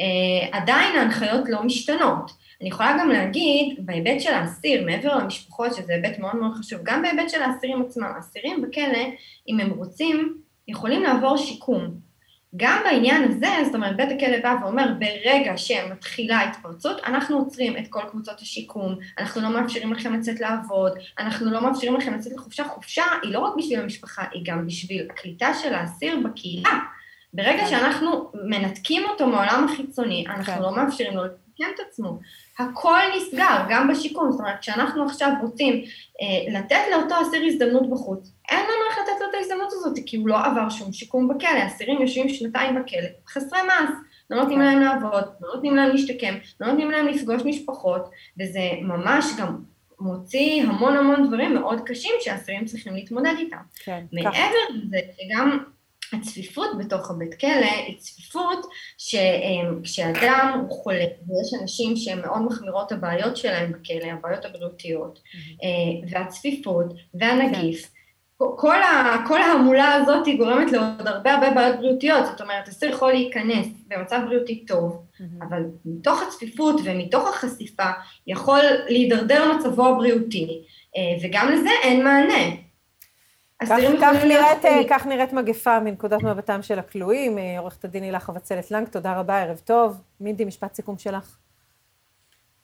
אה, 0.01 0.59
עדיין 0.59 0.99
ההנחיות 0.99 1.49
לא 1.49 1.63
משתנות. 1.63 2.31
אני 2.61 2.69
יכולה 2.69 2.97
גם 3.01 3.09
להגיד, 3.09 3.79
בהיבט 3.79 4.21
של 4.21 4.33
האסיר, 4.35 4.85
מעבר 4.87 5.19
למשפחות, 5.19 5.75
שזה 5.75 5.93
היבט 5.93 6.19
מאוד 6.19 6.37
מאוד 6.37 6.53
חשוב, 6.55 6.81
גם 6.83 7.03
בהיבט 7.03 7.31
של 7.31 7.43
האסירים 7.43 7.83
עצמם, 7.83 8.13
האסירים 8.17 8.63
בכלא, 8.63 9.05
אם 9.49 9.61
הם 9.61 9.71
רוצים, 9.71 10.35
יכולים 10.69 11.03
לעבור 11.03 11.37
שיקום. 11.37 12.07
גם 12.57 12.83
בעניין 12.85 13.25
הזה, 13.25 13.47
זאת 13.65 13.75
אומרת, 13.75 13.97
בית 13.97 14.09
הכלא 14.11 14.39
בא 14.43 14.57
ואומר, 14.63 14.87
ברגע 14.99 15.57
שמתחילה 15.57 16.43
התפרצות, 16.43 17.01
אנחנו 17.07 17.39
עוצרים 17.39 17.77
את 17.77 17.89
כל 17.91 18.01
קבוצות 18.11 18.41
השיקום, 18.41 18.95
אנחנו 19.19 19.43
לא 19.43 19.49
מאפשרים 19.49 19.93
לכם 19.93 20.15
לצאת 20.15 20.41
לעבוד, 20.41 20.93
אנחנו 21.19 21.51
לא 21.51 21.63
מאפשרים 21.63 21.97
לכם 21.97 22.15
לצאת 22.15 22.33
לחופשה. 22.33 22.65
חופשה 22.65 23.05
היא 23.23 23.33
לא 23.33 23.39
רק 23.39 23.53
בשביל 23.59 23.81
המשפחה, 23.81 24.25
היא 24.33 24.43
גם 24.47 24.67
בשביל 24.67 25.07
הקליטה 25.11 25.55
של 25.55 25.75
האסיר 25.75 26.21
בקהילה. 26.25 26.71
ברגע 27.37 27.65
כן. 27.65 27.67
שאנחנו 27.67 28.31
מנתקים 28.35 29.03
אותו 29.05 29.27
מהעולם 29.27 29.65
החיצוני, 29.65 30.25
אנחנו 30.29 30.53
כן. 30.53 30.63
לא 30.63 30.77
מאפשרים 30.77 31.17
לו 31.17 31.25
לתקן 31.25 31.65
את 31.75 31.81
עצמו. 31.89 32.19
הכל 32.59 32.99
נסגר, 33.17 33.65
גם 33.69 33.89
בשיקום. 33.89 34.33
זאת 34.33 34.41
אומרת, 34.41 34.61
כשאנחנו 34.61 35.05
עכשיו 35.05 35.33
רוצים 35.43 35.75
אה, 36.23 36.59
לתת 36.59 36.81
לאותו 36.93 37.15
אסיר 37.23 37.43
הזדמנות 37.47 37.91
בחוץ, 37.91 38.33
אין 38.51 38.61
לנו 38.61 38.91
איך 38.91 38.99
לתת 38.99 39.21
לו 39.21 39.27
את 39.31 39.35
ההזדמנות 39.35 39.73
הזאת, 39.73 39.99
כי 40.07 40.17
הוא 40.17 40.29
לא 40.29 40.45
עבר 40.45 40.71
שום 40.71 40.93
שיקום 40.93 41.29
בכלא. 41.29 41.67
אסירים 41.67 42.03
יושבים 42.03 42.29
שנתיים 42.29 42.75
בכלא, 42.75 43.09
חסרי 43.29 43.59
מעש. 43.67 43.91
לא 44.31 44.37
נותנים 44.37 44.59
כן. 44.59 44.65
להם 44.65 44.81
לעבוד, 44.81 45.25
לא 45.41 45.55
נותנים 45.55 45.77
להם 45.77 45.91
להשתקם, 45.91 46.35
לא 46.61 46.67
נותנים 46.67 46.91
להם 46.91 47.07
לפגוש 47.07 47.43
משפחות, 47.45 48.11
וזה 48.41 48.61
ממש 48.83 49.27
גם 49.39 49.57
מוציא 50.01 50.63
המון 50.63 50.97
המון 50.97 51.27
דברים 51.27 51.55
מאוד 51.55 51.81
קשים 51.87 52.13
שהאסירים 52.21 52.65
צריכים 52.65 52.95
להתמודד 52.95 53.35
איתם. 53.39 53.57
כן. 53.85 54.05
מעבר 54.13 54.59
לזה, 54.71 54.99
שגם 55.17 55.59
הצפיפות 56.13 56.71
בתוך 56.79 57.11
הבית 57.11 57.35
כלא 57.41 57.73
היא 57.87 57.99
צפיפות 57.99 58.67
שכשאדם 58.99 60.61
הוא 60.61 60.83
חולה, 60.83 60.99
ויש 60.99 61.63
אנשים 61.63 61.97
שהן 61.97 62.21
מאוד 62.21 62.43
מחמירות 62.43 62.93
הבעיות 62.93 63.37
שלהם 63.37 63.73
בכלא, 63.73 64.13
הבעיות 64.13 64.45
הבריאותיות, 64.45 65.19
אה, 65.65 66.09
והצפיפות, 66.11 66.87
והנגיף, 67.15 67.91
כל, 68.39 68.83
ה, 68.83 69.25
כל 69.29 69.43
ההמולה 69.43 69.95
הזאת 69.95 70.27
היא 70.27 70.39
גורמת 70.39 70.73
לעוד 70.73 71.07
הרבה 71.07 71.35
הרבה 71.35 71.51
בעיות 71.51 71.77
בריאותיות, 71.79 72.27
זאת 72.27 72.41
אומרת, 72.41 72.69
אסיר 72.69 72.91
יכול 72.91 73.13
להיכנס 73.13 73.67
במצב 73.89 74.21
בריאותי 74.27 74.67
טוב, 74.67 75.03
אבל 75.49 75.63
מתוך 75.85 76.23
הצפיפות 76.23 76.81
ומתוך 76.85 77.29
החשיפה 77.29 77.91
יכול 78.27 78.61
להידרדר 78.89 79.53
מצבו 79.53 79.87
הבריאותי, 79.87 80.63
אה, 80.97 81.03
וגם 81.23 81.53
לזה 81.53 81.71
אין 81.83 82.05
מענה. 82.05 82.66
כך, 83.63 83.69
כך, 84.01 84.25
נראית, 84.25 84.65
אה. 84.65 84.83
כך 84.91 85.07
נראית 85.07 85.33
מגפה 85.33 85.81
מנקודת 85.81 86.23
מבטם 86.23 86.63
של 86.63 86.79
הכלואים. 86.79 87.39
אה, 87.39 87.59
עורכת 87.59 87.85
הדין 87.85 88.03
הילה 88.03 88.21
חבצלת 88.21 88.71
לנג, 88.71 88.89
תודה 88.89 89.21
רבה, 89.21 89.43
ערב 89.43 89.59
טוב. 89.65 90.01
מינדי, 90.21 90.45
משפט 90.45 90.75
סיכום 90.75 90.99
שלך. 90.99 91.39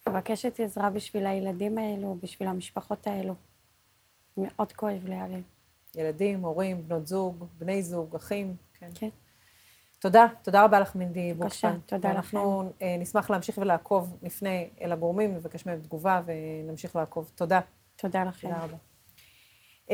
מבקשת 0.09 0.61
עזרה 0.61 0.91
בשביל 0.91 1.27
הילדים 1.27 1.79
האלו, 1.79 2.17
בשביל 2.23 2.49
המשפחות 2.49 3.07
האלו. 3.07 3.35
מאוד 4.37 4.73
כואב 4.73 5.07
עליהם. 5.07 5.43
ילדים, 5.95 6.41
הורים, 6.41 6.89
בנות 6.89 7.07
זוג, 7.07 7.47
בני 7.59 7.83
זוג, 7.83 8.17
אחים. 8.17 8.57
כן. 8.79 8.89
כן. 8.95 9.09
תודה, 9.99 10.27
תודה 10.43 10.65
רבה 10.65 10.81
לך, 10.81 10.97
מינדי 10.97 11.35
בבקשה, 11.35 11.45
בוקשטיין. 11.45 11.81
תודה 11.87 12.11
אנחנו 12.11 12.73
אה, 12.83 12.97
נשמח 12.99 13.31
להמשיך 13.31 13.59
ולעקוב, 13.59 14.17
נפנה 14.23 14.51
אל 14.81 14.93
הגורמים, 14.93 15.35
נבקש 15.35 15.67
מהם 15.67 15.81
תגובה 15.81 16.21
ונמשיך 16.27 16.97
לעקוב. 16.97 17.31
תודה. 17.35 17.61
תודה 17.97 18.25
לכם. 18.25 18.49
תודה 18.49 18.65
רבה. 18.65 18.92
Uh, 19.89 19.93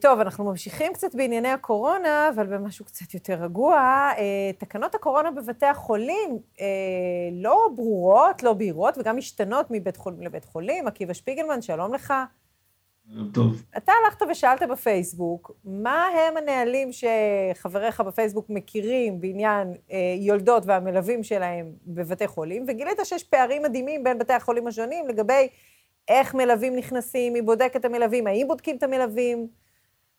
טוב, 0.00 0.20
אנחנו 0.20 0.44
ממשיכים 0.44 0.92
קצת 0.92 1.14
בענייני 1.14 1.48
הקורונה, 1.48 2.30
אבל 2.34 2.46
במשהו 2.46 2.84
קצת 2.84 3.14
יותר 3.14 3.34
רגוע. 3.34 4.10
Uh, 4.16 4.20
תקנות 4.58 4.94
הקורונה 4.94 5.30
בבתי 5.30 5.66
החולים 5.66 6.38
uh, 6.56 6.60
לא 7.32 7.68
ברורות, 7.76 8.42
לא 8.42 8.52
בהירות, 8.52 8.98
וגם 8.98 9.16
משתנות 9.16 9.66
מבית 9.70 9.96
חולים 9.96 10.20
לבית 10.22 10.44
חולים. 10.44 10.86
עקיבא 10.86 11.12
שפיגלמן, 11.12 11.62
שלום 11.62 11.94
לך. 11.94 12.14
טוב. 13.34 13.62
אתה 13.76 13.92
הלכת 14.04 14.22
ושאלת 14.30 14.62
בפייסבוק, 14.62 15.50
מה 15.64 16.06
הם 16.06 16.36
הנהלים 16.36 16.90
שחבריך 16.92 18.00
בפייסבוק 18.00 18.46
מכירים 18.48 19.20
בעניין 19.20 19.74
אה, 19.90 20.14
יולדות 20.18 20.62
והמלווים 20.66 21.22
שלהם 21.22 21.72
בבתי 21.86 22.26
חולים, 22.26 22.64
וגילית 22.68 22.98
שיש 23.04 23.24
פערים 23.24 23.62
מדהימים 23.62 24.04
בין 24.04 24.18
בתי 24.18 24.32
החולים 24.32 24.66
השונים 24.66 25.08
לגבי 25.08 25.48
איך 26.10 26.34
מלווים 26.34 26.76
נכנסים, 26.76 27.32
מי 27.32 27.42
בודק 27.42 27.72
את 27.76 27.84
המלווים, 27.84 28.26
האם 28.26 28.46
בודקים 28.48 28.76
את 28.76 28.82
המלווים? 28.82 29.46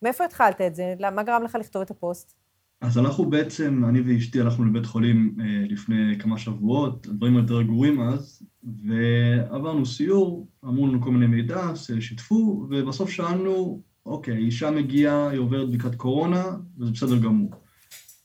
מאיפה 0.02 0.26
התחלת 0.26 0.62
את 0.62 0.76
זה? 0.76 0.94
מה 1.16 1.24
גרם 1.24 1.44
לך 1.44 1.58
לכתוב 1.60 1.82
את 1.82 1.92
הפוסט? 1.92 2.34
אז 2.82 2.98
אנחנו 2.98 3.30
בעצם, 3.30 3.84
אני 3.90 4.02
ואשתי 4.02 4.42
הלכנו 4.42 4.66
לבית 4.66 4.86
חולים 4.86 5.36
אה, 5.40 5.46
לפני 5.70 6.20
כמה 6.20 6.38
שבועות, 6.38 7.08
הדברים 7.08 7.36
יותר 7.36 7.62
גרועים 7.62 8.02
אז, 8.02 8.44
ועברנו 8.64 9.86
סיור, 9.86 10.48
אמרו 10.66 10.88
לנו 10.88 11.02
כל 11.02 11.12
מיני 11.12 11.28
מידע, 11.28 11.76
שיתפו, 12.00 12.68
ובסוף 12.70 13.10
שאלנו, 13.10 13.82
אוקיי, 14.06 14.38
אישה 14.38 14.72
מגיעה, 14.72 15.30
היא 15.30 15.40
עוברת 15.40 15.68
בדיקת 15.68 15.96
קורונה, 15.96 16.44
וזה 16.80 16.92
בסדר 16.92 17.18
גמור. 17.18 17.52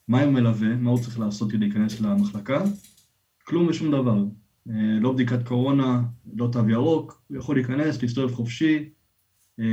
מה 0.09 0.21
עם 0.21 0.35
מלווה? 0.35 0.77
מה 0.77 0.91
הוא 0.91 0.99
צריך 0.99 1.19
לעשות 1.19 1.51
כדי 1.51 1.59
להיכנס 1.59 2.01
למחלקה? 2.01 2.65
כלום 3.45 3.67
ושום 3.67 3.91
דבר. 3.91 4.25
אה, 4.71 4.99
לא 5.01 5.13
בדיקת 5.13 5.49
קורונה, 5.49 6.03
לא 6.35 6.49
תו 6.53 6.69
ירוק, 6.69 7.23
הוא 7.29 7.37
יכול 7.37 7.57
להיכנס, 7.57 8.03
להסתובב 8.03 8.35
חופשי, 8.35 8.89
אה, 9.61 9.65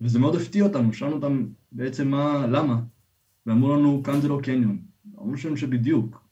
וזה 0.00 0.18
מאוד 0.18 0.36
הפתיע 0.36 0.64
אותנו, 0.64 0.92
שאלנו 0.92 1.14
אותם 1.14 1.46
בעצם 1.72 2.08
מה, 2.08 2.46
למה? 2.46 2.80
ואמרו 3.46 3.76
לנו, 3.76 4.02
כאן 4.02 4.20
זה 4.20 4.28
לא 4.28 4.40
קניון. 4.42 4.78
אמרו 5.18 5.36
שם 5.36 5.56
שבדיוק. 5.56 6.22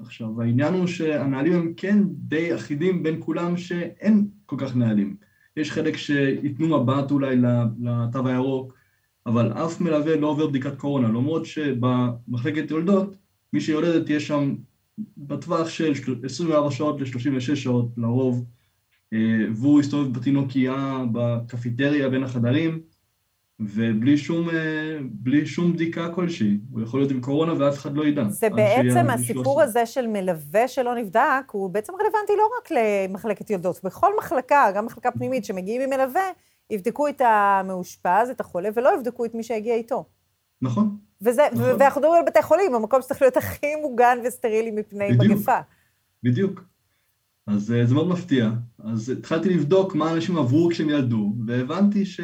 עכשיו, 0.00 0.42
העניין 0.42 0.74
הוא 0.74 0.86
שהנהלים 0.86 1.52
הם 1.52 1.72
כן 1.76 1.98
די 2.08 2.54
אחידים 2.54 3.02
בין 3.02 3.16
כולם 3.20 3.56
שאין 3.56 4.28
כל 4.46 4.56
כך 4.58 4.76
נהלים. 4.76 5.16
יש 5.56 5.72
חלק 5.72 5.96
שייתנו 5.96 6.82
מבט 6.82 7.10
אולי 7.10 7.36
לתו 7.80 8.28
הירוק, 8.28 8.74
אבל 9.26 9.52
אף 9.52 9.80
מלווה 9.80 10.16
לא 10.16 10.26
עובר 10.26 10.46
בדיקת 10.46 10.76
קורונה, 10.78 11.08
למרות 11.08 11.46
שבמחלקת 11.46 12.70
יולדות, 12.70 13.16
מי 13.52 13.60
שיולדת 13.60 14.10
יש 14.10 14.26
שם 14.26 14.54
בטווח 15.16 15.68
של 15.68 15.92
24 16.24 16.70
שעות 16.70 17.00
ל-36 17.00 17.56
שעות 17.56 17.88
לרוב, 17.96 18.44
אה, 19.12 19.18
והוא 19.54 19.80
יסתובב 19.80 20.18
בתינוקייה, 20.18 21.04
בקפיטריה 21.12 22.08
בין 22.08 22.22
החדרים, 22.22 22.80
ובלי 23.60 24.18
שום, 24.18 24.50
אה, 24.50 24.98
בלי 25.02 25.46
שום 25.46 25.72
בדיקה 25.72 26.08
כלשהי. 26.14 26.58
הוא 26.70 26.82
יכול 26.82 27.00
להיות 27.00 27.10
עם 27.10 27.20
קורונה 27.20 27.52
ואף 27.58 27.78
אחד 27.78 27.96
לא 27.96 28.06
ידע. 28.06 28.24
זה 28.28 28.50
בעצם 28.50 29.10
הסיפור 29.10 29.62
הזה 29.62 29.86
של 29.86 30.06
מלווה 30.06 30.68
שלא 30.68 30.94
נבדק, 30.94 31.50
הוא 31.52 31.70
בעצם 31.70 31.92
רלוונטי 31.92 32.32
לא 32.38 32.48
רק 32.58 32.70
למחלקת 32.70 33.50
יולדות, 33.50 33.80
בכל 33.84 34.12
מחלקה, 34.18 34.70
גם 34.74 34.86
מחלקה 34.86 35.10
פנימית 35.10 35.44
שמגיעים 35.44 35.82
עם 35.82 35.90
מלווה, 35.90 36.30
יבדקו 36.70 37.08
את 37.08 37.20
המאושפז, 37.20 38.30
את 38.30 38.40
החולה, 38.40 38.68
ולא 38.74 38.90
יבדקו 38.98 39.24
את 39.24 39.34
מי 39.34 39.42
שהגיע 39.42 39.74
איתו. 39.74 40.04
נכון. 40.62 40.96
וזה, 41.22 41.42
נכון. 41.52 41.64
ואנחנו 41.78 42.00
מדברים 42.00 42.20
על 42.20 42.26
בתי 42.26 42.42
חולים, 42.42 42.74
המקום 42.74 43.02
שצריך 43.02 43.22
להיות 43.22 43.36
הכי 43.36 43.76
מוגן 43.82 44.18
וסטרילי 44.24 44.70
מפני 44.70 45.12
בדיוק, 45.12 45.32
מגפה. 45.32 45.58
בדיוק. 46.22 46.64
אז 47.46 47.72
אה, 47.72 47.86
זה 47.86 47.94
מאוד 47.94 48.08
מפתיע. 48.08 48.50
אז 48.78 49.10
התחלתי 49.10 49.48
לבדוק 49.48 49.94
מה 49.94 50.12
אנשים 50.12 50.38
עברו 50.38 50.68
כשהם 50.70 50.88
ילדו, 50.88 51.32
והבנתי 51.46 52.06
ש... 52.06 52.20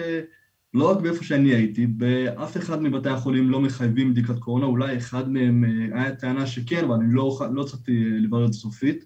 לא 0.74 0.90
רק 0.90 1.00
באיפה 1.00 1.24
שאני 1.24 1.54
הייתי, 1.54 1.86
באף 1.86 2.56
אחד 2.56 2.82
מבתי 2.82 3.08
החולים 3.08 3.50
לא 3.50 3.60
מחייבים 3.60 4.12
בדיקת 4.12 4.38
קורונה, 4.38 4.66
אולי 4.66 4.96
אחד 4.96 5.30
מהם 5.30 5.64
אה, 5.64 6.00
היה 6.00 6.16
טענה 6.16 6.46
שכן, 6.46 6.84
אבל 6.84 6.94
אני 6.94 7.14
לא, 7.14 7.40
לא 7.52 7.62
הצלחתי 7.62 8.10
לא 8.10 8.18
לברר 8.18 8.46
את 8.46 8.52
זה 8.52 8.58
סופית. 8.58 9.04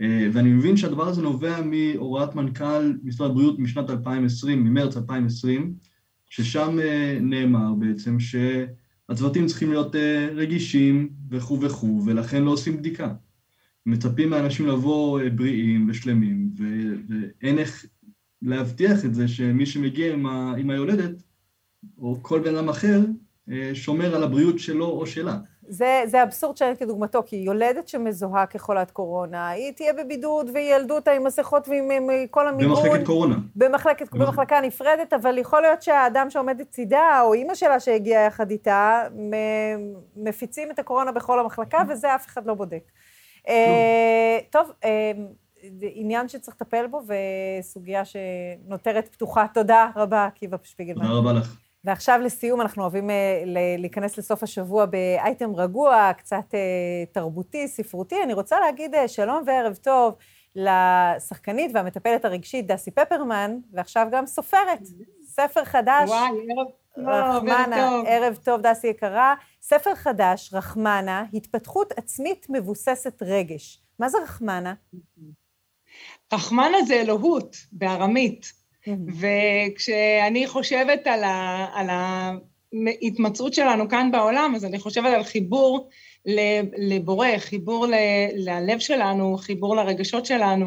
אה, 0.00 0.28
ואני 0.32 0.48
מבין 0.48 0.76
שהדבר 0.76 1.08
הזה 1.08 1.22
נובע 1.22 1.60
מהוראת 1.62 2.34
מנכ"ל 2.34 2.92
משרד 3.02 3.30
הבריאות 3.30 3.58
משנת 3.58 3.90
2020, 3.90 4.64
ממרץ 4.64 4.96
2020, 4.96 5.74
ששם 6.30 6.78
אה, 6.80 7.18
נאמר 7.20 7.74
בעצם 7.74 8.20
שהצוותים 9.08 9.46
צריכים 9.46 9.70
להיות 9.70 9.94
רגישים 10.34 11.08
וכו' 11.30 11.60
וכו', 11.60 12.02
ולכן 12.06 12.42
לא 12.42 12.50
עושים 12.50 12.76
בדיקה. 12.76 13.14
מצפים 13.86 14.30
מאנשים 14.30 14.66
לבוא 14.66 15.20
בריאים 15.34 15.86
ושלמים, 15.90 16.50
ואין 16.56 17.58
איך 17.58 17.86
להבטיח 18.42 19.04
את 19.04 19.14
זה 19.14 19.28
שמי 19.28 19.66
שמגיע 19.66 20.12
עם, 20.12 20.26
ה, 20.26 20.54
עם 20.58 20.70
היולדת, 20.70 21.22
או 21.98 22.22
כל 22.22 22.40
בן 22.40 22.56
אדם 22.56 22.68
אחר, 22.68 23.00
אה, 23.50 23.70
שומר 23.74 24.14
על 24.14 24.22
הבריאות 24.22 24.58
שלו 24.58 24.86
או 24.86 25.06
שלה. 25.06 25.38
זה, 25.68 26.02
זה 26.06 26.22
אבסורד 26.22 26.56
שאין 26.56 26.76
כדוגמתו, 26.76 27.22
כי 27.26 27.36
יולדת 27.36 27.88
שמזוהה 27.88 28.46
כחולת 28.46 28.90
קורונה, 28.90 29.48
היא 29.48 29.72
תהיה 29.72 29.92
בבידוד 29.92 30.50
וילדו 30.54 30.94
אותה 30.94 31.10
עם 31.10 31.24
מסכות 31.24 31.68
ועם 31.68 31.90
עם 31.90 32.08
כל 32.30 32.48
המיגון. 32.48 32.76
במחלקת 32.76 33.06
קורונה. 33.06 33.36
במחלקת, 33.56 34.12
במחלקה 34.12 34.60
נפרדת, 34.60 35.12
אבל 35.12 35.38
יכול 35.38 35.62
להיות 35.62 35.82
שהאדם 35.82 36.30
שעומד 36.30 36.60
לצידה, 36.60 37.20
או 37.20 37.32
אימא 37.34 37.54
שלה 37.54 37.80
שהגיעה 37.80 38.22
יחד 38.22 38.50
איתה, 38.50 39.02
מפיצים 40.16 40.70
את 40.70 40.78
הקורונה 40.78 41.12
בכל 41.12 41.40
המחלקה, 41.40 41.78
וזה 41.88 42.14
אף 42.14 42.26
אחד 42.26 42.46
לא 42.46 42.54
בודק. 42.54 42.90
אה, 43.48 44.38
טוב, 44.50 44.72
אה, 44.84 45.12
עניין 45.80 46.28
שצריך 46.28 46.56
לטפל 46.60 46.86
בו, 46.86 47.02
וסוגיה 47.06 48.02
שנותרת 48.04 49.08
פתוחה. 49.08 49.46
תודה 49.54 49.90
רבה, 49.96 50.24
עקיבא 50.24 50.56
שפיגלמן. 50.62 51.06
תודה 51.06 51.18
רבה 51.18 51.32
לך. 51.32 51.65
ועכשיו 51.86 52.20
לסיום, 52.24 52.60
אנחנו 52.60 52.82
אוהבים 52.82 53.10
אה, 53.10 53.42
להיכנס 53.78 54.18
לסוף 54.18 54.42
השבוע 54.42 54.86
באייטם 54.86 55.54
רגוע, 55.54 56.12
קצת 56.18 56.54
אה, 56.54 57.04
תרבותי, 57.12 57.68
ספרותי. 57.68 58.22
אני 58.22 58.32
רוצה 58.32 58.60
להגיד 58.60 58.94
אה, 58.94 59.08
שלום 59.08 59.42
וערב 59.46 59.74
טוב 59.74 60.14
לשחקנית 60.56 61.70
והמטפלת 61.74 62.24
הרגשית 62.24 62.66
דסי 62.66 62.90
פפרמן, 62.90 63.58
ועכשיו 63.72 64.06
גם 64.10 64.26
סופרת. 64.26 64.78
ספר 65.26 65.64
חדש. 65.64 66.08
וואי, 66.08 66.28
ערב 66.28 66.66
טוב, 66.94 67.08
רחמנה, 67.08 67.76
טוב. 67.90 68.04
ערב 68.06 68.38
טוב, 68.44 68.60
דסי 68.60 68.86
יקרה. 68.86 69.34
ספר 69.62 69.94
חדש, 69.94 70.50
רחמנה, 70.54 71.24
התפתחות 71.34 71.92
עצמית 71.96 72.46
מבוססת 72.50 73.22
רגש. 73.22 73.82
מה 73.98 74.08
זה 74.08 74.18
רחמנה? 74.22 74.74
רחמנה 76.32 76.82
זה 76.86 76.94
אלוהות 76.94 77.56
בארמית, 77.72 78.52
וכשאני 78.88 80.46
חושבת 80.46 81.06
על, 81.06 81.24
ה, 81.24 81.66
על 81.74 81.86
ההתמצאות 81.90 83.54
שלנו 83.54 83.88
כאן 83.88 84.10
בעולם, 84.12 84.52
אז 84.56 84.64
אני 84.64 84.78
חושבת 84.78 85.14
על 85.14 85.22
חיבור 85.22 85.88
לבורא, 86.78 87.28
חיבור 87.38 87.86
ל, 87.86 87.94
ללב 88.34 88.78
שלנו, 88.78 89.36
חיבור 89.38 89.76
לרגשות 89.76 90.26
שלנו, 90.26 90.66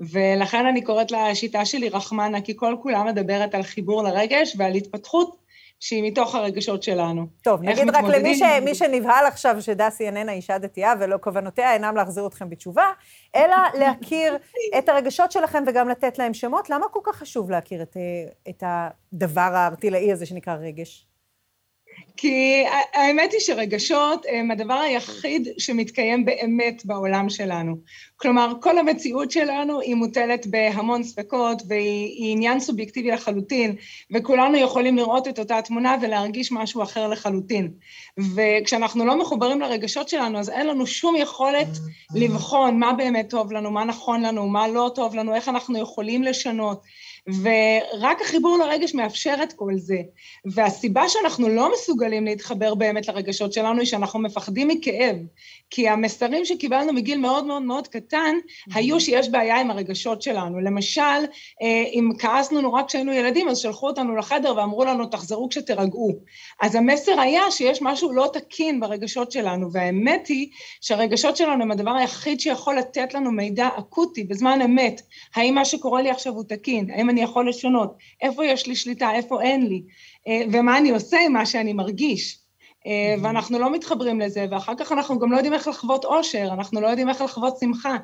ולכן 0.00 0.66
אני 0.66 0.82
קוראת 0.82 1.10
לשיטה 1.10 1.64
שלי 1.64 1.88
רחמנה, 1.88 2.40
כי 2.40 2.52
כל 2.56 2.76
כולה 2.82 3.04
מדברת 3.04 3.54
על 3.54 3.62
חיבור 3.62 4.02
לרגש 4.02 4.54
ועל 4.58 4.74
התפתחות 4.74 5.41
שהיא 5.82 6.02
מתוך 6.02 6.34
הרגשות 6.34 6.82
שלנו. 6.82 7.26
טוב, 7.42 7.62
נגיד 7.62 7.90
רק 7.90 8.04
למי 8.04 8.34
ש, 8.34 8.42
מי 8.64 8.74
שנבהל 8.74 9.26
עכשיו 9.26 9.56
שדסי 9.62 10.06
איננה 10.06 10.32
אישה 10.32 10.58
דתייה 10.58 10.94
ולא 11.00 11.16
כוונותיה 11.20 11.72
אינם 11.72 11.96
להחזיר 11.96 12.26
אתכם 12.26 12.50
בתשובה, 12.50 12.84
אלא 13.36 13.56
להכיר 13.80 14.36
את 14.78 14.88
הרגשות 14.88 15.32
שלכם 15.32 15.64
וגם 15.66 15.88
לתת 15.88 16.18
להם 16.18 16.34
שמות. 16.34 16.70
למה 16.70 16.86
כל 16.88 17.00
כך 17.02 17.16
חשוב 17.16 17.50
להכיר 17.50 17.82
את, 17.82 17.96
את 18.48 18.62
הדבר 18.66 19.40
הארטילאי 19.40 20.12
הזה 20.12 20.26
שנקרא 20.26 20.54
רגש? 20.54 21.06
כי 22.16 22.64
האמת 22.94 23.32
היא 23.32 23.40
שרגשות 23.40 24.26
הם 24.32 24.50
הדבר 24.50 24.74
היחיד 24.74 25.48
שמתקיים 25.58 26.24
באמת 26.24 26.82
בעולם 26.84 27.28
שלנו. 27.28 27.76
כלומר, 28.16 28.52
כל 28.60 28.78
המציאות 28.78 29.30
שלנו 29.30 29.80
היא 29.80 29.94
מוטלת 29.94 30.46
בהמון 30.46 31.02
ספקות 31.02 31.62
והיא 31.68 32.32
עניין 32.32 32.60
סובייקטיבי 32.60 33.10
לחלוטין, 33.10 33.76
וכולנו 34.10 34.56
יכולים 34.56 34.96
לראות 34.96 35.28
את 35.28 35.38
אותה 35.38 35.62
תמונה 35.62 35.96
ולהרגיש 36.02 36.52
משהו 36.52 36.82
אחר 36.82 37.08
לחלוטין. 37.08 37.70
וכשאנחנו 38.36 39.04
לא 39.06 39.18
מחוברים 39.18 39.60
לרגשות 39.60 40.08
שלנו, 40.08 40.38
אז 40.38 40.50
אין 40.50 40.66
לנו 40.66 40.86
שום 40.86 41.16
יכולת 41.16 41.68
לבחון 42.14 42.78
מה 42.78 42.92
באמת 42.92 43.30
טוב 43.30 43.52
לנו, 43.52 43.70
מה 43.70 43.84
נכון 43.84 44.22
לנו, 44.22 44.48
מה 44.48 44.68
לא 44.68 44.90
טוב 44.94 45.14
לנו, 45.14 45.34
איך 45.34 45.48
אנחנו 45.48 45.78
יכולים 45.78 46.22
לשנות. 46.22 46.82
ורק 47.28 48.22
החיבור 48.22 48.58
לרגש 48.58 48.94
מאפשר 48.94 49.34
את 49.42 49.52
כל 49.52 49.72
זה. 49.76 49.98
והסיבה 50.44 51.08
שאנחנו 51.08 51.48
לא 51.48 51.72
מסוגלים 51.72 52.24
להתחבר 52.24 52.74
באמת 52.74 53.08
לרגשות 53.08 53.52
שלנו 53.52 53.78
היא 53.78 53.86
שאנחנו 53.86 54.20
מפחדים 54.20 54.68
מכאב. 54.68 55.16
כי 55.70 55.88
המסרים 55.88 56.44
שקיבלנו 56.44 56.92
מגיל 56.92 57.18
מאוד 57.18 57.44
מאוד 57.44 57.62
מאוד 57.62 57.88
קטן, 57.88 58.34
היו 58.74 59.00
שיש 59.00 59.28
בעיה 59.28 59.60
עם 59.60 59.70
הרגשות 59.70 60.22
שלנו. 60.22 60.60
למשל, 60.60 61.02
אה, 61.62 61.84
אם 61.92 62.10
כעסנו 62.18 62.60
נורא 62.60 62.82
כשהיינו 62.82 63.12
ילדים, 63.12 63.48
אז 63.48 63.58
שלחו 63.58 63.86
אותנו 63.86 64.16
לחדר 64.16 64.56
ואמרו 64.56 64.84
לנו, 64.84 65.06
תחזרו 65.06 65.48
כשתירגעו. 65.48 66.12
אז 66.60 66.74
המסר 66.74 67.20
היה 67.20 67.50
שיש 67.50 67.82
משהו 67.82 68.12
לא 68.12 68.30
תקין 68.32 68.80
ברגשות 68.80 69.32
שלנו, 69.32 69.72
והאמת 69.72 70.26
היא 70.26 70.48
שהרגשות 70.80 71.36
שלנו 71.36 71.62
הם 71.62 71.70
הדבר 71.70 71.90
היחיד 71.90 72.40
שיכול 72.40 72.78
לתת 72.78 73.14
לנו 73.14 73.32
מידע 73.32 73.68
אקוטי 73.78 74.24
בזמן 74.24 74.62
אמת. 74.62 75.02
האם 75.34 75.54
מה 75.54 75.64
שקורה 75.64 76.02
לי 76.02 76.10
עכשיו 76.10 76.32
הוא 76.32 76.44
תקין? 76.48 76.90
האם 76.90 77.11
אני 77.12 77.22
יכול 77.22 77.48
לשנות? 77.48 77.96
איפה 78.22 78.46
יש 78.46 78.66
לי 78.66 78.76
שליטה? 78.76 79.14
איפה 79.14 79.42
אין 79.42 79.66
לי? 79.66 79.82
אה, 80.28 80.42
ומה 80.52 80.78
אני 80.78 80.90
עושה 80.90 81.16
עם 81.26 81.32
מה 81.32 81.46
שאני 81.46 81.72
מרגיש? 81.72 82.38
אה, 82.86 83.14
ואנחנו 83.22 83.58
לא 83.58 83.72
מתחברים 83.72 84.20
לזה, 84.20 84.46
ואחר 84.50 84.72
כך 84.78 84.92
אנחנו 84.92 85.18
גם 85.18 85.32
לא 85.32 85.36
יודעים 85.36 85.54
איך 85.54 85.68
לחוות 85.68 86.04
אושר, 86.04 86.48
אנחנו 86.52 86.80
לא 86.80 86.86
יודעים 86.86 87.08
איך 87.08 87.20
לחוות 87.20 87.58
שמחה, 87.60 87.96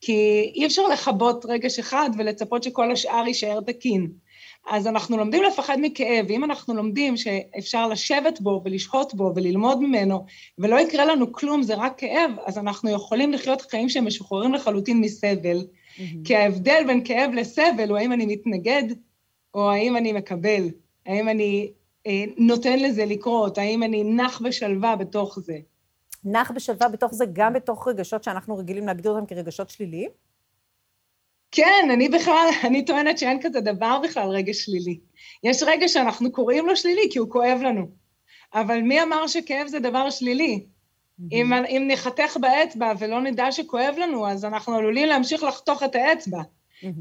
כי 0.00 0.50
אי 0.54 0.66
אפשר 0.66 0.82
לכבות 0.82 1.44
רגש 1.48 1.78
אחד 1.78 2.10
ולצפות 2.18 2.62
שכל 2.62 2.92
השאר 2.92 3.26
יישאר 3.26 3.60
תקין. 3.60 4.10
אז 4.66 4.86
אנחנו 4.86 5.16
לומדים 5.16 5.42
לפחד 5.42 5.76
מכאב, 5.80 6.26
ואם 6.28 6.44
אנחנו 6.44 6.74
לומדים 6.74 7.16
שאפשר 7.16 7.88
לשבת 7.88 8.40
בו 8.40 8.62
ולשהות 8.64 9.14
בו 9.14 9.32
וללמוד 9.36 9.80
ממנו, 9.80 10.24
ולא 10.58 10.80
יקרה 10.80 11.04
לנו 11.04 11.32
כלום, 11.32 11.62
זה 11.62 11.74
רק 11.74 11.98
כאב, 11.98 12.30
אז 12.46 12.58
אנחנו 12.58 12.90
יכולים 12.90 13.32
לחיות 13.32 13.60
חיים 13.60 13.88
שהם 13.88 14.06
משוחררים 14.06 14.54
לחלוטין 14.54 15.00
מסבל. 15.00 15.58
כי 16.24 16.36
ההבדל 16.36 16.84
בין 16.86 17.04
כאב 17.04 17.30
לסבל 17.34 17.88
הוא 17.88 17.98
האם 17.98 18.12
אני 18.12 18.26
מתנגד 18.26 18.84
או 19.54 19.70
האם 19.70 19.96
אני 19.96 20.12
מקבל, 20.12 20.68
האם 21.06 21.28
אני 21.28 21.72
אה, 22.06 22.24
נותן 22.38 22.78
לזה 22.78 23.04
לקרות, 23.04 23.58
האם 23.58 23.82
אני 23.82 24.04
נח 24.04 24.40
בשלווה 24.40 24.96
בתוך 24.96 25.38
זה. 25.38 25.58
נח 26.24 26.50
בשלווה 26.50 26.88
בתוך 26.88 27.14
זה, 27.14 27.24
גם 27.32 27.52
בתוך 27.52 27.88
רגשות 27.88 28.24
שאנחנו 28.24 28.56
רגילים 28.56 28.86
להגדיר 28.86 29.12
אותם 29.12 29.26
כרגשות 29.26 29.70
שליליים? 29.70 30.10
כן, 31.50 31.88
אני 31.92 32.08
בכלל, 32.08 32.48
אני 32.66 32.84
טוענת 32.84 33.18
שאין 33.18 33.42
כזה 33.42 33.60
דבר 33.60 34.00
בכלל 34.02 34.28
רגש 34.28 34.64
שלילי. 34.64 35.00
יש 35.44 35.62
רגש 35.62 35.92
שאנחנו 35.92 36.32
קוראים 36.32 36.66
לו 36.66 36.76
שלילי 36.76 37.08
כי 37.10 37.18
הוא 37.18 37.30
כואב 37.30 37.60
לנו. 37.62 37.88
אבל 38.54 38.80
מי 38.80 39.02
אמר 39.02 39.26
שכאב 39.26 39.66
זה 39.66 39.78
דבר 39.78 40.10
שלילי? 40.10 40.66
אם, 41.32 41.52
אם 41.52 41.84
נחתך 41.90 42.36
באצבע 42.40 42.92
ולא 42.98 43.20
נדע 43.20 43.52
שכואב 43.52 43.94
לנו, 43.98 44.28
אז 44.28 44.44
אנחנו 44.44 44.74
עלולים 44.74 45.08
להמשיך 45.08 45.42
לחתוך 45.42 45.82
את 45.82 45.94
האצבע. 45.94 46.42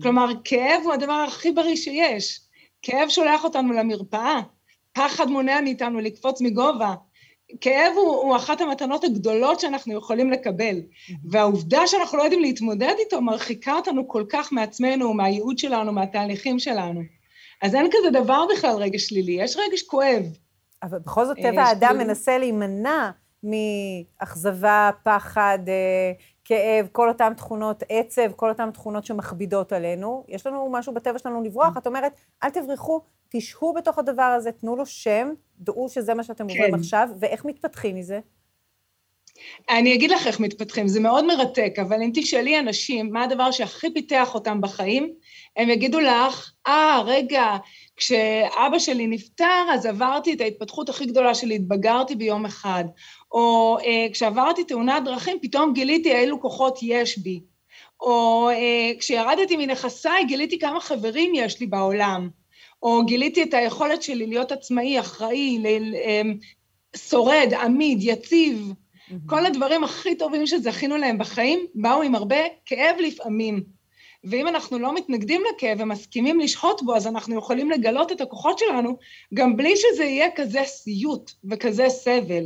כלומר, 0.02 0.26
כאב 0.44 0.82
הוא 0.84 0.94
הדבר 0.94 1.26
הכי 1.28 1.52
בריא 1.52 1.76
שיש. 1.76 2.42
כאב 2.82 3.10
שולח 3.10 3.44
אותנו 3.44 3.74
למרפאה, 3.74 4.42
פחד 4.94 5.28
מונע 5.28 5.62
מאיתנו 5.62 6.00
לקפוץ 6.00 6.42
מגובה. 6.42 6.94
כאב 7.62 7.94
הוא, 7.96 8.16
הוא 8.16 8.36
אחת 8.36 8.62
המתנות 8.62 9.04
הגדולות 9.04 9.60
שאנחנו 9.60 9.94
יכולים 9.98 10.32
לקבל, 10.32 10.82
והעובדה 11.32 11.88
שאנחנו 11.88 12.18
לא 12.18 12.24
יודעים 12.24 12.42
להתמודד 12.42 12.94
איתו 13.00 13.22
מרחיקה 13.22 13.74
אותנו 13.74 14.08
כל 14.08 14.24
כך 14.30 14.52
מעצמנו, 14.52 15.14
מהייעוד 15.14 15.58
שלנו, 15.58 15.92
מהתהליכים 15.92 16.60
שלנו. 16.60 17.02
אז 17.62 17.76
אין 17.76 17.88
כזה 17.92 18.20
דבר 18.20 18.46
בכלל 18.54 18.76
רגש 18.76 19.08
שלילי, 19.08 19.32
יש 19.32 19.58
רגש 19.58 19.82
כואב. 19.82 20.24
אבל 20.84 21.00
בכל 21.00 21.26
זאת 21.26 21.38
טבע 21.38 21.64
האדם 21.64 21.98
מנסה 21.98 22.38
להימנע 22.38 23.12
מאכזבה, 23.46 24.90
פחד, 25.04 25.60
אה, 25.68 26.12
כאב, 26.46 26.88
כל 26.92 27.10
אותן 27.10 27.34
תכונות, 27.34 27.84
עצב, 27.90 28.32
כל 28.36 28.50
אותן 28.50 28.72
תכונות 28.72 29.06
שמכבידות 29.06 29.74
עלינו. 29.74 30.24
יש 30.28 30.48
לנו 30.48 30.70
משהו 30.72 30.94
בטבע 30.94 31.20
שלנו 31.20 31.44
לברוח, 31.44 31.78
את 31.78 31.88
אומרת, 31.88 32.14
אל 32.44 32.50
תברחו, 32.50 33.02
תשהו 33.30 33.74
בתוך 33.74 34.00
הדבר 34.00 34.24
הזה, 34.24 34.52
תנו 34.52 34.76
לו 34.76 34.86
שם, 34.86 35.30
דעו 35.60 35.90
שזה 35.90 36.14
מה 36.14 36.24
שאתם 36.24 36.44
עוברים 36.44 36.72
כן. 36.72 36.80
עכשיו, 36.80 37.10
ואיך 37.20 37.46
מתפתחים 37.46 37.96
מזה? 37.96 38.20
אני 39.70 39.94
אגיד 39.94 40.12
לך 40.12 40.28
איך 40.28 40.40
מתפתחים, 40.40 40.88
זה 40.88 41.00
מאוד 41.00 41.26
מרתק, 41.26 41.74
אבל 41.82 42.02
אם 42.02 42.12
תשאלי 42.14 42.60
אנשים 42.60 43.10
מה 43.12 43.24
הדבר 43.24 43.52
שהכי 43.52 43.94
פיתח 43.94 44.34
אותם 44.34 44.62
בחיים, 44.62 45.14
הם 45.58 45.70
יגידו 45.70 46.00
לך, 46.00 46.52
אה, 46.68 47.00
ah, 47.00 47.04
רגע, 47.06 47.58
כשאבא 47.98 48.80
שלי 48.80 49.08
נפטר, 49.08 49.66
אז 49.74 49.86
עברתי 49.86 50.34
את 50.34 50.42
ההתפתחות 50.42 50.90
הכי 50.90 51.06
גדולה 51.06 51.36
שלי, 51.36 51.56
התבגרתי 51.56 52.16
ביום 52.16 52.46
אחד. 52.46 52.84
או 53.36 53.78
אה, 53.86 54.08
כשעברתי 54.12 54.64
תאונת 54.64 55.04
דרכים, 55.04 55.38
פתאום 55.42 55.74
גיליתי 55.74 56.16
אילו 56.16 56.42
כוחות 56.42 56.80
יש 56.82 57.18
בי. 57.18 57.42
או 58.02 58.50
אה, 58.50 58.92
כשירדתי 59.00 59.58
מנכסיי, 59.58 60.26
גיליתי 60.26 60.60
כמה 60.60 60.80
חברים 60.80 61.32
יש 61.36 61.60
לי 61.60 61.68
בעולם. 61.68 62.30
או 62.84 63.06
גיליתי 63.06 63.44
את 63.44 63.54
היכולת 63.54 64.04
שלי 64.04 64.28
להיות 64.28 64.52
עצמאי, 64.52 65.00
אחראי, 65.00 65.58
ל, 65.60 65.96
אה, 65.96 66.22
שורד, 66.96 67.54
עמיד, 67.54 67.98
יציב. 68.02 68.72
Mm-hmm. 68.72 69.14
כל 69.26 69.46
הדברים 69.46 69.84
הכי 69.84 70.16
טובים 70.16 70.48
שזכינו 70.48 70.98
להם 70.98 71.18
בחיים, 71.18 71.66
באו 71.76 72.02
עם 72.02 72.16
הרבה 72.16 72.40
כאב 72.66 72.96
לפעמים. 73.00 73.64
ואם 74.24 74.48
אנחנו 74.48 74.80
לא 74.80 74.96
מתנגדים 74.96 75.42
לכאב 75.50 75.78
ומסכימים 75.82 76.40
לשהות 76.40 76.84
בו, 76.84 76.96
אז 76.96 77.08
אנחנו 77.08 77.38
יכולים 77.38 77.72
לגלות 77.72 78.12
את 78.12 78.22
הכוחות 78.22 78.60
שלנו, 78.60 78.98
גם 79.34 79.58
בלי 79.58 79.74
שזה 79.76 80.04
יהיה 80.04 80.28
כזה 80.36 80.62
סיוט 80.66 81.32
וכזה 81.50 81.90
סבל. 81.90 82.46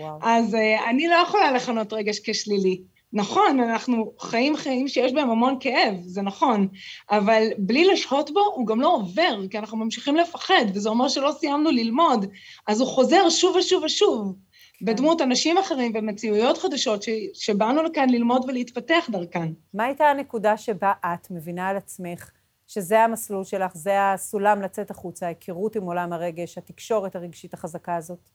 וואו. 0.00 0.18
אז 0.22 0.54
uh, 0.54 0.88
אני 0.90 1.08
לא 1.08 1.14
יכולה 1.14 1.52
לכנות 1.52 1.92
רגש 1.92 2.20
כשלילי. 2.24 2.80
נכון, 3.12 3.60
אנחנו 3.60 4.12
חיים 4.20 4.56
חיים 4.56 4.88
שיש 4.88 5.12
בהם 5.12 5.30
המון 5.30 5.56
כאב, 5.60 5.94
זה 6.00 6.22
נכון, 6.22 6.68
אבל 7.10 7.48
בלי 7.58 7.84
לשהות 7.84 8.30
בו, 8.30 8.40
הוא 8.40 8.66
גם 8.66 8.80
לא 8.80 8.94
עובר, 8.94 9.48
כי 9.50 9.58
אנחנו 9.58 9.76
ממשיכים 9.76 10.16
לפחד, 10.16 10.64
וזה 10.74 10.88
אומר 10.88 11.08
שלא 11.08 11.32
סיימנו 11.38 11.70
ללמוד, 11.70 12.26
אז 12.66 12.80
הוא 12.80 12.88
חוזר 12.88 13.30
שוב 13.30 13.56
ושוב 13.56 13.82
ושוב. 13.82 14.36
בדמות 14.82 15.20
אנשים 15.20 15.58
אחרים 15.58 15.92
ומציאויות 15.94 16.58
חדשות 16.58 17.02
ש, 17.02 17.08
שבאנו 17.34 17.82
לכאן 17.82 18.10
ללמוד 18.10 18.44
ולהתפתח 18.48 19.08
דרכן. 19.12 19.52
מה 19.74 19.84
הייתה 19.84 20.04
הנקודה 20.04 20.56
שבה 20.56 20.92
את 21.04 21.30
מבינה 21.30 21.68
על 21.68 21.76
עצמך 21.76 22.30
שזה 22.66 23.00
המסלול 23.00 23.44
שלך, 23.44 23.74
זה 23.74 24.12
הסולם 24.12 24.62
לצאת 24.62 24.90
החוצה, 24.90 25.26
ההיכרות 25.26 25.76
עם 25.76 25.82
עולם 25.82 26.12
הרגש, 26.12 26.58
התקשורת 26.58 27.16
הרגשית 27.16 27.54
החזקה 27.54 27.96
הזאת? 27.96 28.30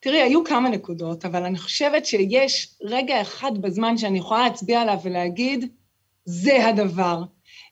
תראי, 0.00 0.22
היו 0.22 0.44
כמה 0.44 0.68
נקודות, 0.68 1.24
אבל 1.24 1.44
אני 1.44 1.58
חושבת 1.58 2.06
שיש 2.06 2.74
רגע 2.82 3.20
אחד 3.20 3.58
בזמן 3.60 3.98
שאני 3.98 4.18
יכולה 4.18 4.48
להצביע 4.48 4.80
עליו 4.80 4.98
ולהגיד, 5.02 5.72
זה 6.24 6.66
הדבר. 6.66 7.22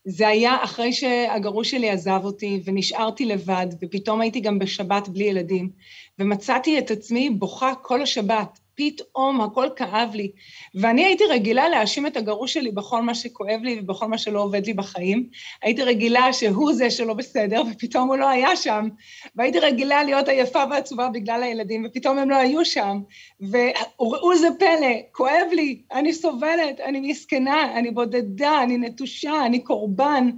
זה 0.05 0.28
היה 0.28 0.64
אחרי 0.64 0.92
שהגרוש 0.92 1.70
שלי 1.70 1.90
עזב 1.90 2.20
אותי 2.24 2.61
ונשארתי 2.64 3.24
לבד, 3.24 3.66
ופתאום 3.82 4.20
הייתי 4.20 4.40
גם 4.40 4.59
בשבת 4.59 5.09
בלי 5.09 5.24
ילדים, 5.24 5.70
ומצאתי 6.18 6.78
את 6.78 6.90
עצמי 6.90 7.30
בוכה 7.30 7.72
כל 7.82 8.03
השבת. 8.03 8.59
פתאום 8.79 9.41
הכל 9.41 9.68
כאב 9.76 10.14
לי. 10.14 10.31
ואני 10.74 11.05
הייתי 11.05 11.24
רגילה 11.24 11.68
להאשים 11.68 12.07
את 12.07 12.16
הגרוש 12.16 12.55
שלי 12.55 12.70
בכל 12.70 13.03
מה 13.03 13.14
שכואב 13.14 13.61
לי 13.62 13.79
ובכל 13.81 14.07
מה 14.07 14.18
שלא 14.18 14.41
עובד 14.41 14.66
לי 14.66 14.72
בחיים. 14.72 15.29
הייתי 15.62 15.83
רגילה 15.83 16.33
שהוא 16.33 16.72
זה 16.72 16.91
שלא 16.91 17.14
בסדר, 17.14 17.62
ופתאום 17.72 18.09
הוא 18.09 18.16
לא 18.16 18.29
היה 18.29 18.57
שם. 18.57 18.89
והייתי 19.37 19.59
רגילה 19.59 20.03
להיות 20.05 20.29
עייפה 20.29 20.64
ועצובה 20.70 21.09
בגלל 21.09 21.43
הילדים, 21.43 21.87
ופתאום 21.87 22.18
הם 22.18 22.31
לא 22.31 22.37
היו 22.37 22.64
שם. 22.64 23.01
וראו 23.41 24.37
זה 24.37 24.49
פלא, 24.59 24.95
כואב 25.12 25.47
לי, 25.53 25.83
אני 25.93 26.12
סובלת, 26.12 26.81
אני 26.81 27.01
מסכנה, 27.01 27.79
אני 27.79 27.91
בודדה, 27.91 28.62
אני 28.62 28.79
נטושה, 28.79 29.47
אני 29.47 29.64
קורבן, 29.64 30.31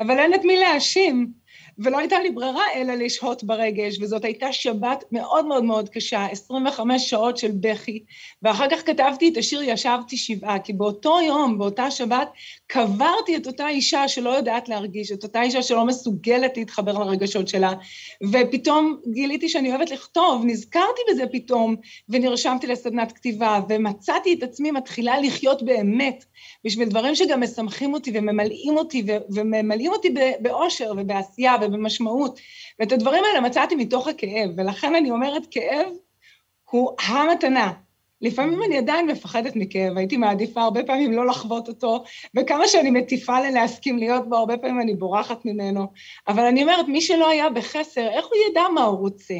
אבל 0.00 0.18
אין 0.18 0.34
את 0.34 0.44
מי 0.44 0.56
להאשים. 0.56 1.45
ולא 1.78 1.98
הייתה 1.98 2.18
לי 2.18 2.30
ברירה 2.30 2.64
אלא 2.74 2.94
לשהות 2.94 3.44
ברגש, 3.44 3.98
וזאת 4.00 4.24
הייתה 4.24 4.52
שבת 4.52 5.04
מאוד 5.12 5.46
מאוד 5.46 5.64
מאוד 5.64 5.88
קשה, 5.88 6.26
25 6.30 7.10
שעות 7.10 7.38
של 7.38 7.50
בכי, 7.60 8.04
ואחר 8.42 8.70
כך 8.70 8.86
כתבתי 8.86 9.28
את 9.28 9.36
השיר 9.36 9.62
ישבתי 9.62 10.16
שבעה, 10.16 10.58
כי 10.58 10.72
באותו 10.72 11.18
יום, 11.26 11.58
באותה 11.58 11.90
שבת, 11.90 12.28
קברתי 12.66 13.36
את 13.36 13.46
אותה 13.46 13.68
אישה 13.68 14.08
שלא 14.08 14.30
יודעת 14.30 14.68
להרגיש, 14.68 15.12
את 15.12 15.22
אותה 15.22 15.42
אישה 15.42 15.62
שלא 15.62 15.86
מסוגלת 15.86 16.56
להתחבר 16.56 16.92
לרגשות 16.92 17.48
שלה, 17.48 17.72
ופתאום 18.32 19.00
גיליתי 19.12 19.48
שאני 19.48 19.70
אוהבת 19.70 19.90
לכתוב, 19.90 20.42
נזכרתי 20.44 21.00
בזה 21.10 21.24
פתאום, 21.32 21.76
ונרשמתי 22.08 22.66
לסדנת 22.66 23.12
כתיבה, 23.12 23.60
ומצאתי 23.68 24.34
את 24.34 24.42
עצמי 24.42 24.70
מתחילה 24.70 25.20
לחיות 25.20 25.62
באמת, 25.62 26.24
בשביל 26.66 26.88
דברים 26.88 27.14
שגם 27.14 27.40
משמחים 27.40 27.94
אותי 27.94 28.12
וממלאים 28.14 28.76
אותי, 28.76 29.06
וממלאים 29.34 29.92
אותי 29.92 30.14
באושר 30.40 30.92
ובעשייה 30.96 31.54
ובמשמעות. 31.62 32.40
ואת 32.78 32.92
הדברים 32.92 33.24
האלה 33.24 33.40
מצאתי 33.40 33.74
מתוך 33.74 34.08
הכאב, 34.08 34.50
ולכן 34.56 34.94
אני 34.94 35.10
אומרת, 35.10 35.42
כאב 35.50 35.86
הוא 36.70 36.90
המתנה. 37.06 37.72
לפעמים 38.20 38.62
אני 38.62 38.78
עדיין 38.78 39.06
מפחדת 39.06 39.56
מכאב, 39.56 39.98
הייתי 39.98 40.16
מעדיפה 40.16 40.60
הרבה 40.62 40.82
פעמים 40.82 41.12
לא 41.12 41.26
לחוות 41.26 41.68
אותו, 41.68 42.04
וכמה 42.36 42.68
שאני 42.68 42.90
מטיפה 42.90 43.40
ללהסכים 43.40 43.98
להיות 43.98 44.28
בו, 44.28 44.36
הרבה 44.36 44.56
פעמים 44.56 44.80
אני 44.80 44.94
בורחת 44.94 45.44
ממנו. 45.44 45.86
אבל 46.28 46.44
אני 46.44 46.62
אומרת, 46.62 46.88
מי 46.88 47.00
שלא 47.00 47.28
היה 47.28 47.50
בחסר, 47.50 48.08
איך 48.08 48.26
הוא 48.26 48.50
ידע 48.50 48.62
מה 48.74 48.82
הוא 48.82 48.98
רוצה? 48.98 49.34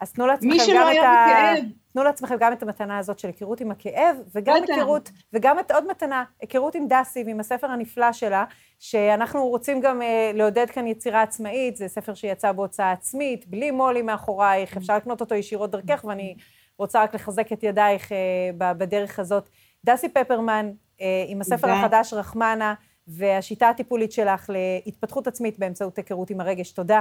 אז 0.00 0.12
תנו 0.12 0.26
לעצמכם 0.26 0.72
גם 0.74 0.92
את 0.92 0.96
ה... 1.02 1.54
בכאב. 1.56 1.64
תנו 1.98 2.04
לעצמכם 2.04 2.34
גם 2.40 2.52
את 2.52 2.62
המתנה 2.62 2.98
הזאת 2.98 3.18
של 3.18 3.28
היכרות 3.28 3.60
עם 3.60 3.70
הכאב, 3.70 4.16
וגם. 4.34 4.56
היכרות, 4.68 5.10
וגם 5.32 5.58
את 5.58 5.70
עוד 5.70 5.86
מתנה, 5.90 6.24
היכרות 6.40 6.74
עם 6.74 6.86
דסי 6.88 7.22
ועם 7.26 7.40
הספר 7.40 7.66
הנפלא 7.66 8.12
שלה, 8.12 8.44
שאנחנו 8.78 9.48
רוצים 9.48 9.80
גם 9.80 10.00
uh, 10.02 10.36
לעודד 10.36 10.70
כאן 10.70 10.86
יצירה 10.86 11.22
עצמאית, 11.22 11.76
זה 11.76 11.88
ספר 11.88 12.14
שיצא 12.14 12.52
בהוצאה 12.52 12.92
עצמית, 12.92 13.48
בלי 13.48 13.70
מו"לי 13.70 14.02
מאחורייך, 14.02 14.76
אפשר 14.76 14.96
לקנות 14.96 15.20
אותו 15.20 15.34
ישירות 15.34 15.70
דרכך, 15.70 16.04
ואני 16.08 16.36
רוצה 16.78 17.02
רק 17.02 17.14
לחזק 17.14 17.52
את 17.52 17.62
ידייך 17.62 18.12
uh, 18.12 18.14
בדרך 18.58 19.18
הזאת. 19.18 19.48
דסי 19.84 20.08
פפרמן, 20.08 20.70
uh, 20.98 21.02
עם 21.26 21.40
הספר 21.40 21.70
החדש 21.70 22.12
רחמנה, 22.12 22.74
והשיטה 23.08 23.68
הטיפולית 23.68 24.12
שלך 24.12 24.50
להתפתחות 24.52 25.26
עצמית 25.26 25.58
באמצעות 25.58 25.96
היכרות 25.96 26.30
עם 26.30 26.40
הרגש. 26.40 26.72
תודה. 26.72 27.00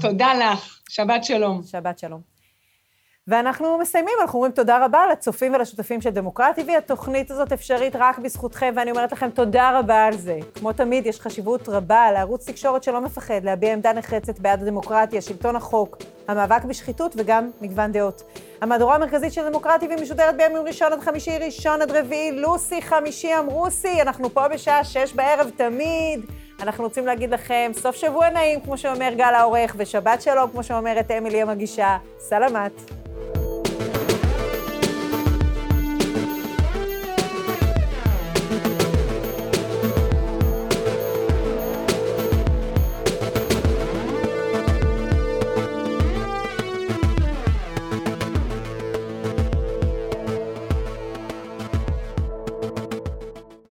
תודה 0.00 0.34
לך, 0.34 0.80
שבת 0.88 1.24
שלום. 1.24 1.62
שבת 1.62 1.98
שלום. 1.98 2.31
ואנחנו 3.28 3.78
מסיימים, 3.78 4.14
אנחנו 4.22 4.36
אומרים 4.36 4.52
תודה 4.52 4.84
רבה 4.84 5.06
לצופים 5.12 5.54
ולשותפים 5.54 6.00
של 6.00 6.10
דמוקרטי, 6.10 6.62
והתוכנית 6.66 7.30
הזאת 7.30 7.52
אפשרית 7.52 7.96
רק 7.96 8.18
בזכותכם, 8.18 8.72
ואני 8.76 8.90
אומרת 8.90 9.12
לכם 9.12 9.30
תודה 9.30 9.78
רבה 9.78 10.04
על 10.04 10.16
זה. 10.16 10.38
כמו 10.54 10.72
תמיד, 10.72 11.06
יש 11.06 11.20
חשיבות 11.20 11.68
רבה 11.68 12.12
לערוץ 12.12 12.50
תקשורת 12.50 12.82
שלא 12.82 13.00
מפחד 13.00 13.44
להביע 13.44 13.72
עמדה 13.72 13.92
נחרצת 13.92 14.38
בעד 14.38 14.62
הדמוקרטיה, 14.62 15.20
שלטון 15.20 15.56
החוק, 15.56 15.96
המאבק 16.28 16.64
בשחיתות 16.64 17.14
וגם 17.16 17.50
מגוון 17.60 17.92
דעות. 17.92 18.22
המהדורה 18.60 18.94
המרכזית 18.94 19.32
של 19.32 19.48
דמוקרטי 19.48 19.86
והיא 19.86 20.02
משודרת 20.02 20.36
בימים 20.36 20.62
ראשון 20.66 20.92
עד 20.92 21.00
חמישי, 21.00 21.38
ראשון 21.38 21.82
עד 21.82 21.90
רביעי, 21.90 22.32
לוסי, 22.32 22.82
חמישי, 22.82 23.38
אמרוסי, 23.38 24.02
אנחנו 24.02 24.30
פה 24.30 24.48
בשעה 24.48 24.84
שש 24.84 25.12
בערב 25.12 25.50
תמיד. 25.56 26.20
אנחנו 26.62 26.84
רוצים 26.84 27.06
להגיד 27.06 27.30
לכם 27.30 27.70
סוף 27.74 27.96
שבוע 27.96 28.30
נעים, 28.30 28.60
כמו 28.60 28.78
שאומר 28.78 29.12
גל 29.16 29.34
העורך, 29.34 29.74
ושבת 29.78 30.22
שלום, 30.22 30.50
כמו 30.50 30.62
שאומרת 30.62 31.10
אמילי 31.10 31.42
המגישה. 31.42 31.96
סלמת. 32.18 33.01